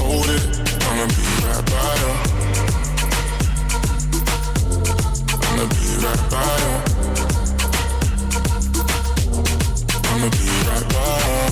Hold 0.00 0.30
it. 0.36 0.44
I'ma 0.88 1.04
be 1.12 1.24
right 1.44 1.66
by 1.72 1.92
you. 2.00 2.12
I'ma 5.46 5.64
be 5.74 5.84
right 6.04 6.22
by 6.32 6.54
you. 6.64 6.74
I'ma 10.08 10.28
be 10.38 10.48
right 10.68 10.86
by 10.94 11.20
you. 11.28 11.48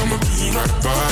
I'ma 0.00 0.16
be 0.24 0.44
right 0.56 0.76
by. 0.82 1.11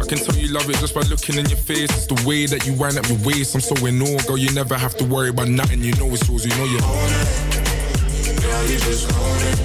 I 0.00 0.04
can 0.06 0.18
tell 0.18 0.36
you 0.36 0.48
love 0.48 0.68
it 0.68 0.76
just 0.76 0.94
by 0.94 1.02
looking 1.02 1.36
in 1.36 1.46
your 1.46 1.58
face. 1.58 1.90
It's 1.90 2.06
the 2.06 2.20
way 2.26 2.46
that 2.46 2.66
you 2.66 2.72
wind 2.74 2.98
up 2.98 3.08
your 3.08 3.18
waist. 3.24 3.54
I'm 3.54 3.60
so 3.60 3.74
in 3.86 4.00
awe, 4.02 4.18
girl. 4.26 4.38
You 4.38 4.52
never 4.52 4.76
have 4.76 4.96
to 4.98 5.04
worry 5.04 5.30
about 5.30 5.48
nothing. 5.48 5.82
You 5.82 5.92
know 5.94 6.08
it's 6.12 6.28
yours. 6.28 6.44
You 6.44 6.54
know 6.56 6.64
you 6.64 6.80
own 6.82 7.10
it. 7.20 7.28
Girl, 8.42 8.64
you 8.66 8.78
just 8.78 9.10
own 9.12 9.40
it. 9.50 9.58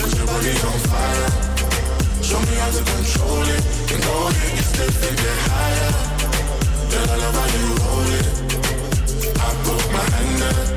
Cause 0.00 0.16
your 0.16 0.26
body's 0.26 0.64
on 0.64 0.78
fire. 0.88 1.30
Show 2.22 2.40
me 2.40 2.54
how 2.56 2.70
to 2.70 2.82
control 2.84 3.42
it. 3.44 3.62
And 3.92 4.02
go 4.02 4.28
ahead, 4.28 4.52
get 4.56 4.64
stiff 4.64 5.08
and 5.08 5.16
get 5.16 5.38
higher. 5.48 5.90
Girl, 6.90 7.10
I 7.10 7.16
love 7.20 7.36
how 7.36 7.48
you 7.52 7.66
roll 7.84 8.10
it. 8.18 8.26
I 9.38 9.48
put 9.64 9.92
my 9.92 10.04
hand 10.16 10.42
there. 10.42 10.73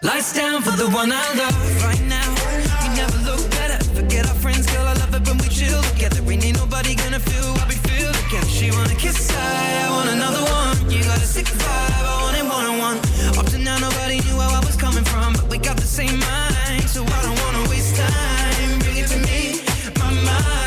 Lights 0.00 0.32
down 0.32 0.62
for 0.62 0.70
the 0.76 0.88
one 0.90 1.10
I 1.10 1.26
love 1.34 1.82
right 1.82 2.00
now. 2.06 2.30
You 2.84 2.90
never 2.94 3.18
look 3.26 3.50
better. 3.50 3.82
Forget 3.98 4.28
our 4.28 4.34
friends, 4.36 4.64
girl. 4.70 4.86
I 4.86 4.94
love 4.94 5.12
it 5.12 5.26
when 5.26 5.38
we 5.38 5.48
chill 5.48 5.82
together. 5.90 6.22
Ain't 6.30 6.44
ain't 6.44 6.56
nobody 6.56 6.94
gonna 6.94 7.18
feel 7.18 7.52
what 7.54 7.66
we 7.66 7.74
feel 7.74 8.12
together. 8.12 8.46
She 8.46 8.70
wanna 8.70 8.94
kiss, 8.94 9.28
I, 9.34 9.86
I 9.86 9.90
want 9.90 10.08
another 10.10 10.42
one. 10.54 10.88
You 10.88 11.02
got 11.02 11.18
a 11.18 11.26
sick 11.26 11.46
vibe, 11.46 12.04
I 12.06 12.22
want 12.22 12.36
it 12.38 12.44
one 12.44 12.64
on 12.66 12.78
one. 12.78 12.98
Up 13.38 13.46
to 13.50 13.58
now, 13.58 13.78
nobody 13.78 14.20
knew 14.22 14.36
where 14.36 14.46
I 14.46 14.60
was 14.60 14.76
coming 14.76 15.02
from, 15.02 15.32
but 15.32 15.50
we 15.50 15.58
got 15.58 15.76
the 15.76 15.90
same 15.98 16.20
mind, 16.20 16.88
so 16.88 17.02
I 17.02 17.22
don't 17.26 17.38
wanna 17.42 17.68
waste 17.68 17.96
time. 17.96 18.78
Bring 18.78 18.98
it 18.98 19.08
to 19.10 19.18
me, 19.18 19.66
my 19.98 20.14
mind, 20.14 20.57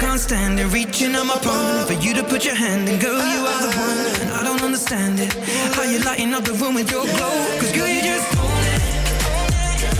can't 0.00 0.18
stand 0.18 0.58
it. 0.58 0.66
Reaching 0.72 1.14
on 1.14 1.26
my 1.26 1.36
phone 1.36 1.86
for 1.86 1.92
you 1.92 2.14
to 2.14 2.24
put 2.24 2.44
your 2.44 2.54
hand 2.54 2.88
in, 2.88 2.98
girl, 2.98 3.20
you 3.34 3.46
are 3.52 3.60
the 3.60 3.72
one, 3.76 3.98
and 4.22 4.30
I 4.32 4.42
don't 4.42 4.62
understand 4.62 5.20
it. 5.20 5.32
How 5.76 5.82
you 5.82 5.98
lighting 6.00 6.32
up 6.32 6.44
the 6.44 6.54
room 6.54 6.74
with 6.74 6.90
your 6.90 7.04
glow? 7.04 7.58
Cause 7.60 7.72
girl, 7.76 7.86
you 7.86 8.00
just 8.00 8.38
own 8.38 8.64
it. 8.74 8.80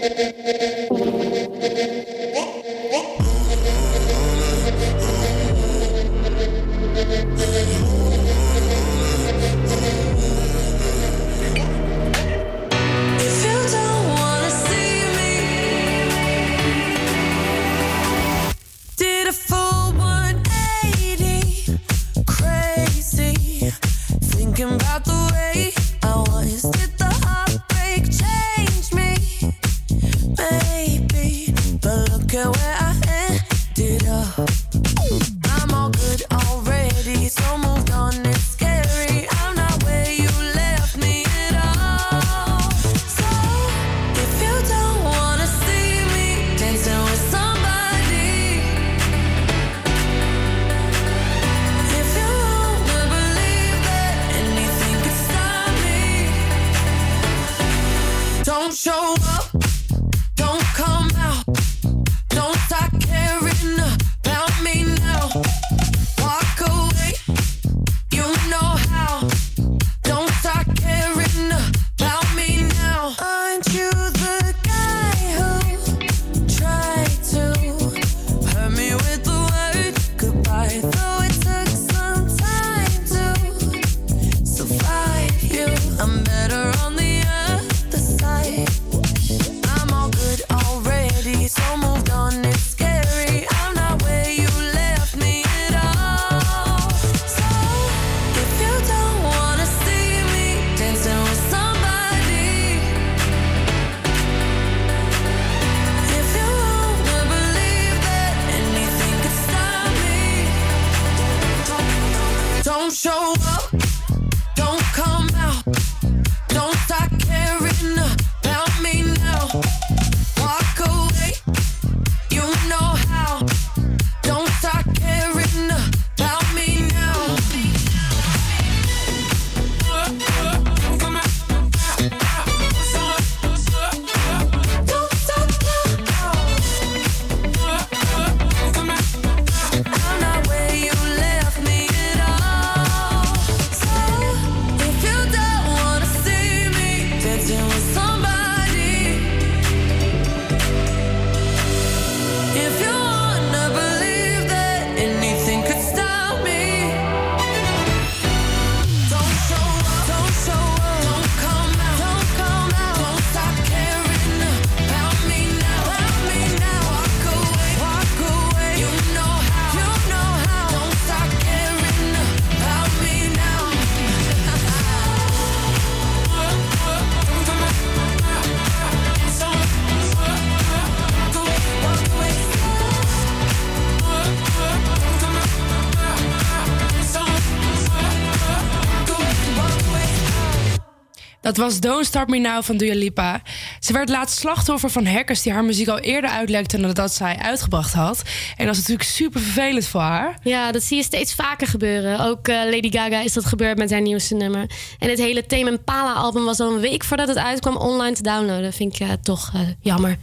Was 191.59 191.79
Don't 191.79 192.05
Start 192.05 192.29
Me 192.29 192.37
Now 192.37 192.63
van 192.63 192.77
Dua 192.77 192.93
Lipa. 192.93 193.41
Ze 193.79 193.93
werd 193.93 194.09
laatst 194.09 194.37
slachtoffer 194.37 194.89
van 194.89 195.05
hackers 195.05 195.41
die 195.41 195.53
haar 195.53 195.63
muziek 195.63 195.87
al 195.87 195.99
eerder 195.99 196.29
uitlekten 196.29 196.81
nadat 196.81 197.13
zij 197.13 197.37
uitgebracht 197.37 197.93
had. 197.93 198.21
En 198.57 198.65
dat 198.65 198.73
is 198.73 198.79
natuurlijk 198.79 199.09
super 199.09 199.41
vervelend 199.41 199.87
voor 199.87 200.01
haar. 200.01 200.37
Ja, 200.43 200.71
dat 200.71 200.83
zie 200.83 200.97
je 200.97 201.03
steeds 201.03 201.33
vaker 201.33 201.67
gebeuren. 201.67 202.19
Ook 202.19 202.47
eh, 202.47 202.55
Lady 202.55 202.91
Gaga 202.91 203.21
is 203.21 203.33
dat 203.33 203.45
gebeurd 203.45 203.77
met 203.77 203.91
haar 203.91 204.01
nieuwste 204.01 204.35
nummer. 204.35 204.69
En 204.99 205.09
het 205.09 205.19
hele 205.19 205.45
Tame 205.45 205.69
Impala 205.69 206.13
album 206.13 206.45
was 206.45 206.59
al 206.59 206.73
een 206.73 206.79
week 206.79 207.03
voordat 207.03 207.27
het 207.27 207.37
uitkwam 207.37 207.77
online 207.77 208.15
te 208.15 208.23
downloaden. 208.23 208.73
Vind 208.73 208.93
ik 208.93 208.99
eh, 208.99 209.09
toch 209.21 209.51
eh, 209.53 209.61
jammer. 209.81 210.17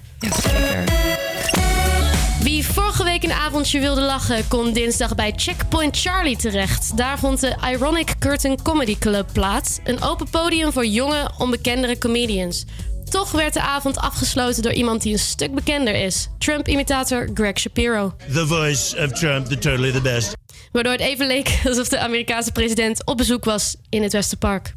Wie 2.67 2.75
vorige 2.75 3.05
week 3.05 3.23
een 3.23 3.33
avondje 3.33 3.81
wilde 3.81 4.01
lachen, 4.01 4.49
kon 4.49 4.73
dinsdag 4.73 5.15
bij 5.15 5.33
Checkpoint 5.37 6.01
Charlie 6.01 6.37
terecht. 6.37 6.97
Daar 6.97 7.19
vond 7.19 7.41
de 7.41 7.57
Ironic 7.73 8.15
Curtain 8.19 8.63
Comedy 8.63 8.97
Club 8.99 9.29
plaats. 9.33 9.79
Een 9.85 10.03
open 10.03 10.31
podium 10.31 10.73
voor 10.73 10.87
jonge, 10.87 11.31
onbekendere 11.39 11.99
comedians. 11.99 12.65
Toch 13.11 13.31
werd 13.31 13.55
de 13.55 13.61
avond 13.61 13.97
afgesloten 13.99 14.63
door 14.63 14.73
iemand 14.73 15.03
die 15.03 15.13
een 15.13 15.19
stuk 15.19 15.55
bekender 15.55 15.95
is. 15.95 16.29
Trump-imitator 16.39 17.29
Greg 17.35 17.59
Shapiro. 17.59 18.15
The 18.33 18.47
voice 18.47 19.05
of 19.05 19.13
Trump, 19.13 19.47
the 19.47 19.59
totally 19.59 19.93
the 19.93 20.01
best. 20.01 20.37
Waardoor 20.73 20.93
het 20.93 21.01
even 21.01 21.27
leek 21.27 21.61
alsof 21.69 21.89
de 21.89 21.99
Amerikaanse 21.99 22.53
president 22.53 23.07
op 23.07 23.17
bezoek 23.17 23.45
was 23.45 23.77
in 23.89 24.03
het 24.03 24.13
Westerpark. 24.13 24.75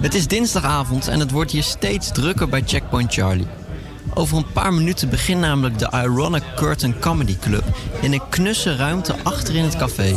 Het 0.00 0.14
is 0.14 0.26
dinsdagavond 0.26 1.08
en 1.08 1.20
het 1.20 1.30
wordt 1.30 1.50
hier 1.50 1.62
steeds 1.62 2.12
drukker 2.12 2.48
bij 2.48 2.62
Checkpoint 2.66 3.12
Charlie. 3.12 3.57
Over 4.18 4.36
een 4.36 4.52
paar 4.52 4.74
minuten 4.74 5.08
begint 5.08 5.40
namelijk 5.40 5.78
de 5.78 5.90
Ironic 6.04 6.42
Curtain 6.56 6.98
Comedy 6.98 7.36
Club 7.40 7.64
in 8.00 8.12
een 8.12 8.28
knusse 8.28 8.76
ruimte 8.76 9.14
achterin 9.22 9.64
het 9.64 9.76
café. 9.76 10.16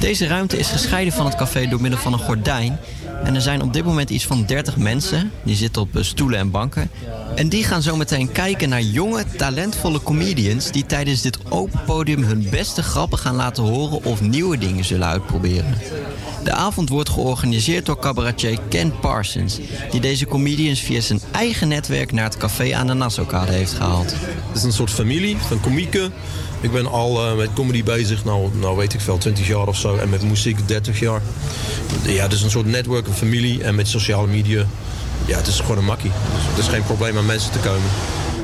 Deze 0.00 0.26
ruimte 0.26 0.58
is 0.58 0.70
gescheiden 0.70 1.12
van 1.12 1.26
het 1.26 1.34
café 1.34 1.66
door 1.66 1.80
middel 1.80 2.00
van 2.00 2.12
een 2.12 2.18
gordijn. 2.18 2.78
En 3.24 3.34
er 3.34 3.40
zijn 3.40 3.62
op 3.62 3.72
dit 3.72 3.84
moment 3.84 4.10
iets 4.10 4.26
van 4.26 4.44
30 4.46 4.76
mensen, 4.76 5.30
die 5.42 5.56
zitten 5.56 5.82
op 5.82 5.96
eh, 5.96 6.02
stoelen 6.02 6.38
en 6.38 6.50
banken. 6.50 6.90
En 7.34 7.48
die 7.48 7.64
gaan 7.64 7.82
zo 7.82 7.96
meteen 7.96 8.32
kijken 8.32 8.68
naar 8.68 8.82
jonge, 8.82 9.24
talentvolle 9.36 10.02
comedians 10.02 10.70
die 10.70 10.86
tijdens 10.86 11.22
dit 11.22 11.38
open 11.48 11.80
podium 11.86 12.22
hun 12.22 12.46
beste 12.50 12.82
grappen 12.82 13.18
gaan 13.18 13.34
laten 13.34 13.62
horen 13.62 14.04
of 14.04 14.20
nieuwe 14.20 14.58
dingen 14.58 14.84
zullen 14.84 15.06
uitproberen. 15.06 15.74
De 16.44 16.52
avond 16.52 16.88
wordt 16.88 17.08
georganiseerd 17.08 17.86
door 17.86 17.98
cabaretier 17.98 18.58
Ken 18.68 18.98
Parsons, 19.00 19.58
die 19.90 20.00
deze 20.00 20.26
comedians 20.26 20.80
via 20.80 21.00
zijn 21.00 21.20
eigen 21.32 21.68
netwerk 21.68 22.12
naar 22.12 22.24
het 22.24 22.36
café 22.36 22.74
aan 22.74 22.86
de 22.86 22.92
Nassaukade 22.92 23.52
heeft 23.52 23.72
gehaald. 23.72 24.10
Het 24.48 24.56
is 24.56 24.62
een 24.62 24.72
soort 24.72 24.90
familie 24.90 25.36
van 25.36 25.60
komieken. 25.60 26.12
Ik 26.60 26.72
ben 26.72 26.86
al 26.86 27.24
eh, 27.24 27.36
met 27.36 27.48
comedy 27.54 27.82
bezig, 27.82 28.24
nou, 28.24 28.50
nou 28.60 28.76
weet 28.76 28.94
ik 28.94 29.00
veel, 29.00 29.18
20 29.18 29.46
jaar 29.46 29.66
of 29.66 29.76
zo. 29.76 29.96
En 29.96 30.08
met 30.08 30.22
muziek 30.22 30.68
30 30.68 31.00
jaar. 31.00 31.22
Ja, 32.02 32.22
het 32.22 32.32
is 32.32 32.42
een 32.42 32.50
soort 32.50 32.66
netwerk, 32.66 33.06
een 33.06 33.12
familie. 33.12 33.62
En 33.62 33.74
met 33.74 33.88
sociale 33.88 34.26
media, 34.26 34.64
ja, 35.26 35.36
het 35.36 35.46
is 35.46 35.60
gewoon 35.60 35.78
een 35.78 35.84
makkie. 35.84 36.10
Dus 36.34 36.44
het 36.48 36.58
is 36.58 36.68
geen 36.68 36.84
probleem 36.84 37.16
aan 37.16 37.26
mensen 37.26 37.52
te 37.52 37.58
komen. 37.58 37.88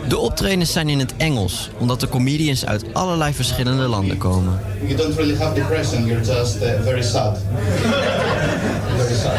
De 0.08 0.18
optredens 0.18 0.72
zijn 0.72 0.88
in 0.88 0.98
het 0.98 1.14
Engels, 1.16 1.70
omdat 1.78 2.00
de 2.00 2.08
comedians 2.08 2.66
uit 2.66 2.84
allerlei 2.92 3.34
verschillende 3.34 3.88
landen 3.88 4.18
komen. 4.18 4.60
You 4.82 4.96
don't 4.96 5.14
really 5.14 5.36
have 5.36 5.54
depression, 5.54 6.06
you're 6.06 6.24
just 6.24 6.56
uh, 6.56 6.62
very 6.82 7.02
sad. 7.02 7.38
very 8.98 9.14
sad. 9.14 9.32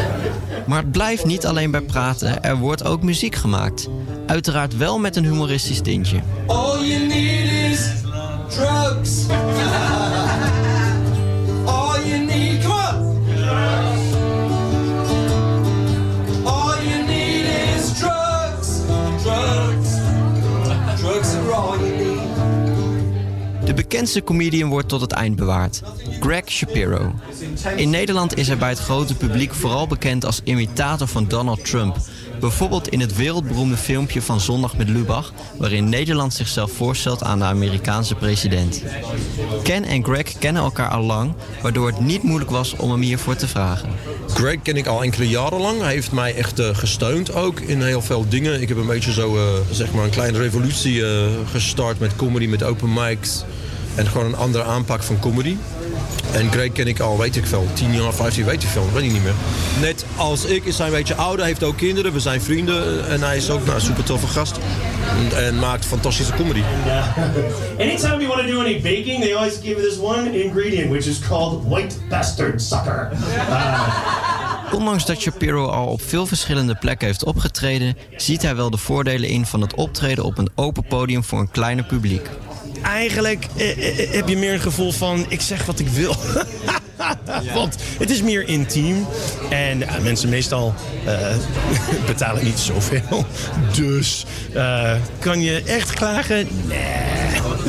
Maar 0.66 0.78
het 0.78 0.90
blijft 0.92 1.24
niet 1.24 1.46
alleen 1.46 1.70
bij 1.70 1.80
praten, 1.80 2.42
er 2.42 2.56
wordt 2.56 2.84
ook 2.84 3.02
muziek 3.02 3.34
gemaakt. 3.34 3.88
Uiteraard 4.26 4.76
wel 4.76 4.98
met 4.98 5.16
een 5.16 5.24
humoristisch 5.24 5.80
tintje. 5.80 6.20
All 6.46 6.84
you 6.84 7.06
need 7.06 7.72
is 7.72 7.90
drugs. 8.50 9.28
All 11.66 12.00
you 12.04 12.18
need, 12.18 12.64
on. 12.66 13.16
All 16.46 16.76
you 16.82 17.02
need 17.06 17.46
is 17.74 17.98
drugs. 17.98 18.80
Drugs. 19.22 19.96
Drugs. 20.42 21.36
De 23.64 23.74
bekendste 23.74 24.22
comedian 24.22 24.68
wordt 24.68 24.88
tot 24.88 25.00
het 25.00 25.12
eind 25.12 25.36
bewaard. 25.36 25.82
Greg 26.20 26.50
Shapiro. 26.50 27.14
In 27.76 27.90
Nederland 27.90 28.36
is 28.36 28.46
hij 28.46 28.56
bij 28.56 28.68
het 28.68 28.78
grote 28.78 29.14
publiek 29.14 29.54
vooral 29.54 29.86
bekend 29.86 30.24
als 30.24 30.40
imitator 30.44 31.06
van 31.06 31.28
Donald 31.28 31.64
Trump. 31.64 31.96
Bijvoorbeeld 32.40 32.88
in 32.88 33.00
het 33.00 33.16
wereldberoemde 33.16 33.76
filmpje 33.76 34.22
van 34.22 34.40
Zondag 34.40 34.76
met 34.76 34.88
Lubach... 34.88 35.32
waarin 35.58 35.88
Nederland 35.88 36.34
zichzelf 36.34 36.72
voorstelt 36.72 37.22
aan 37.22 37.38
de 37.38 37.44
Amerikaanse 37.44 38.14
president. 38.14 38.82
Ken 39.62 39.84
en 39.84 40.04
Greg 40.04 40.38
kennen 40.38 40.62
elkaar 40.62 40.88
al 40.88 41.02
lang... 41.02 41.34
waardoor 41.62 41.86
het 41.86 42.00
niet 42.00 42.22
moeilijk 42.22 42.50
was 42.50 42.76
om 42.76 42.90
hem 42.90 43.00
hiervoor 43.00 43.36
te 43.36 43.48
vragen. 43.48 43.88
Greg 44.28 44.62
ken 44.62 44.76
ik 44.76 44.86
al 44.86 45.02
enkele 45.02 45.28
jaren 45.28 45.60
lang. 45.60 45.80
Hij 45.80 45.92
heeft 45.92 46.12
mij 46.12 46.34
echt 46.34 46.58
eh, 46.58 46.68
gesteund 46.72 47.34
ook 47.34 47.60
in 47.60 47.82
heel 47.82 48.02
veel 48.02 48.28
dingen. 48.28 48.60
Ik 48.60 48.68
heb 48.68 48.76
een 48.76 48.86
beetje 48.86 49.12
zo, 49.12 49.36
eh, 49.36 49.42
zeg 49.70 49.92
maar, 49.92 50.04
een 50.04 50.10
kleine 50.10 50.38
revolutie 50.38 51.06
eh, 51.06 51.26
gestart 51.50 51.98
met 51.98 52.16
comedy, 52.16 52.46
met 52.46 52.62
open 52.62 52.92
mics. 52.92 53.44
En 53.94 54.06
gewoon 54.06 54.26
een 54.26 54.36
andere 54.36 54.64
aanpak 54.64 55.02
van 55.02 55.18
comedy. 55.18 55.56
En 56.32 56.52
Greg 56.52 56.72
ken 56.72 56.86
ik 56.86 57.00
al, 57.00 57.18
weet 57.18 57.36
ik 57.36 57.46
veel, 57.46 57.66
10 57.72 57.92
jaar, 57.94 58.14
15, 58.14 58.44
weet 58.44 58.62
ik 58.62 58.68
veel, 58.68 58.88
weet 58.92 59.04
ik 59.04 59.12
niet 59.12 59.22
meer. 59.22 59.34
Net 59.80 60.04
als 60.16 60.44
ik 60.44 60.64
is 60.64 60.78
hij 60.78 60.86
een 60.86 60.92
beetje 60.92 61.14
ouder, 61.14 61.44
heeft 61.44 61.62
ook 61.62 61.76
kinderen, 61.76 62.12
we 62.12 62.20
zijn 62.20 62.42
vrienden. 62.42 63.08
En 63.08 63.22
hij 63.22 63.36
is 63.36 63.50
ook 63.50 63.64
nou, 63.64 63.74
een 63.74 63.80
super 63.80 64.04
toffe 64.04 64.26
gast. 64.26 64.58
En, 65.18 65.44
en 65.44 65.58
maakt 65.58 65.84
fantastische 65.84 66.32
comedy. 66.32 66.62
Anytime 67.78 68.16
you 68.16 68.26
want 68.26 68.40
to 68.40 68.46
do 68.46 68.60
any 68.60 68.80
baking, 68.80 69.20
they 69.20 69.34
always 69.34 69.58
give 69.62 69.80
this 69.80 69.98
one 69.98 70.42
ingredient, 70.42 70.90
which 70.90 71.06
is 71.06 71.18
called 71.18 71.68
white 71.68 71.96
bastard 72.08 72.62
sucker. 72.62 73.10
Ondanks 74.72 75.06
dat 75.06 75.20
Shapiro 75.20 75.66
al 75.66 75.86
op 75.86 76.02
veel 76.02 76.26
verschillende 76.26 76.74
plekken 76.74 77.06
heeft 77.06 77.24
opgetreden... 77.24 77.96
ziet 78.16 78.42
hij 78.42 78.56
wel 78.56 78.70
de 78.70 78.76
voordelen 78.76 79.28
in 79.28 79.46
van 79.46 79.60
het 79.60 79.74
optreden 79.74 80.24
op 80.24 80.38
een 80.38 80.50
open 80.54 80.84
podium 80.84 81.24
voor 81.24 81.40
een 81.40 81.50
kleiner 81.50 81.84
publiek. 81.84 82.30
Eigenlijk 82.86 83.46
eh, 83.56 83.70
eh, 83.70 84.10
heb 84.12 84.28
je 84.28 84.36
meer 84.36 84.52
een 84.52 84.60
gevoel 84.60 84.92
van, 84.92 85.26
ik 85.28 85.40
zeg 85.40 85.66
wat 85.66 85.78
ik 85.78 85.88
wil. 85.88 86.16
Want 87.54 87.76
het 87.98 88.10
is 88.10 88.22
meer 88.22 88.48
intiem. 88.48 89.06
En 89.50 89.78
ja, 89.78 89.98
mensen 90.02 90.28
meestal 90.28 90.74
eh, 91.04 91.36
betalen 92.06 92.44
niet 92.44 92.58
zoveel. 92.58 93.26
Dus 93.74 94.26
eh, 94.52 94.92
kan 95.18 95.42
je 95.42 95.62
echt 95.62 95.92
klagen? 95.92 96.48
Nee. 96.66 97.26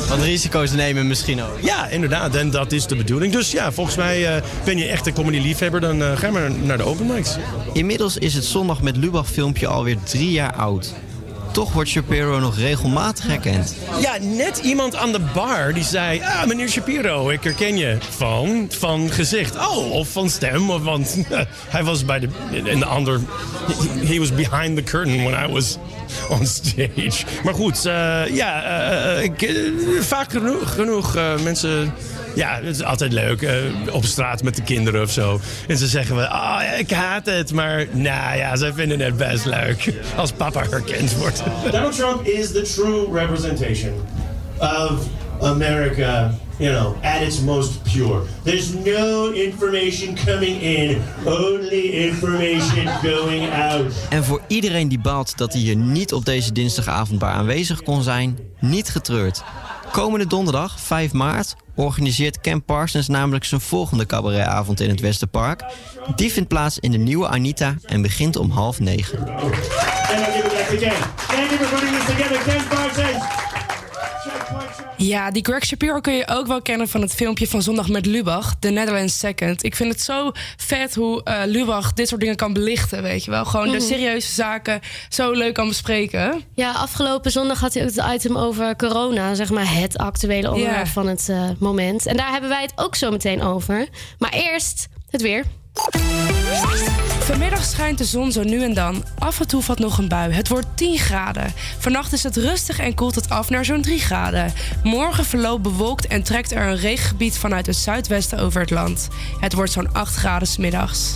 Wat 0.10 0.22
risico's 0.22 0.72
nemen 0.72 1.08
misschien 1.08 1.42
ook. 1.42 1.60
Ja, 1.62 1.88
inderdaad. 1.88 2.36
En 2.36 2.50
dat 2.50 2.72
is 2.72 2.88
de 2.88 2.96
bedoeling. 2.96 3.34
Dus 3.34 3.52
ja, 3.52 3.72
volgens 3.72 3.96
mij 3.96 4.36
eh, 4.36 4.42
ben 4.66 4.78
je 4.78 4.86
echt 4.86 5.08
een 5.08 5.14
comedy-liefhebber. 5.14 5.82
Dan 5.82 6.04
eh, 6.04 6.18
ga 6.18 6.32
maar 6.32 6.52
naar 6.52 6.78
de 6.78 6.84
open 6.84 7.06
mics. 7.06 7.38
Inmiddels 7.74 8.18
is 8.18 8.34
het 8.34 8.46
Zondag 8.46 8.82
met 8.82 8.98
Lubach 8.98 9.30
filmpje 9.30 9.68
alweer 9.68 9.98
drie 10.04 10.32
jaar 10.32 10.54
oud. 10.54 10.94
Toch 11.58 11.74
wordt 11.74 11.90
Shapiro 11.90 12.40
nog 12.40 12.58
regelmatig 12.58 13.28
herkend. 13.28 13.76
Ja, 14.02 14.18
net 14.22 14.58
iemand 14.58 14.96
aan 14.96 15.12
de 15.12 15.20
bar 15.34 15.74
die 15.74 15.84
zei... 15.84 16.22
Ah, 16.22 16.46
meneer 16.46 16.70
Shapiro, 16.70 17.30
ik 17.30 17.44
herken 17.44 17.78
je 17.78 17.98
van, 18.10 18.68
van 18.70 19.10
gezicht. 19.10 19.56
Oh, 19.56 19.92
of 19.92 20.10
van 20.10 20.30
stem. 20.30 20.70
Of 20.70 20.84
van, 20.84 21.06
hij 21.76 21.84
was 21.84 22.06
bij 22.06 22.20
de... 22.20 22.28
In 22.52 22.80
de 22.80 22.86
ander... 22.86 23.20
He, 24.06 24.20
was 24.20 24.34
behind 24.34 24.76
the 24.76 24.84
curtain 24.84 25.24
when 25.24 25.50
I 25.50 25.52
was 25.52 25.78
on 26.30 26.46
stage. 26.46 27.26
Maar 27.44 27.54
goed, 27.54 27.86
eh, 27.86 28.24
ja, 28.28 28.64
eh, 28.64 29.18
eh, 29.18 29.24
ik, 29.24 29.62
vaak 30.00 30.32
genoeg, 30.66 31.18
mensen... 31.44 31.94
Ja, 32.38 32.56
het 32.56 32.76
is 32.76 32.84
altijd 32.84 33.14
leuk. 33.14 33.42
eh, 33.42 33.56
op 33.92 34.06
straat 34.06 34.44
met 34.44 34.56
de 34.56 34.62
kinderen 34.62 35.02
of 35.02 35.12
zo. 35.12 35.40
En 35.68 35.78
ze 35.78 35.88
zeggen 35.88 36.16
wel, 36.16 36.26
ah, 36.26 36.62
ja, 36.62 36.72
ik 36.72 36.92
haat 36.92 37.26
het. 37.26 37.54
Maar 37.54 37.86
nou 37.92 38.38
ja, 38.38 38.56
zij 38.56 38.74
vinden 38.74 39.00
het 39.00 39.18
best 39.18 39.46
leuk. 39.46 39.94
Als 40.16 40.32
papa 40.32 40.64
herkend 40.70 41.16
wordt. 41.16 41.44
Donald 41.72 41.96
Trump 41.96 42.26
is 42.26 42.52
the 42.52 42.62
true 42.76 43.20
representation 43.20 43.94
of 44.60 44.92
America, 45.42 46.34
you 46.58 46.74
know, 46.74 47.04
at 47.04 47.22
its 47.22 47.40
most 47.42 47.84
pure. 47.94 48.22
There's 48.44 48.74
no 48.74 49.32
information 49.32 50.16
coming 50.26 50.62
in, 50.62 51.02
only 51.26 51.82
information 51.82 52.88
going 53.04 53.54
out. 53.54 53.94
En 54.10 54.24
voor 54.24 54.42
iedereen 54.48 54.88
die 54.88 55.00
baalt 55.00 55.38
dat 55.38 55.54
hij 55.54 55.62
hier 55.62 55.76
niet 55.76 56.14
op 56.14 56.26
deze 56.26 56.52
dinsdagavond 56.52 57.20
bij 57.20 57.30
aanwezig 57.30 57.84
kon 57.84 58.04
zijn, 58.04 58.38
niet 58.60 58.90
getreurd. 58.90 59.44
Komende 59.98 60.28
donderdag, 60.28 60.80
5 60.80 61.14
maart, 61.14 61.56
organiseert 61.76 62.42
Ken 62.42 62.64
Parsons 62.64 63.08
namelijk 63.08 63.46
zijn 63.46 63.62
volgende 63.62 64.06
cabaretavond 64.06 64.80
in 64.80 64.90
het 64.90 65.00
Westerpark. 65.00 65.64
Die 66.16 66.32
vindt 66.32 66.50
plaats 66.50 66.80
in 66.80 66.92
de 66.92 66.98
nieuwe 66.98 67.28
Anita 67.28 67.76
en 67.86 68.02
begint 68.02 68.36
om 68.36 68.50
half 68.50 68.80
negen. 68.80 69.26
Ja, 74.98 75.32
die 75.32 75.46
Greg 75.46 75.66
Shapiro 75.66 76.00
kun 76.00 76.14
je 76.14 76.28
ook 76.28 76.48
wel 76.48 76.62
kennen 76.62 76.88
van 76.88 77.02
het 77.02 77.14
filmpje 77.14 77.48
van 77.48 77.62
Zondag 77.62 77.90
met 77.90 78.06
Lubach, 78.06 78.56
The 78.60 78.70
Netherlands 78.70 79.20
Second. 79.20 79.64
Ik 79.64 79.76
vind 79.76 79.92
het 79.92 80.02
zo 80.02 80.32
vet 80.58 80.96
hoe 80.96 81.24
eh, 81.24 81.42
Lubach 81.46 81.94
dit 81.94 82.08
soort 82.08 82.22
dingen 82.22 82.36
kan 82.36 82.54
belichten, 82.54 83.02
weet 83.04 83.24
je 83.26 83.32
wel. 83.32 83.46
Gewoon 83.46 83.70
de 83.70 83.78
Mhm. 83.78 83.86
serieuze 83.86 84.34
zaken 84.34 84.80
zo 85.10 85.32
leuk 85.32 85.54
kan 85.54 85.68
bespreken. 85.68 86.44
Ja, 86.54 86.72
afgelopen 86.72 87.32
zondag 87.32 87.60
had 87.60 87.74
hij 87.74 87.84
ook 87.84 87.90
het 87.96 88.06
item 88.14 88.38
over 88.38 88.76
corona. 88.76 89.34
Zeg 89.34 89.50
maar 89.50 89.74
het 89.74 89.98
actuele 89.98 90.52
onderwerp 90.52 90.88
van 90.88 91.08
het 91.08 91.30
eh, 91.30 91.50
moment. 91.60 92.06
En 92.06 92.18
daar 92.18 92.32
hebben 92.32 92.50
wij 92.50 92.62
het 92.62 92.74
ook 92.76 92.96
zo 92.96 93.12
meteen 93.12 93.42
over. 93.42 93.88
Maar 94.20 94.32
eerst 94.34 94.88
het 95.10 95.22
weer. 95.22 95.44
Vanmiddag 97.20 97.66
schijnt 97.66 97.98
de 97.98 98.06
zon 98.06 98.32
zo 98.32 98.44
nu 98.44 98.64
en 98.64 98.74
dan. 98.74 99.04
Af 99.20 99.40
en 99.40 99.48
toe 99.48 99.62
valt 99.62 99.80
nog 99.80 99.98
een 99.98 100.08
bui. 100.08 100.32
Het 100.32 100.48
wordt 100.48 100.68
10 100.76 100.98
graden. 100.98 101.54
Vannacht 101.78 102.14
is 102.14 102.24
het 102.24 102.36
rustig 102.36 102.80
en 102.80 102.94
koelt 102.94 103.16
het 103.16 103.30
af 103.30 103.50
naar 103.50 103.66
zo'n 103.66 103.82
3 103.82 104.00
graden. 104.00 104.54
Morgen 104.84 105.26
verloopt 105.26 105.62
bewolkt 105.62 106.08
en 106.08 106.24
trekt 106.24 106.52
er 106.52 106.68
een 106.68 106.78
regengebied 106.78 107.38
vanuit 107.38 107.66
het 107.66 107.76
zuidwesten 107.76 108.40
over 108.40 108.62
het 108.62 108.70
land. 108.70 109.08
Het 109.40 109.54
wordt 109.54 109.72
zo'n 109.72 109.94
8 109.94 110.16
graden 110.16 110.48
's 110.48 110.58
middags. 110.58 111.14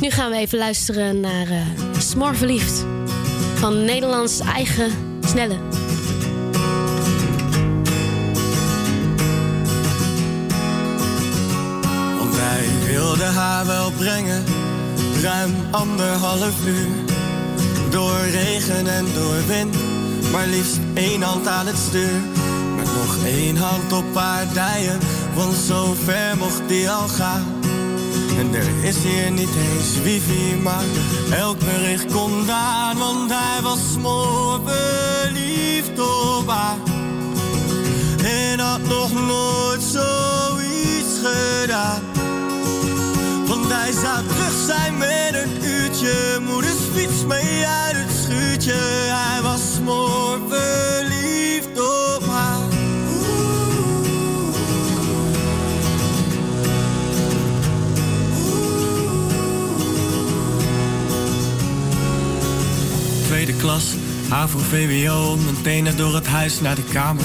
Nu 0.00 0.10
gaan 0.10 0.30
we 0.30 0.36
even 0.36 0.58
luisteren 0.58 1.20
naar 1.20 1.46
eh 1.46 1.60
Smor 1.98 2.36
Verliefd. 2.36 2.84
Van 3.54 3.84
Nederlands 3.84 4.40
eigen 4.40 4.90
snelle. 5.26 5.56
Wij 12.98 13.06
wilden 13.06 13.34
haar 13.34 13.66
wel 13.66 13.90
brengen, 13.90 14.44
ruim 15.22 15.54
anderhalf 15.70 16.66
uur. 16.66 16.88
Door 17.90 18.20
regen 18.30 18.86
en 18.86 19.04
door 19.14 19.46
wind, 19.46 19.76
maar 20.32 20.46
liefst 20.46 20.78
één 20.94 21.22
hand 21.22 21.46
aan 21.46 21.66
het 21.66 21.76
stuur. 21.88 22.20
Met 22.76 22.84
nog 22.84 23.24
één 23.24 23.56
hand 23.56 23.92
op 23.92 24.14
haar 24.14 24.46
dijen, 24.52 24.98
want 25.34 25.54
zo 25.54 25.94
ver 26.04 26.36
mocht 26.36 26.68
die 26.68 26.90
al 26.90 27.08
gaan. 27.08 27.44
En 28.38 28.54
er 28.54 28.84
is 28.84 28.96
hier 28.96 29.30
niet 29.30 29.54
eens 29.56 30.02
wifi, 30.02 30.56
maar 30.62 30.84
elk 31.30 31.58
bericht 31.58 32.12
kon 32.12 32.50
aan. 32.50 32.98
Want 32.98 33.30
hij 33.30 33.62
was 33.62 33.80
mooi 34.00 34.60
verliefd 34.64 36.00
op 36.00 36.48
haar. 36.48 36.76
En 38.24 38.58
had 38.58 38.82
nog 38.88 39.12
nooit 39.12 39.82
zoiets 39.82 41.18
gedaan. 41.22 42.17
Hij 43.70 43.92
zou 43.92 44.26
terug 44.26 44.66
zijn 44.66 44.98
met 44.98 45.34
een 45.34 45.64
uurtje. 45.64 46.38
Moeders 46.46 46.76
fiets 46.94 47.24
mee 47.26 47.66
uit 47.66 47.96
het 47.96 48.16
schuurtje. 48.22 48.72
Hij 48.72 49.42
was 49.42 49.60
mooi 49.84 50.40
verliefd 50.48 51.80
op 51.80 52.26
haar. 52.26 52.58
Tweede 63.26 63.54
klas, 63.54 63.94
HAVO, 64.28 64.58
VWO, 64.58 65.36
meteen 65.36 65.96
door 65.96 66.14
het 66.14 66.26
huis 66.26 66.60
naar 66.60 66.74
de 66.74 66.84
kamer. 66.92 67.24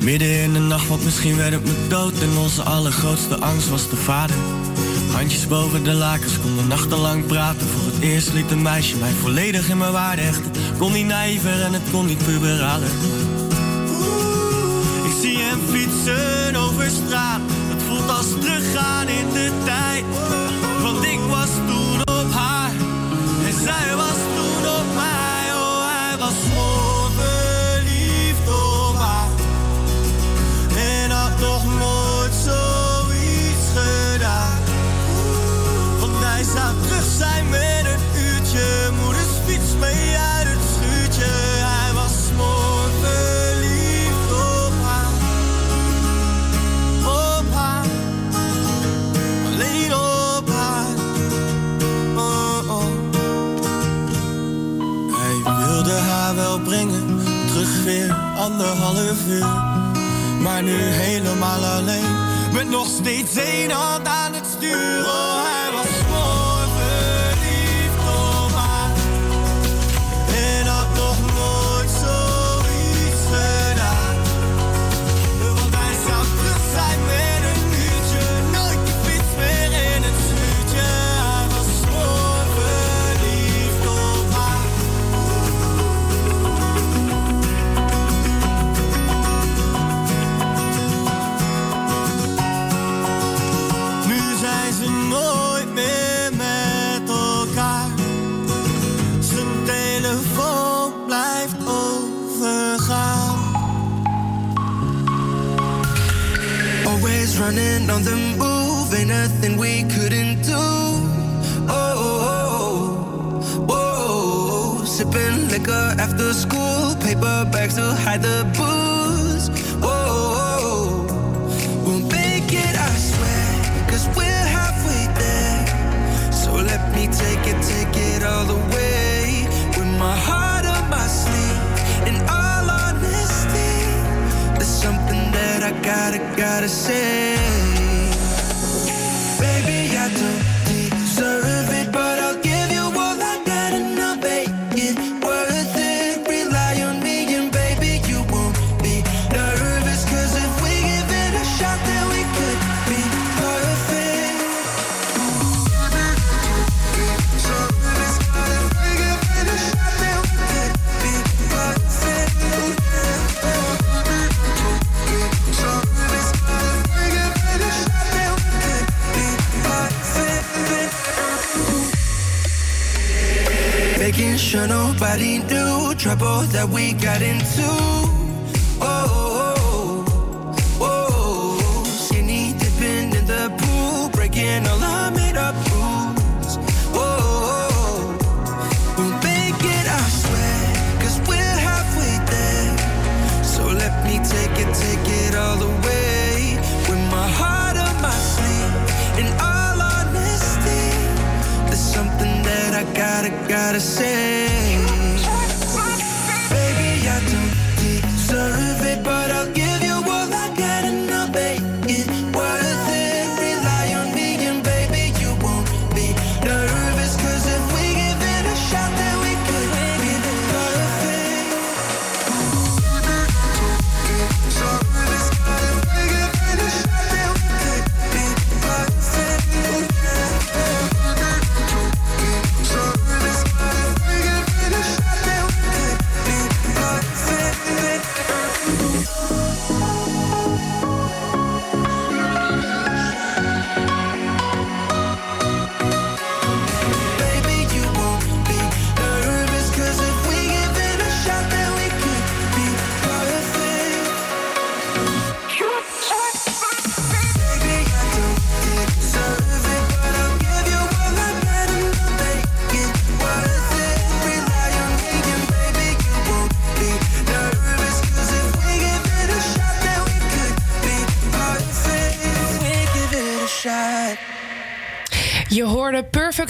Midden 0.00 0.42
in 0.42 0.52
de 0.52 0.58
nacht, 0.58 0.88
want 0.88 1.04
misschien 1.04 1.36
werd 1.36 1.52
het 1.52 1.64
me 1.64 1.86
dood. 1.88 2.20
En 2.20 2.36
onze 2.38 2.62
allergrootste 2.62 3.38
angst 3.38 3.68
was 3.68 3.90
de 3.90 3.96
vader. 3.96 4.36
Handjes 5.12 5.46
boven 5.46 5.84
de 5.84 5.92
lakens, 5.92 6.38
konden 6.38 6.68
nachtenlang 6.68 7.26
praten. 7.26 7.66
Voor 7.66 7.92
het 7.92 8.00
eerst 8.00 8.32
liet 8.32 8.50
een 8.50 8.62
meisje 8.62 8.96
mij 8.96 9.12
volledig 9.12 9.68
in 9.68 9.78
mijn 9.78 9.92
waarde 9.92 10.22
hechten. 10.22 10.52
Kon 10.78 10.92
niet 10.92 11.06
naïver 11.06 11.62
en 11.62 11.72
het 11.72 11.90
kon 11.90 12.06
niet 12.06 12.24
puberaler. 12.24 12.90
Ik 15.04 15.12
zie 15.20 15.38
hem 15.38 15.60
fietsen 15.70 16.56
over 16.56 16.90
straat. 16.90 17.40
Het 17.68 17.82
voelt 17.82 18.10
als 18.10 18.30
teruggaan 18.40 19.08
in 19.08 19.28
de 19.32 19.50
tijd. 19.64 20.04
Want 20.82 21.04
ik 21.04 21.20
was 21.28 21.50
toen 21.66 21.89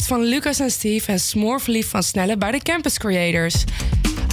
van 0.07 0.23
Lucas 0.23 0.61
en 0.61 0.71
Steve 0.71 1.13
en 1.13 1.21
Smoorverliefd 1.21 1.89
van 1.89 2.03
Snelle 2.03 2.37
bij 2.37 2.51
de 2.51 2.59
Campus 2.63 2.99
Creators. 2.99 3.65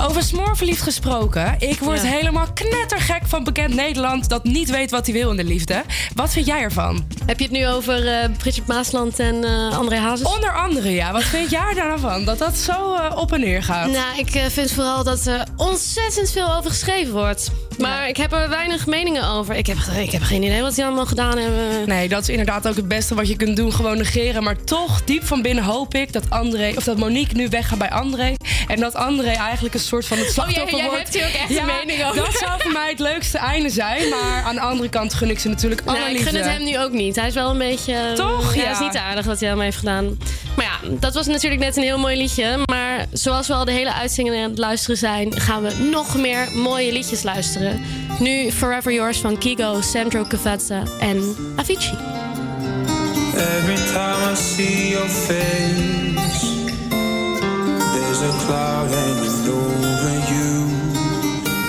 Over 0.01 0.23
Smoorverliefd 0.23 0.81
gesproken, 0.81 1.55
ik 1.59 1.79
word 1.79 2.01
Ja. 2.01 2.07
helemaal 2.07 2.47
knettergek 2.53 3.21
van 3.25 3.43
bekend 3.43 3.73
Nederland 3.73 4.29
dat 4.29 4.43
niet 4.43 4.69
weet 4.69 4.91
wat 4.91 5.05
hij 5.05 5.15
wil 5.15 5.29
in 5.31 5.37
de 5.37 5.43
liefde. 5.43 5.83
Wat 6.15 6.33
vind 6.33 6.45
jij 6.45 6.59
ervan? 6.61 7.07
Heb 7.25 7.37
je 7.39 7.43
het 7.43 7.53
nu 7.53 7.67
over 7.67 8.29
Bridget 8.37 8.67
Maasland 8.67 9.19
en 9.19 9.43
eh 9.43 9.77
André 9.77 9.95
Hazes? 9.97 10.27
Onder 10.35 10.55
andere, 10.55 10.89
ja. 10.91 11.11
Wat 11.11 11.23
vind 11.23 11.49
jij 11.49 11.73
daarvan? 11.73 12.25
Dat 12.25 12.37
dat 12.37 12.57
zo 12.57 12.93
eh, 12.93 13.17
op 13.17 13.33
en 13.33 13.39
neer 13.39 13.63
gaat? 13.63 13.89
Nou, 13.91 14.17
ik 14.17 14.43
vind 14.51 14.71
vooral 14.71 15.03
dat 15.03 15.25
er 15.25 15.47
ontzettend 15.55 16.31
veel 16.31 16.55
over 16.55 16.69
geschreven 16.69 17.13
wordt. 17.13 17.51
Maar 17.77 18.07
ik 18.07 18.17
heb 18.17 18.33
er 18.33 18.49
weinig 18.49 18.85
meningen 18.87 19.27
over. 19.29 19.55
Ik 19.55 19.65
heb, 19.67 19.77
ik 19.97 20.11
heb 20.11 20.21
geen 20.21 20.43
idee 20.43 20.61
wat 20.61 20.75
die 20.75 20.85
allemaal 20.85 21.05
gedaan 21.05 21.37
hebben. 21.37 21.87
Nee, 21.87 22.07
dat 22.09 22.21
is 22.21 22.29
inderdaad 22.29 22.67
ook 22.67 22.75
het 22.75 22.87
beste 22.87 23.15
wat 23.15 23.27
je 23.27 23.35
kunt 23.35 23.55
doen. 23.57 23.73
Gewoon 23.73 23.97
negeren. 23.97 24.43
Maar 24.43 24.63
toch, 24.63 25.03
diep 25.03 25.25
van 25.25 25.41
binnen 25.41 25.63
hoop 25.63 25.95
ik 25.95 26.13
dat 26.13 26.29
André... 26.29 26.73
of 26.75 26.83
dat 26.83 26.97
Monique 26.97 27.35
nu 27.35 27.47
weggaat 27.49 27.77
bij 27.77 27.89
André. 27.89 28.33
En 28.67 28.79
dat 28.79 28.95
André 28.95 29.29
eigenlijk 29.29 29.73
een 29.73 29.79
soort 29.79 30.05
van 30.05 30.17
het 30.17 30.31
slachtoffer 30.31 30.63
Oh, 30.63 30.69
jij- 30.69 30.79
jij 30.79 30.87
wordt. 30.89 31.03
hebt 31.03 31.15
hier 31.15 31.25
ook 31.25 31.49
echt 31.49 31.59
een 31.59 31.85
mening 31.87 32.03
over. 32.09 32.15
Dat 32.15 32.37
zou 32.37 32.61
voor 32.61 32.71
mij 32.71 32.89
het 32.89 32.99
leukste 32.99 33.37
einde 33.37 33.69
zijn. 33.69 34.09
Maar 34.09 34.43
aan 34.45 34.55
de 34.55 34.61
andere 34.61 34.89
kant 34.89 35.13
gun 35.13 35.29
ik 35.29 35.39
ze 35.39 35.47
natuurlijk 35.49 35.81
alle 35.85 35.97
Nou, 35.97 36.11
ik 36.11 36.21
gun 36.21 36.35
het 36.35 36.45
hem 36.45 36.63
nu 36.63 36.79
ook 36.79 36.91
niet. 36.91 37.15
Hij 37.15 37.27
is 37.27 37.33
wel 37.33 37.49
een 37.49 37.57
beetje... 37.57 37.93
eh, 37.93 38.13
Toch? 38.13 38.55
Ja, 38.55 38.61
Ja. 38.61 38.71
is 38.71 38.79
niet 38.79 38.95
aardig 38.97 39.25
wat 39.25 39.37
hij 39.39 39.47
allemaal 39.47 39.65
heeft 39.65 39.77
gedaan. 39.77 40.17
Maar 40.57 40.65
ja, 40.65 40.89
dat 40.99 41.13
was 41.13 41.27
natuurlijk 41.27 41.61
net 41.61 41.77
een 41.77 41.83
heel 41.83 41.97
mooi 41.97 42.17
liedje. 42.17 42.59
Maar 42.65 43.05
zoals 43.11 43.47
we 43.47 43.53
al 43.53 43.65
de 43.65 43.71
hele 43.71 43.93
uitzending 43.93 44.35
aan 44.37 44.49
het 44.49 44.57
luisteren 44.57 44.97
zijn... 44.97 45.39
gaan 45.39 45.63
we 45.63 45.89
nog 45.91 46.17
meer 46.17 46.47
mooie 46.53 46.91
liedjes 46.91 47.23
luisteren. 47.23 47.81
Nu 48.19 48.51
Forever 48.51 48.93
Yours 48.93 49.17
van 49.17 49.37
Kigo, 49.37 49.81
Sandro 49.81 50.23
Cavazza 50.23 50.83
en 50.99 51.35
Avicii. 51.55 51.97
Every 53.35 53.75
time 53.75 54.31
I 54.31 54.35
see 54.35 54.89
your 54.89 55.07
face, 55.07 56.41
there's 57.93 58.21
a 58.21 58.31
cloud 58.45 58.89
hanging 58.89 59.47
over 59.49 60.15
you 60.31 60.67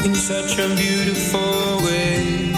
in 0.05 0.15
such 0.15 0.59
a 0.59 0.69
beautiful 0.75 1.83
way. 1.85 2.53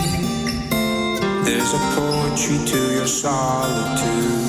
There's 1.44 1.72
a 1.72 1.78
poetry 1.94 2.58
to 2.66 2.92
your 2.92 3.08
solitude. 3.08 4.40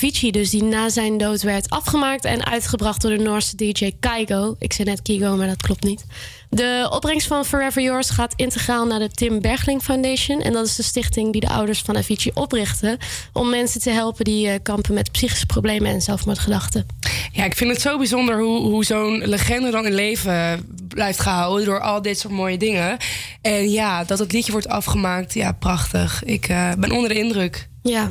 Avicii, 0.00 0.30
dus 0.30 0.50
die 0.50 0.62
na 0.62 0.88
zijn 0.88 1.18
dood 1.18 1.42
werd 1.42 1.70
afgemaakt 1.70 2.24
en 2.24 2.46
uitgebracht 2.46 3.02
door 3.02 3.10
de 3.10 3.22
Noorse 3.22 3.56
DJ 3.56 3.92
Kygo. 4.00 4.56
Ik 4.58 4.72
zei 4.72 4.88
net 4.88 5.02
Kygo, 5.02 5.36
maar 5.36 5.46
dat 5.46 5.62
klopt 5.62 5.84
niet. 5.84 6.04
De 6.50 6.88
opbrengst 6.90 7.26
van 7.26 7.44
Forever 7.44 7.82
Yours 7.82 8.10
gaat 8.10 8.32
integraal 8.36 8.86
naar 8.86 8.98
de 8.98 9.10
Tim 9.10 9.40
Bergling 9.40 9.82
Foundation. 9.82 10.40
En 10.40 10.52
dat 10.52 10.66
is 10.66 10.76
de 10.76 10.82
stichting 10.82 11.32
die 11.32 11.40
de 11.40 11.48
ouders 11.48 11.80
van 11.80 11.96
Avicii 11.96 12.30
oprichten. 12.34 12.98
Om 13.32 13.50
mensen 13.50 13.80
te 13.80 13.90
helpen 13.90 14.24
die 14.24 14.48
eh, 14.48 14.58
kampen 14.62 14.94
met 14.94 15.12
psychische 15.12 15.46
problemen 15.46 15.92
en 15.92 16.00
zelfmoordgedachten. 16.00 16.86
Ja, 17.32 17.44
ik 17.44 17.56
vind 17.56 17.70
het 17.70 17.80
zo 17.80 17.98
bijzonder 17.98 18.40
hoe, 18.40 18.60
hoe 18.60 18.84
zo'n 18.84 19.22
legende 19.24 19.70
dan 19.70 19.86
in 19.86 19.94
leven 19.94 20.66
blijft 20.88 21.20
gehouden 21.20 21.66
door 21.66 21.80
al 21.80 22.02
dit 22.02 22.18
soort 22.18 22.34
mooie 22.34 22.58
dingen. 22.58 22.96
En 23.42 23.70
ja, 23.70 24.04
dat 24.04 24.18
het 24.18 24.32
liedje 24.32 24.52
wordt 24.52 24.68
afgemaakt, 24.68 25.34
ja, 25.34 25.52
prachtig. 25.52 26.24
Ik 26.24 26.48
eh, 26.48 26.72
ben 26.78 26.90
onder 26.90 27.08
de 27.08 27.18
indruk. 27.18 27.68
Ja, 27.82 28.10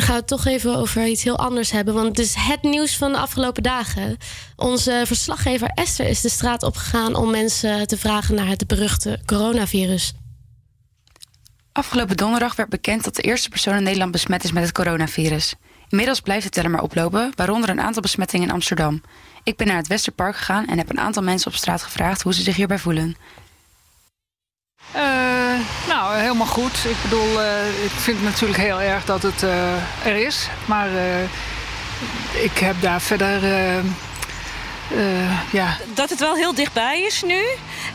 dan 0.00 0.08
gaan 0.08 0.18
we 0.18 0.34
het 0.34 0.42
toch 0.42 0.52
even 0.52 0.76
over 0.76 1.06
iets 1.06 1.22
heel 1.22 1.38
anders 1.38 1.70
hebben. 1.70 1.94
Want 1.94 2.06
het 2.06 2.18
is 2.18 2.34
het 2.34 2.62
nieuws 2.62 2.96
van 2.96 3.12
de 3.12 3.18
afgelopen 3.18 3.62
dagen. 3.62 4.16
Onze 4.56 5.02
verslaggever 5.06 5.68
Esther 5.74 6.06
is 6.06 6.20
de 6.20 6.28
straat 6.28 6.62
opgegaan 6.62 7.14
om 7.14 7.30
mensen 7.30 7.86
te 7.86 7.96
vragen 7.96 8.34
naar 8.34 8.46
het 8.46 8.66
beruchte 8.66 9.20
coronavirus. 9.26 10.12
Afgelopen 11.72 12.16
donderdag 12.16 12.56
werd 12.56 12.68
bekend 12.68 13.04
dat 13.04 13.16
de 13.16 13.22
eerste 13.22 13.48
persoon 13.48 13.76
in 13.76 13.82
Nederland 13.82 14.12
besmet 14.12 14.44
is 14.44 14.52
met 14.52 14.62
het 14.62 14.72
coronavirus. 14.72 15.54
Inmiddels 15.88 16.20
blijft 16.20 16.44
de 16.44 16.50
teller 16.50 16.70
maar 16.70 16.82
oplopen, 16.82 17.32
waaronder 17.34 17.70
een 17.70 17.80
aantal 17.80 18.02
besmettingen 18.02 18.46
in 18.48 18.54
Amsterdam. 18.54 19.02
Ik 19.42 19.56
ben 19.56 19.66
naar 19.66 19.76
het 19.76 19.86
Westerpark 19.86 20.36
gegaan 20.36 20.66
en 20.66 20.78
heb 20.78 20.90
een 20.90 21.00
aantal 21.00 21.22
mensen 21.22 21.50
op 21.50 21.56
straat 21.56 21.82
gevraagd 21.82 22.22
hoe 22.22 22.34
ze 22.34 22.42
zich 22.42 22.56
hierbij 22.56 22.78
voelen. 22.78 23.16
Eh, 24.92 25.02
nou, 25.88 26.16
helemaal 26.20 26.46
goed. 26.46 26.84
Ik 26.84 26.96
bedoel, 27.02 27.40
eh, 27.42 27.84
ik 27.84 27.90
vind 27.90 28.16
het 28.16 28.26
natuurlijk 28.26 28.60
heel 28.60 28.80
erg 28.80 29.04
dat 29.04 29.22
het 29.22 29.42
eh, 29.42 30.06
er 30.06 30.26
is. 30.26 30.48
Maar 30.64 30.88
ik 32.42 32.58
heb 32.58 32.80
daar 32.80 33.00
verder. 33.00 33.40
ja. 35.50 35.76
dat 35.94 36.10
het 36.10 36.20
wel 36.20 36.34
heel 36.34 36.54
dichtbij 36.54 37.02
is 37.02 37.22
nu. 37.22 37.42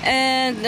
En 0.02 0.62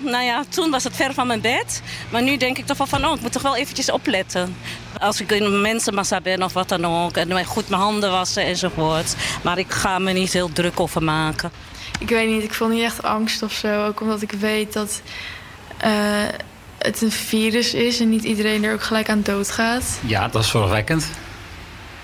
nou 0.00 0.24
ja, 0.24 0.44
toen 0.48 0.70
was 0.70 0.84
het 0.84 0.96
ver 0.96 1.14
van 1.14 1.26
mijn 1.26 1.40
bed. 1.40 1.82
Maar 2.10 2.22
nu 2.22 2.36
denk 2.36 2.58
ik 2.58 2.66
toch 2.66 2.76
wel 2.76 2.86
van, 2.86 3.06
oh, 3.06 3.14
ik 3.14 3.20
moet 3.20 3.32
toch 3.32 3.42
wel 3.42 3.56
eventjes 3.56 3.90
opletten. 3.90 4.56
Als 5.00 5.20
ik 5.20 5.30
in 5.30 5.60
mensenmassa 5.60 6.20
ben 6.20 6.42
of 6.42 6.52
wat 6.52 6.68
dan 6.68 6.86
ook. 6.86 7.16
En 7.16 7.44
goed 7.44 7.68
mijn 7.68 7.82
handen 7.82 8.10
wassen 8.10 8.44
enzovoort. 8.44 9.14
Maar 9.42 9.58
ik 9.58 9.72
ga 9.72 9.98
me 9.98 10.12
niet 10.12 10.32
heel 10.32 10.52
druk 10.52 10.80
over 10.80 11.02
maken. 11.02 11.50
Ik 11.98 12.08
weet 12.08 12.28
niet, 12.28 12.42
ik 12.42 12.54
voel 12.54 12.68
niet 12.68 12.82
echt 12.82 13.02
angst 13.02 13.42
of 13.42 13.52
zo. 13.52 13.86
Ook 13.86 14.00
omdat 14.00 14.22
ik 14.22 14.32
weet 14.32 14.72
dat 14.72 15.02
eh, 15.76 15.92
het 16.78 17.02
een 17.02 17.10
virus 17.10 17.74
is 17.74 18.00
en 18.00 18.08
niet 18.08 18.24
iedereen 18.24 18.64
er 18.64 18.72
ook 18.72 18.82
gelijk 18.82 19.08
aan 19.08 19.22
doodgaat. 19.22 19.98
Ja, 20.06 20.28
dat 20.28 20.42
is 20.42 20.48
zorgwekkend. 20.48 21.10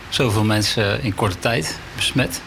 Zoveel 0.08 0.44
mensen 0.44 1.02
in 1.02 1.14
korte 1.14 1.38
tijd 1.38 1.78
besmet. 1.96 2.40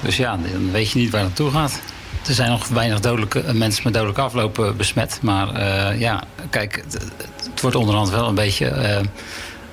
Dus 0.00 0.16
ja, 0.16 0.36
dan 0.36 0.70
weet 0.70 0.90
je 0.90 0.98
niet 0.98 1.10
waar 1.10 1.20
het 1.20 1.28
naartoe 1.28 1.50
gaat. 1.50 1.80
Er 2.26 2.34
zijn 2.34 2.50
nog 2.50 2.68
weinig 2.68 3.00
dodelijke, 3.00 3.40
eh, 3.40 3.54
mensen 3.54 3.82
met 3.84 3.92
dodelijke 3.92 4.20
aflopen 4.20 4.76
besmet. 4.76 5.18
Maar 5.22 5.54
eh, 5.54 6.00
ja, 6.00 6.24
kijk, 6.50 6.82
het, 6.90 7.60
wordt 7.60 7.76
onderhand 7.76 8.10
wel 8.10 8.28
een 8.28 8.34
beetje... 8.34 9.02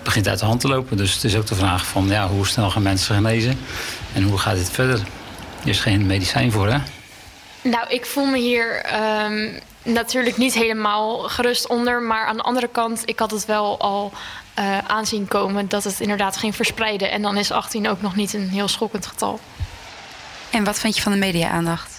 begint 0.04 0.28
uit 0.28 0.40
de 0.40 0.46
hand 0.46 0.60
te 0.60 0.68
lopen. 0.68 0.98
Dus 0.98 1.14
het 1.14 1.24
is 1.24 1.36
ook 1.36 1.46
de 1.46 1.56
vraag 1.56 1.86
van 1.86 2.08
ja, 2.08 2.28
hoe 2.28 2.48
snel 2.48 2.70
gaan 2.70 2.82
mensen 2.82 3.16
genezen? 3.16 3.60
En 4.14 4.24
hoe 4.24 4.38
gaat 4.38 4.56
dit 4.56 4.70
verder? 4.70 5.00
Er 5.64 5.70
is 5.70 5.80
geen 5.80 6.06
medicijn 6.06 6.52
voor, 6.52 6.68
hè? 6.68 6.78
Nou, 7.62 7.90
ik 7.90 8.06
voel 8.06 8.26
me 8.26 8.38
hier 8.38 8.82
ehm, 8.82 9.60
natuurlijk 9.84 10.38
niet 10.38 10.54
helemaal 10.54 11.18
gerust 11.20 11.68
onder. 11.68 12.02
Maar 12.02 12.26
aan 12.26 12.36
de 12.36 12.44
andere 12.44 12.68
kant, 12.68 13.02
ik 13.06 13.20
had 13.20 13.32
het 13.32 13.46
wel 13.46 13.80
al 13.80 14.12
eh, 14.54 14.78
aanzien 14.78 15.28
komen 15.28 15.68
dat 15.68 15.84
het 15.84 16.00
inderdaad 16.00 16.38
ging 16.38 16.56
verspreiden. 16.56 17.12
En 17.12 17.22
dan 17.22 17.38
is 17.38 17.52
18 17.52 17.90
ook 17.90 18.02
nog 18.02 18.16
niet 18.16 18.34
een 18.34 18.50
heel 18.50 18.68
schokkend 18.68 19.06
getal. 19.06 19.40
En 20.50 20.64
wat 20.64 20.80
vind 20.80 20.96
je 20.96 21.02
van 21.02 21.12
de 21.12 21.18
media-aandacht? 21.18 21.93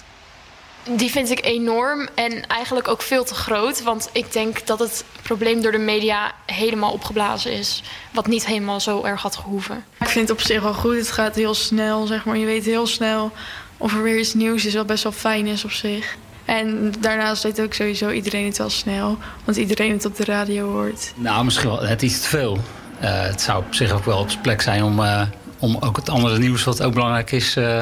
Die 0.89 1.11
vind 1.11 1.29
ik 1.29 1.45
enorm 1.45 2.07
en 2.15 2.47
eigenlijk 2.47 2.87
ook 2.87 3.01
veel 3.01 3.23
te 3.23 3.33
groot. 3.33 3.83
Want 3.83 4.09
ik 4.11 4.31
denk 4.31 4.67
dat 4.67 4.79
het 4.79 5.05
probleem 5.21 5.61
door 5.61 5.71
de 5.71 5.77
media 5.77 6.31
helemaal 6.45 6.91
opgeblazen 6.91 7.51
is. 7.51 7.83
Wat 8.11 8.27
niet 8.27 8.45
helemaal 8.45 8.79
zo 8.79 9.03
erg 9.03 9.21
had 9.21 9.35
gehoeven. 9.35 9.83
Ik 9.99 10.07
vind 10.07 10.29
het 10.29 10.37
op 10.37 10.43
zich 10.43 10.61
wel 10.61 10.73
goed. 10.73 10.97
Het 10.97 11.11
gaat 11.11 11.35
heel 11.35 11.53
snel, 11.53 12.05
zeg 12.05 12.25
maar. 12.25 12.37
Je 12.37 12.45
weet 12.45 12.65
heel 12.65 12.87
snel 12.87 13.31
of 13.77 13.93
er 13.93 14.03
weer 14.03 14.19
iets 14.19 14.33
nieuws 14.33 14.65
is, 14.65 14.73
wat 14.73 14.87
best 14.87 15.03
wel 15.03 15.11
fijn 15.11 15.47
is 15.47 15.63
op 15.63 15.71
zich. 15.71 16.17
En 16.45 16.93
daarnaast 16.99 17.43
weet 17.43 17.61
ook 17.61 17.73
sowieso 17.73 18.09
iedereen 18.09 18.45
het 18.45 18.57
wel 18.57 18.69
snel. 18.69 19.17
Want 19.43 19.57
iedereen 19.57 19.91
het 19.91 20.05
op 20.05 20.15
de 20.15 20.25
radio 20.25 20.71
hoort. 20.71 21.13
Nou, 21.15 21.45
misschien 21.45 21.69
wel 21.69 21.81
net 21.81 22.01
iets 22.01 22.21
te 22.21 22.27
veel. 22.27 22.57
Eh, 22.99 23.21
het 23.21 23.41
zou 23.41 23.63
op 23.65 23.73
zich 23.73 23.91
ook 23.91 24.05
wel 24.05 24.19
op 24.19 24.29
zijn 24.29 24.41
plek 24.41 24.61
zijn 24.61 24.83
om, 24.83 25.03
eh, 25.03 25.21
om 25.59 25.77
ook 25.79 25.95
het 25.95 26.09
andere 26.09 26.37
nieuws 26.37 26.63
wat 26.63 26.81
ook 26.81 26.93
belangrijk 26.93 27.31
is... 27.31 27.55
eh, 27.55 27.81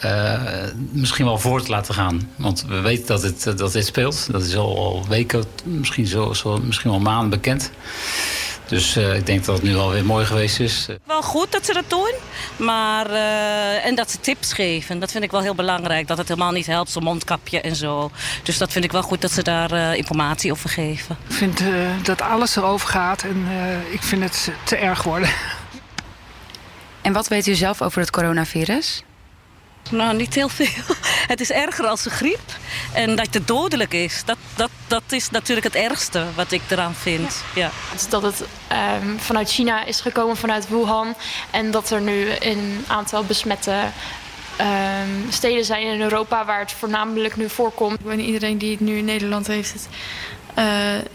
eh, 0.00 0.42
misschien 0.90 1.24
wel 1.24 1.38
voor 1.38 1.62
te 1.62 1.70
laten 1.70 1.94
gaan. 1.94 2.30
Want 2.36 2.64
we 2.68 2.80
weten 2.80 3.06
dat 3.06 3.22
dit, 3.22 3.46
eh, 3.46 3.56
dat 3.56 3.72
dit 3.72 3.86
speelt. 3.86 4.28
Dat 4.30 4.42
is 4.42 4.56
al, 4.56 4.78
al 4.78 5.04
weken, 5.08 5.44
misschien, 5.64 6.06
zo, 6.06 6.32
zo, 6.32 6.58
misschien 6.58 6.90
wel 6.90 7.00
maanden 7.00 7.30
bekend. 7.30 7.70
Dus 8.68 8.96
eh, 8.96 9.14
ik 9.14 9.26
denk 9.26 9.44
dat 9.44 9.54
het 9.54 9.64
nu 9.64 9.76
alweer 9.76 10.04
mooi 10.04 10.26
geweest 10.26 10.60
is. 10.60 10.88
Wel 11.06 11.22
goed 11.22 11.52
dat 11.52 11.66
ze 11.66 11.72
dat 11.72 11.90
doen. 11.90 12.12
Maar, 12.56 13.10
eh, 13.10 13.86
en 13.86 13.94
dat 13.94 14.10
ze 14.10 14.20
tips 14.20 14.52
geven. 14.52 14.98
Dat 14.98 15.10
vind 15.10 15.24
ik 15.24 15.30
wel 15.30 15.40
heel 15.40 15.54
belangrijk. 15.54 16.06
Dat 16.06 16.18
het 16.18 16.28
helemaal 16.28 16.52
niet 16.52 16.66
helpt, 16.66 16.90
zo'n 16.90 17.02
mondkapje 17.02 17.60
en 17.60 17.76
zo. 17.76 18.10
Dus 18.42 18.58
dat 18.58 18.72
vind 18.72 18.84
ik 18.84 18.92
wel 18.92 19.02
goed 19.02 19.20
dat 19.20 19.30
ze 19.30 19.42
daar 19.42 19.72
eh, 19.72 19.94
informatie 19.94 20.50
over 20.50 20.70
geven. 20.70 21.16
Ik 21.28 21.34
vind 21.34 21.60
eh, 21.60 21.66
dat 22.02 22.20
alles 22.20 22.56
erover 22.56 22.88
gaat 22.88 23.22
en 23.22 23.46
eh, 23.48 23.92
ik 23.92 24.02
vind 24.02 24.22
het 24.22 24.50
te 24.64 24.76
erg 24.76 25.02
worden. 25.02 25.30
En 27.02 27.12
wat 27.12 27.28
weet 27.28 27.46
u 27.46 27.54
zelf 27.54 27.82
over 27.82 28.00
het 28.00 28.10
coronavirus? 28.10 29.02
Nou, 29.90 30.16
niet 30.16 30.34
heel 30.34 30.48
veel. 30.48 30.96
Het 31.32 31.40
is 31.40 31.50
erger 31.50 31.86
als 31.86 32.02
de 32.02 32.10
griep. 32.10 32.40
En 32.92 33.16
dat 33.16 33.34
het 33.34 33.46
dodelijk 33.46 33.94
is, 33.94 34.22
dat, 34.24 34.36
dat, 34.56 34.70
dat 34.86 35.02
is 35.08 35.30
natuurlijk 35.30 35.66
het 35.66 35.74
ergste 35.74 36.24
wat 36.34 36.52
ik 36.52 36.62
eraan 36.68 36.94
vind. 36.94 37.42
Ja. 37.54 37.70
Dat 38.08 38.22
het 38.22 38.44
ehm, 38.68 39.16
vanuit 39.16 39.50
China 39.50 39.84
is 39.84 40.00
gekomen, 40.00 40.36
vanuit 40.36 40.68
Wuhan. 40.68 41.14
En 41.50 41.70
dat 41.70 41.90
er 41.90 42.00
nu 42.00 42.26
een 42.40 42.84
aantal 42.86 43.24
besmette 43.24 43.80
ehm, 44.56 45.08
steden 45.28 45.64
zijn 45.64 45.82
in 45.86 46.00
Europa 46.00 46.44
waar 46.44 46.60
het 46.60 46.72
voornamelijk 46.72 47.36
nu 47.36 47.48
voorkomt. 47.48 47.98
En 48.08 48.20
iedereen 48.20 48.58
die 48.58 48.70
het 48.70 48.80
nu 48.80 48.96
in 48.96 49.04
Nederland 49.04 49.46
heeft, 49.46 49.72
het, 49.72 49.88
eh, 50.54 50.64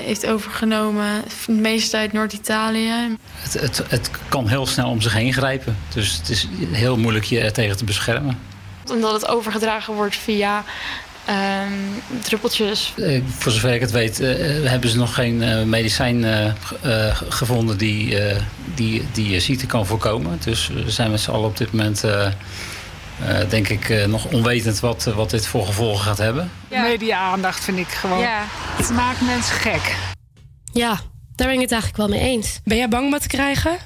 heeft 0.05 0.25
overgenomen. 0.25 1.23
De 1.45 1.51
meeste 1.51 1.97
uit 1.97 2.13
Noord-Italië. 2.13 3.17
Het, 3.35 3.53
het, 3.53 3.83
het 3.87 4.09
kan 4.29 4.47
heel 4.47 4.65
snel 4.65 4.89
om 4.89 5.01
zich 5.01 5.13
heen 5.13 5.33
grijpen. 5.33 5.77
Dus 5.93 6.17
het 6.17 6.29
is 6.29 6.47
heel 6.71 6.97
moeilijk 6.97 7.25
je 7.25 7.39
er 7.39 7.53
tegen 7.53 7.77
te 7.77 7.85
beschermen. 7.85 8.51
Omdat 8.91 9.13
het 9.13 9.27
overgedragen 9.27 9.93
wordt 9.93 10.15
via 10.15 10.63
ehm, 11.25 11.71
druppeltjes. 12.21 12.93
Eh, 12.97 13.21
voor 13.37 13.51
zover 13.51 13.73
ik 13.73 13.81
het 13.81 13.91
weet, 13.91 14.19
eh, 14.19 14.29
hebben 14.69 14.89
ze 14.89 14.97
nog 14.97 15.13
geen 15.13 15.41
eh, 15.43 15.63
medicijn 15.63 16.23
eh, 16.23 16.51
ge- 16.63 16.77
eh, 16.81 17.21
gevonden 17.31 17.77
die, 17.77 18.19
eh, 18.19 18.41
die, 18.75 19.05
die 19.11 19.29
je 19.29 19.39
ziekte 19.39 19.65
kan 19.65 19.85
voorkomen. 19.85 20.39
Dus 20.43 20.67
we 20.67 20.91
zijn 20.91 21.11
met 21.11 21.19
z'n 21.19 21.31
allen 21.31 21.47
op 21.49 21.57
dit 21.57 21.71
moment, 21.71 22.03
eh, 22.03 22.25
eh, 22.25 23.49
denk 23.49 23.67
ik, 23.67 23.89
eh, 23.89 24.05
nog 24.05 24.25
onwetend 24.25 24.79
wat, 24.79 25.03
wat 25.15 25.29
dit 25.29 25.47
voor 25.47 25.65
gevolgen 25.65 26.03
gaat 26.05 26.17
hebben. 26.17 26.51
Media-aandacht 26.69 27.63
vind 27.63 27.77
ik 27.77 27.87
gewoon. 27.87 28.19
Ja. 28.19 28.43
Het 28.75 28.89
maakt 28.89 29.21
mensen 29.21 29.55
gek. 29.55 29.95
Ja, 30.71 30.99
daar 31.35 31.47
ben 31.47 31.55
ik 31.55 31.61
het 31.61 31.71
eigenlijk 31.71 31.97
wel 32.09 32.09
mee 32.19 32.29
eens. 32.29 32.59
Ben 32.63 32.77
jij 32.77 32.87
bang 32.89 33.05
om 33.05 33.13
het 33.13 33.21
te 33.21 33.27
krijgen? 33.27 33.77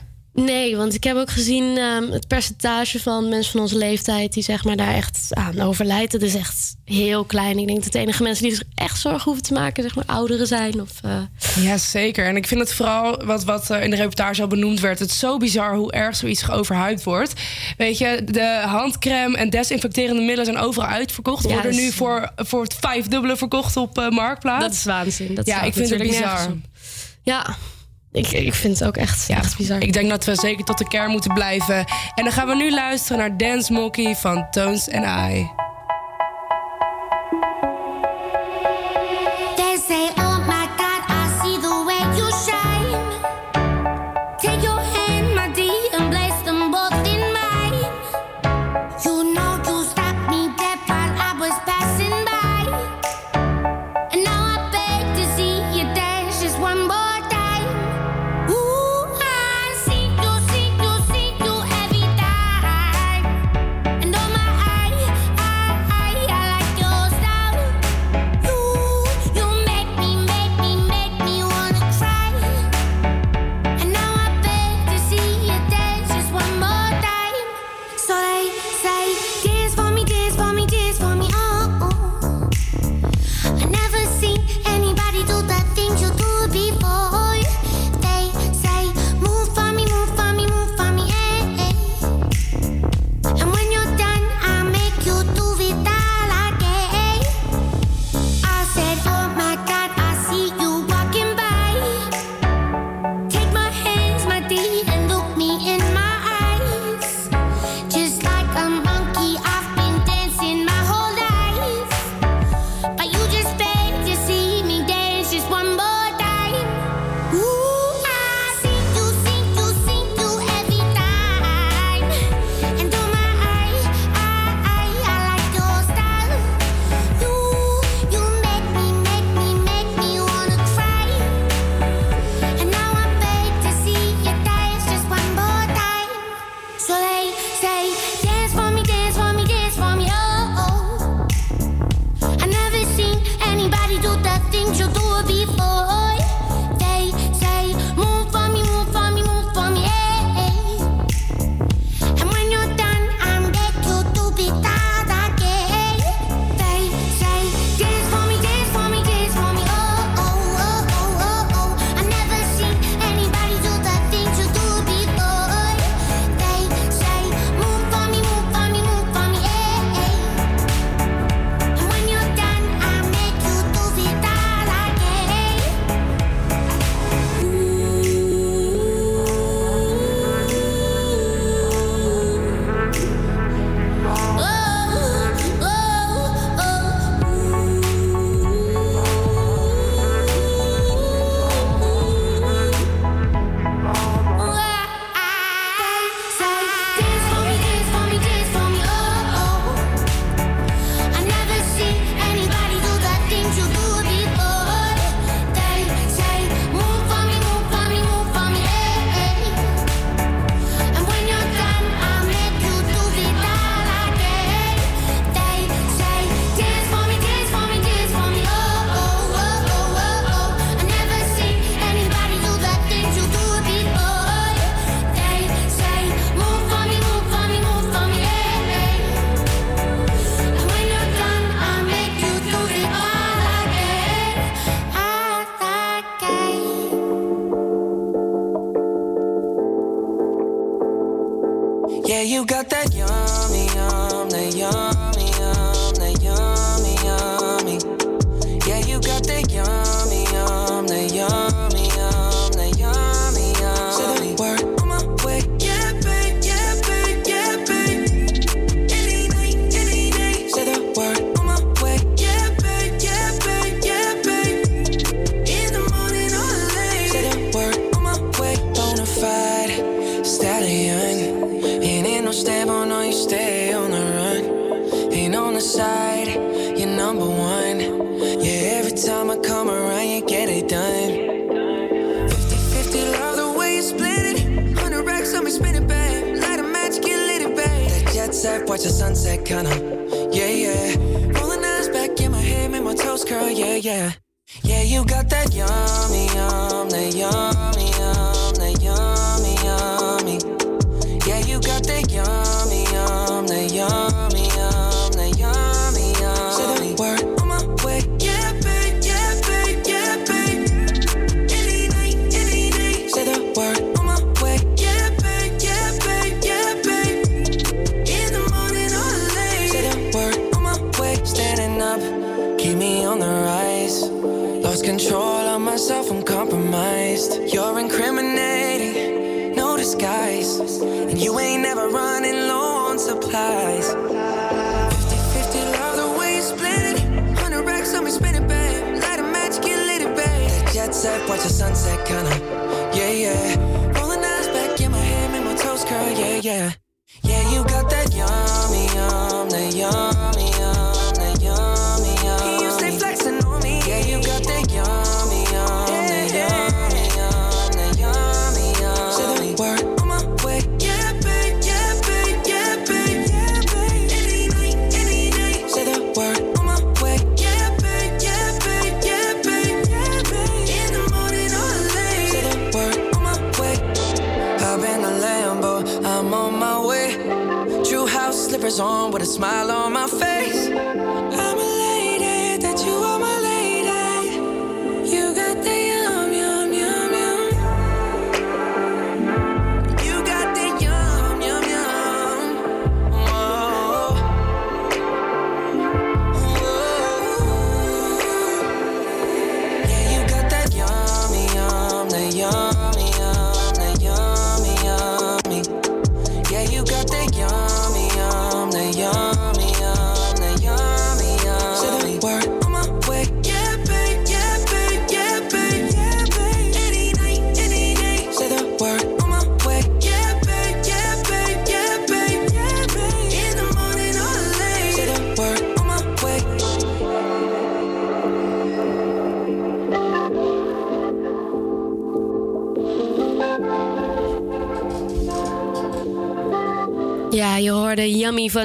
Nee, 0.46 0.76
want 0.76 0.94
ik 0.94 1.04
heb 1.04 1.16
ook 1.16 1.30
gezien 1.30 1.78
ehm, 1.78 2.12
het 2.12 2.28
percentage 2.28 3.00
van 3.00 3.30
mensen 3.30 3.52
van 3.52 3.62
onze 3.62 3.78
leeftijd 3.78 4.34
die 4.34 4.44
zeg 4.44 4.64
maar 4.64 4.76
daar 4.76 4.94
echt 4.94 5.28
aan 5.30 5.60
overlijdt. 5.60 6.12
Dat 6.12 6.22
is 6.22 6.36
echt 6.36 6.76
heel 6.86 7.24
klein. 7.24 7.58
Ik 7.58 7.68
denk 7.68 7.84
dat 7.84 7.92
de 7.92 8.00
enige 8.00 8.24
mensen 8.24 8.44
die 8.44 8.56
zich 8.56 8.64
echt 8.76 9.00
zorgen 9.00 9.24
hoeven 9.24 9.44
te 9.44 9.54
maken, 9.54 9.84
zeg 9.84 9.96
maar 9.96 10.04
ouderen 10.06 10.48
zijn. 10.48 10.82
Of, 10.82 10.92
eh, 11.04 11.64
Ja, 11.64 11.78
zeker. 11.78 12.26
En 12.26 12.36
ik 12.36 12.48
vind 12.48 12.60
het 12.60 12.74
vooral 12.74 13.26
wat, 13.26 13.44
wat 13.44 13.70
eh, 13.70 13.84
in 13.84 13.90
de 13.90 13.96
reportage 13.96 14.42
al 14.42 14.48
benoemd 14.48 14.80
werd. 14.80 15.00
Het 15.00 15.10
is 15.10 15.20
zo 15.20 15.38
bizar 15.38 15.76
hoe 15.76 15.92
erg 15.92 16.16
zoiets 16.16 16.42
geoverhyped 16.42 17.04
wordt. 17.04 17.34
Weet 17.78 17.98
je, 17.98 18.22
de 18.26 18.62
handcrème 18.66 19.38
en 19.38 19.50
desinfecterende 19.50 20.22
middelen 20.22 20.46
zijn 20.46 20.58
overal 20.58 20.90
uitverkocht. 20.90 21.48
Ja, 21.48 21.54
worden 21.54 21.76
nu 21.76 21.92
voor, 21.92 22.32
voor 22.36 22.64
het 22.64 22.76
vijfdubbele 22.80 23.38
verkocht 23.38 23.78
op 23.78 23.98
eh, 23.98 24.10
Marktplaats. 24.10 24.64
Dat 24.64 24.74
is 24.74 24.84
waanzin. 24.84 25.36
Dat 25.36 25.46
ja, 25.46 25.62
ik 25.62 25.74
vind 25.74 25.90
het 25.90 26.02
bizar. 26.02 26.56
Ja, 27.24 27.56
ik, 28.12 28.28
ik 28.28 28.54
vind 28.54 28.80
het 28.80 28.88
ook 28.88 28.98
echt, 28.98 29.30
echt 29.30 29.58
bizar. 29.58 29.82
Ik 29.82 29.94
denk 29.94 30.10
dat 30.10 30.26
we 30.26 30.36
zeker 30.36 30.66
tot 30.66 30.78
de 30.78 30.88
kern 30.88 31.12
moeten 31.12 31.34
blijven. 31.34 31.78
En 32.16 32.24
dan 32.24 32.32
gaan 32.32 32.48
we 32.48 32.56
nu 32.56 32.72
luisteren 32.72 33.18
naar 33.18 33.38
Dance 33.38 33.74
Monkey 33.74 34.16
van 34.16 34.48
Tones 34.52 34.90
and 34.92 35.32
I. 35.32 35.67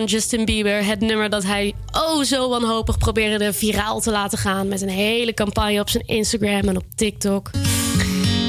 Justin 0.05 0.45
Bieber. 0.45 0.85
Het 0.85 1.01
nummer 1.01 1.31
dat 1.31 1.43
hij 1.43 1.75
oh 1.93 2.23
zo 2.23 2.49
wanhopig 2.49 2.99
probeerde 2.99 3.53
viraal 3.53 4.01
te 4.01 4.11
laten 4.11 4.39
gaan. 4.39 4.69
Met 4.69 4.83
een 4.83 4.89
hele 4.89 5.35
campagne 5.35 5.81
op 5.81 5.89
zijn 5.89 6.07
Instagram 6.07 6.69
en 6.69 6.77
op 6.77 6.85
TikTok. 6.95 7.51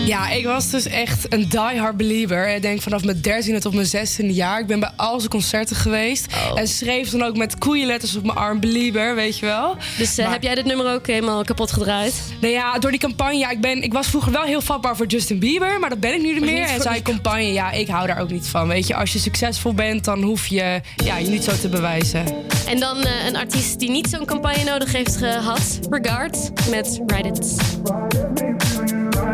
Ja, 0.05 0.30
ik 0.30 0.45
was 0.45 0.69
dus 0.69 0.85
echt 0.85 1.34
een 1.34 1.49
diehard 1.49 1.97
believer. 1.97 2.55
Ik 2.55 2.61
denk 2.61 2.81
vanaf 2.81 3.03
mijn 3.03 3.21
dertiende 3.21 3.59
tot 3.59 3.73
mijn 3.73 3.85
zestiende 3.85 4.34
jaar. 4.34 4.59
Ik 4.59 4.67
ben 4.67 4.80
bij 4.80 4.91
al 4.95 5.17
zijn 5.19 5.31
concerten 5.31 5.75
geweest. 5.75 6.27
En 6.55 6.67
schreef 6.67 7.09
dan 7.09 7.23
ook 7.23 7.38
met 7.38 7.57
koeienletters 7.57 8.15
op 8.15 8.23
mijn 8.23 8.38
arm 8.38 8.59
believer, 8.59 9.15
weet 9.15 9.39
je 9.39 9.45
wel. 9.45 9.77
Dus 9.97 10.17
eh, 10.17 10.31
heb 10.31 10.43
jij 10.43 10.55
dit 10.55 10.65
nummer 10.65 10.93
ook 10.93 11.07
helemaal 11.07 11.43
kapot 11.43 11.71
gedraaid? 11.71 12.21
Nou 12.41 12.53
ja, 12.53 12.80
door 12.80 12.91
die 12.91 12.99
campagne. 12.99 13.51
Ik, 13.51 13.61
ben, 13.61 13.84
ik 13.84 13.93
was 13.93 14.07
vroeger 14.07 14.31
wel 14.31 14.43
heel 14.43 14.61
vatbaar 14.61 14.95
voor 14.95 15.05
Justin 15.05 15.39
Bieber. 15.39 15.80
Maar 15.80 15.89
dat 15.89 15.99
ben 15.99 16.13
ik 16.13 16.21
nu 16.21 16.34
niet 16.34 16.43
meer. 16.43 16.67
En 16.67 16.81
zijn 16.81 17.01
campagne, 17.01 17.53
ja, 17.53 17.71
ik 17.71 17.88
hou 17.88 18.07
daar 18.07 18.19
ook 18.19 18.31
niet 18.31 18.47
van. 18.47 18.67
Weet 18.67 18.88
je, 18.88 18.95
als 18.95 19.13
je 19.13 19.19
succesvol 19.19 19.73
bent, 19.73 20.05
dan 20.05 20.21
hoef 20.21 20.47
je 20.47 20.81
ja, 21.03 21.17
je 21.17 21.27
niet 21.27 21.43
zo 21.43 21.51
te 21.61 21.69
bewijzen. 21.69 22.25
En 22.67 22.80
dan 22.80 23.03
eh, 23.03 23.25
een 23.27 23.35
artiest 23.35 23.80
die 23.80 23.89
niet 23.89 24.07
zo'n 24.09 24.25
campagne 24.25 24.63
nodig 24.63 24.91
heeft 24.91 25.17
gehad. 25.17 25.80
Regard 25.89 26.51
met 26.69 27.01
Ride 27.05 27.31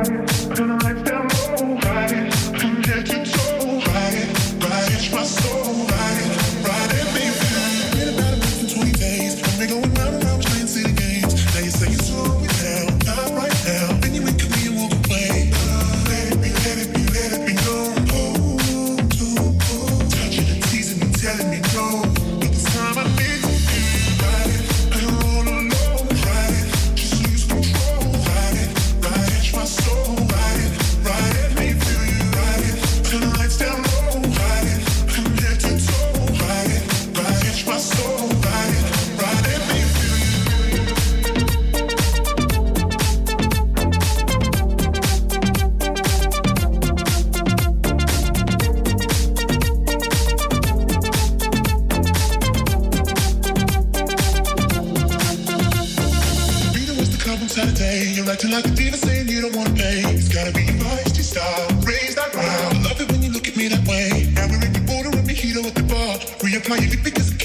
life, 0.08 0.54
tonight. 0.56 0.99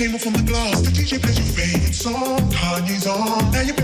Came 0.04 0.14
up 0.14 0.20
from 0.20 0.34
the 0.34 0.42
glass. 0.42 0.82
The 0.82 0.90
DJ 0.90 1.18
plays 1.18 1.38
your 1.38 1.48
favorite 1.56 1.94
song. 1.94 2.36
Kanye's 2.52 3.06
on. 3.06 3.50
Now 3.52 3.62
you're 3.62 3.74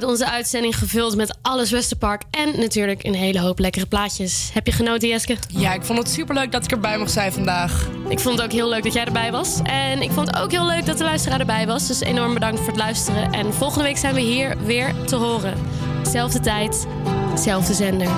met 0.00 0.08
onze 0.08 0.30
uitzending 0.30 0.78
gevuld 0.78 1.16
met 1.16 1.38
alles 1.42 1.70
Westerpark. 1.70 2.22
En 2.30 2.60
natuurlijk 2.60 3.04
een 3.04 3.14
hele 3.14 3.40
hoop 3.40 3.58
lekkere 3.58 3.86
plaatjes. 3.86 4.50
Heb 4.52 4.66
je 4.66 4.72
genoten, 4.72 5.08
Jeske? 5.08 5.36
Ja, 5.48 5.72
ik 5.72 5.82
vond 5.82 5.98
het 5.98 6.08
superleuk 6.08 6.52
dat 6.52 6.64
ik 6.64 6.70
erbij 6.70 6.98
mocht 6.98 7.10
zijn 7.10 7.32
vandaag. 7.32 7.88
Ik 8.08 8.18
vond 8.18 8.36
het 8.36 8.44
ook 8.44 8.52
heel 8.52 8.68
leuk 8.68 8.82
dat 8.82 8.92
jij 8.92 9.04
erbij 9.04 9.32
was. 9.32 9.60
En 9.62 10.02
ik 10.02 10.10
vond 10.10 10.26
het 10.26 10.38
ook 10.38 10.50
heel 10.50 10.66
leuk 10.66 10.86
dat 10.86 10.98
de 10.98 11.04
luisteraar 11.04 11.40
erbij 11.40 11.66
was. 11.66 11.86
Dus 11.86 12.00
enorm 12.00 12.34
bedankt 12.34 12.58
voor 12.58 12.68
het 12.68 12.76
luisteren. 12.76 13.32
En 13.32 13.54
volgende 13.54 13.84
week 13.84 13.96
zijn 13.96 14.14
we 14.14 14.20
hier 14.20 14.56
weer 14.64 14.94
te 15.04 15.16
horen. 15.16 15.54
Zelfde 16.02 16.40
tijd, 16.40 16.86
zelfde 17.34 17.74
zender. 17.74 18.08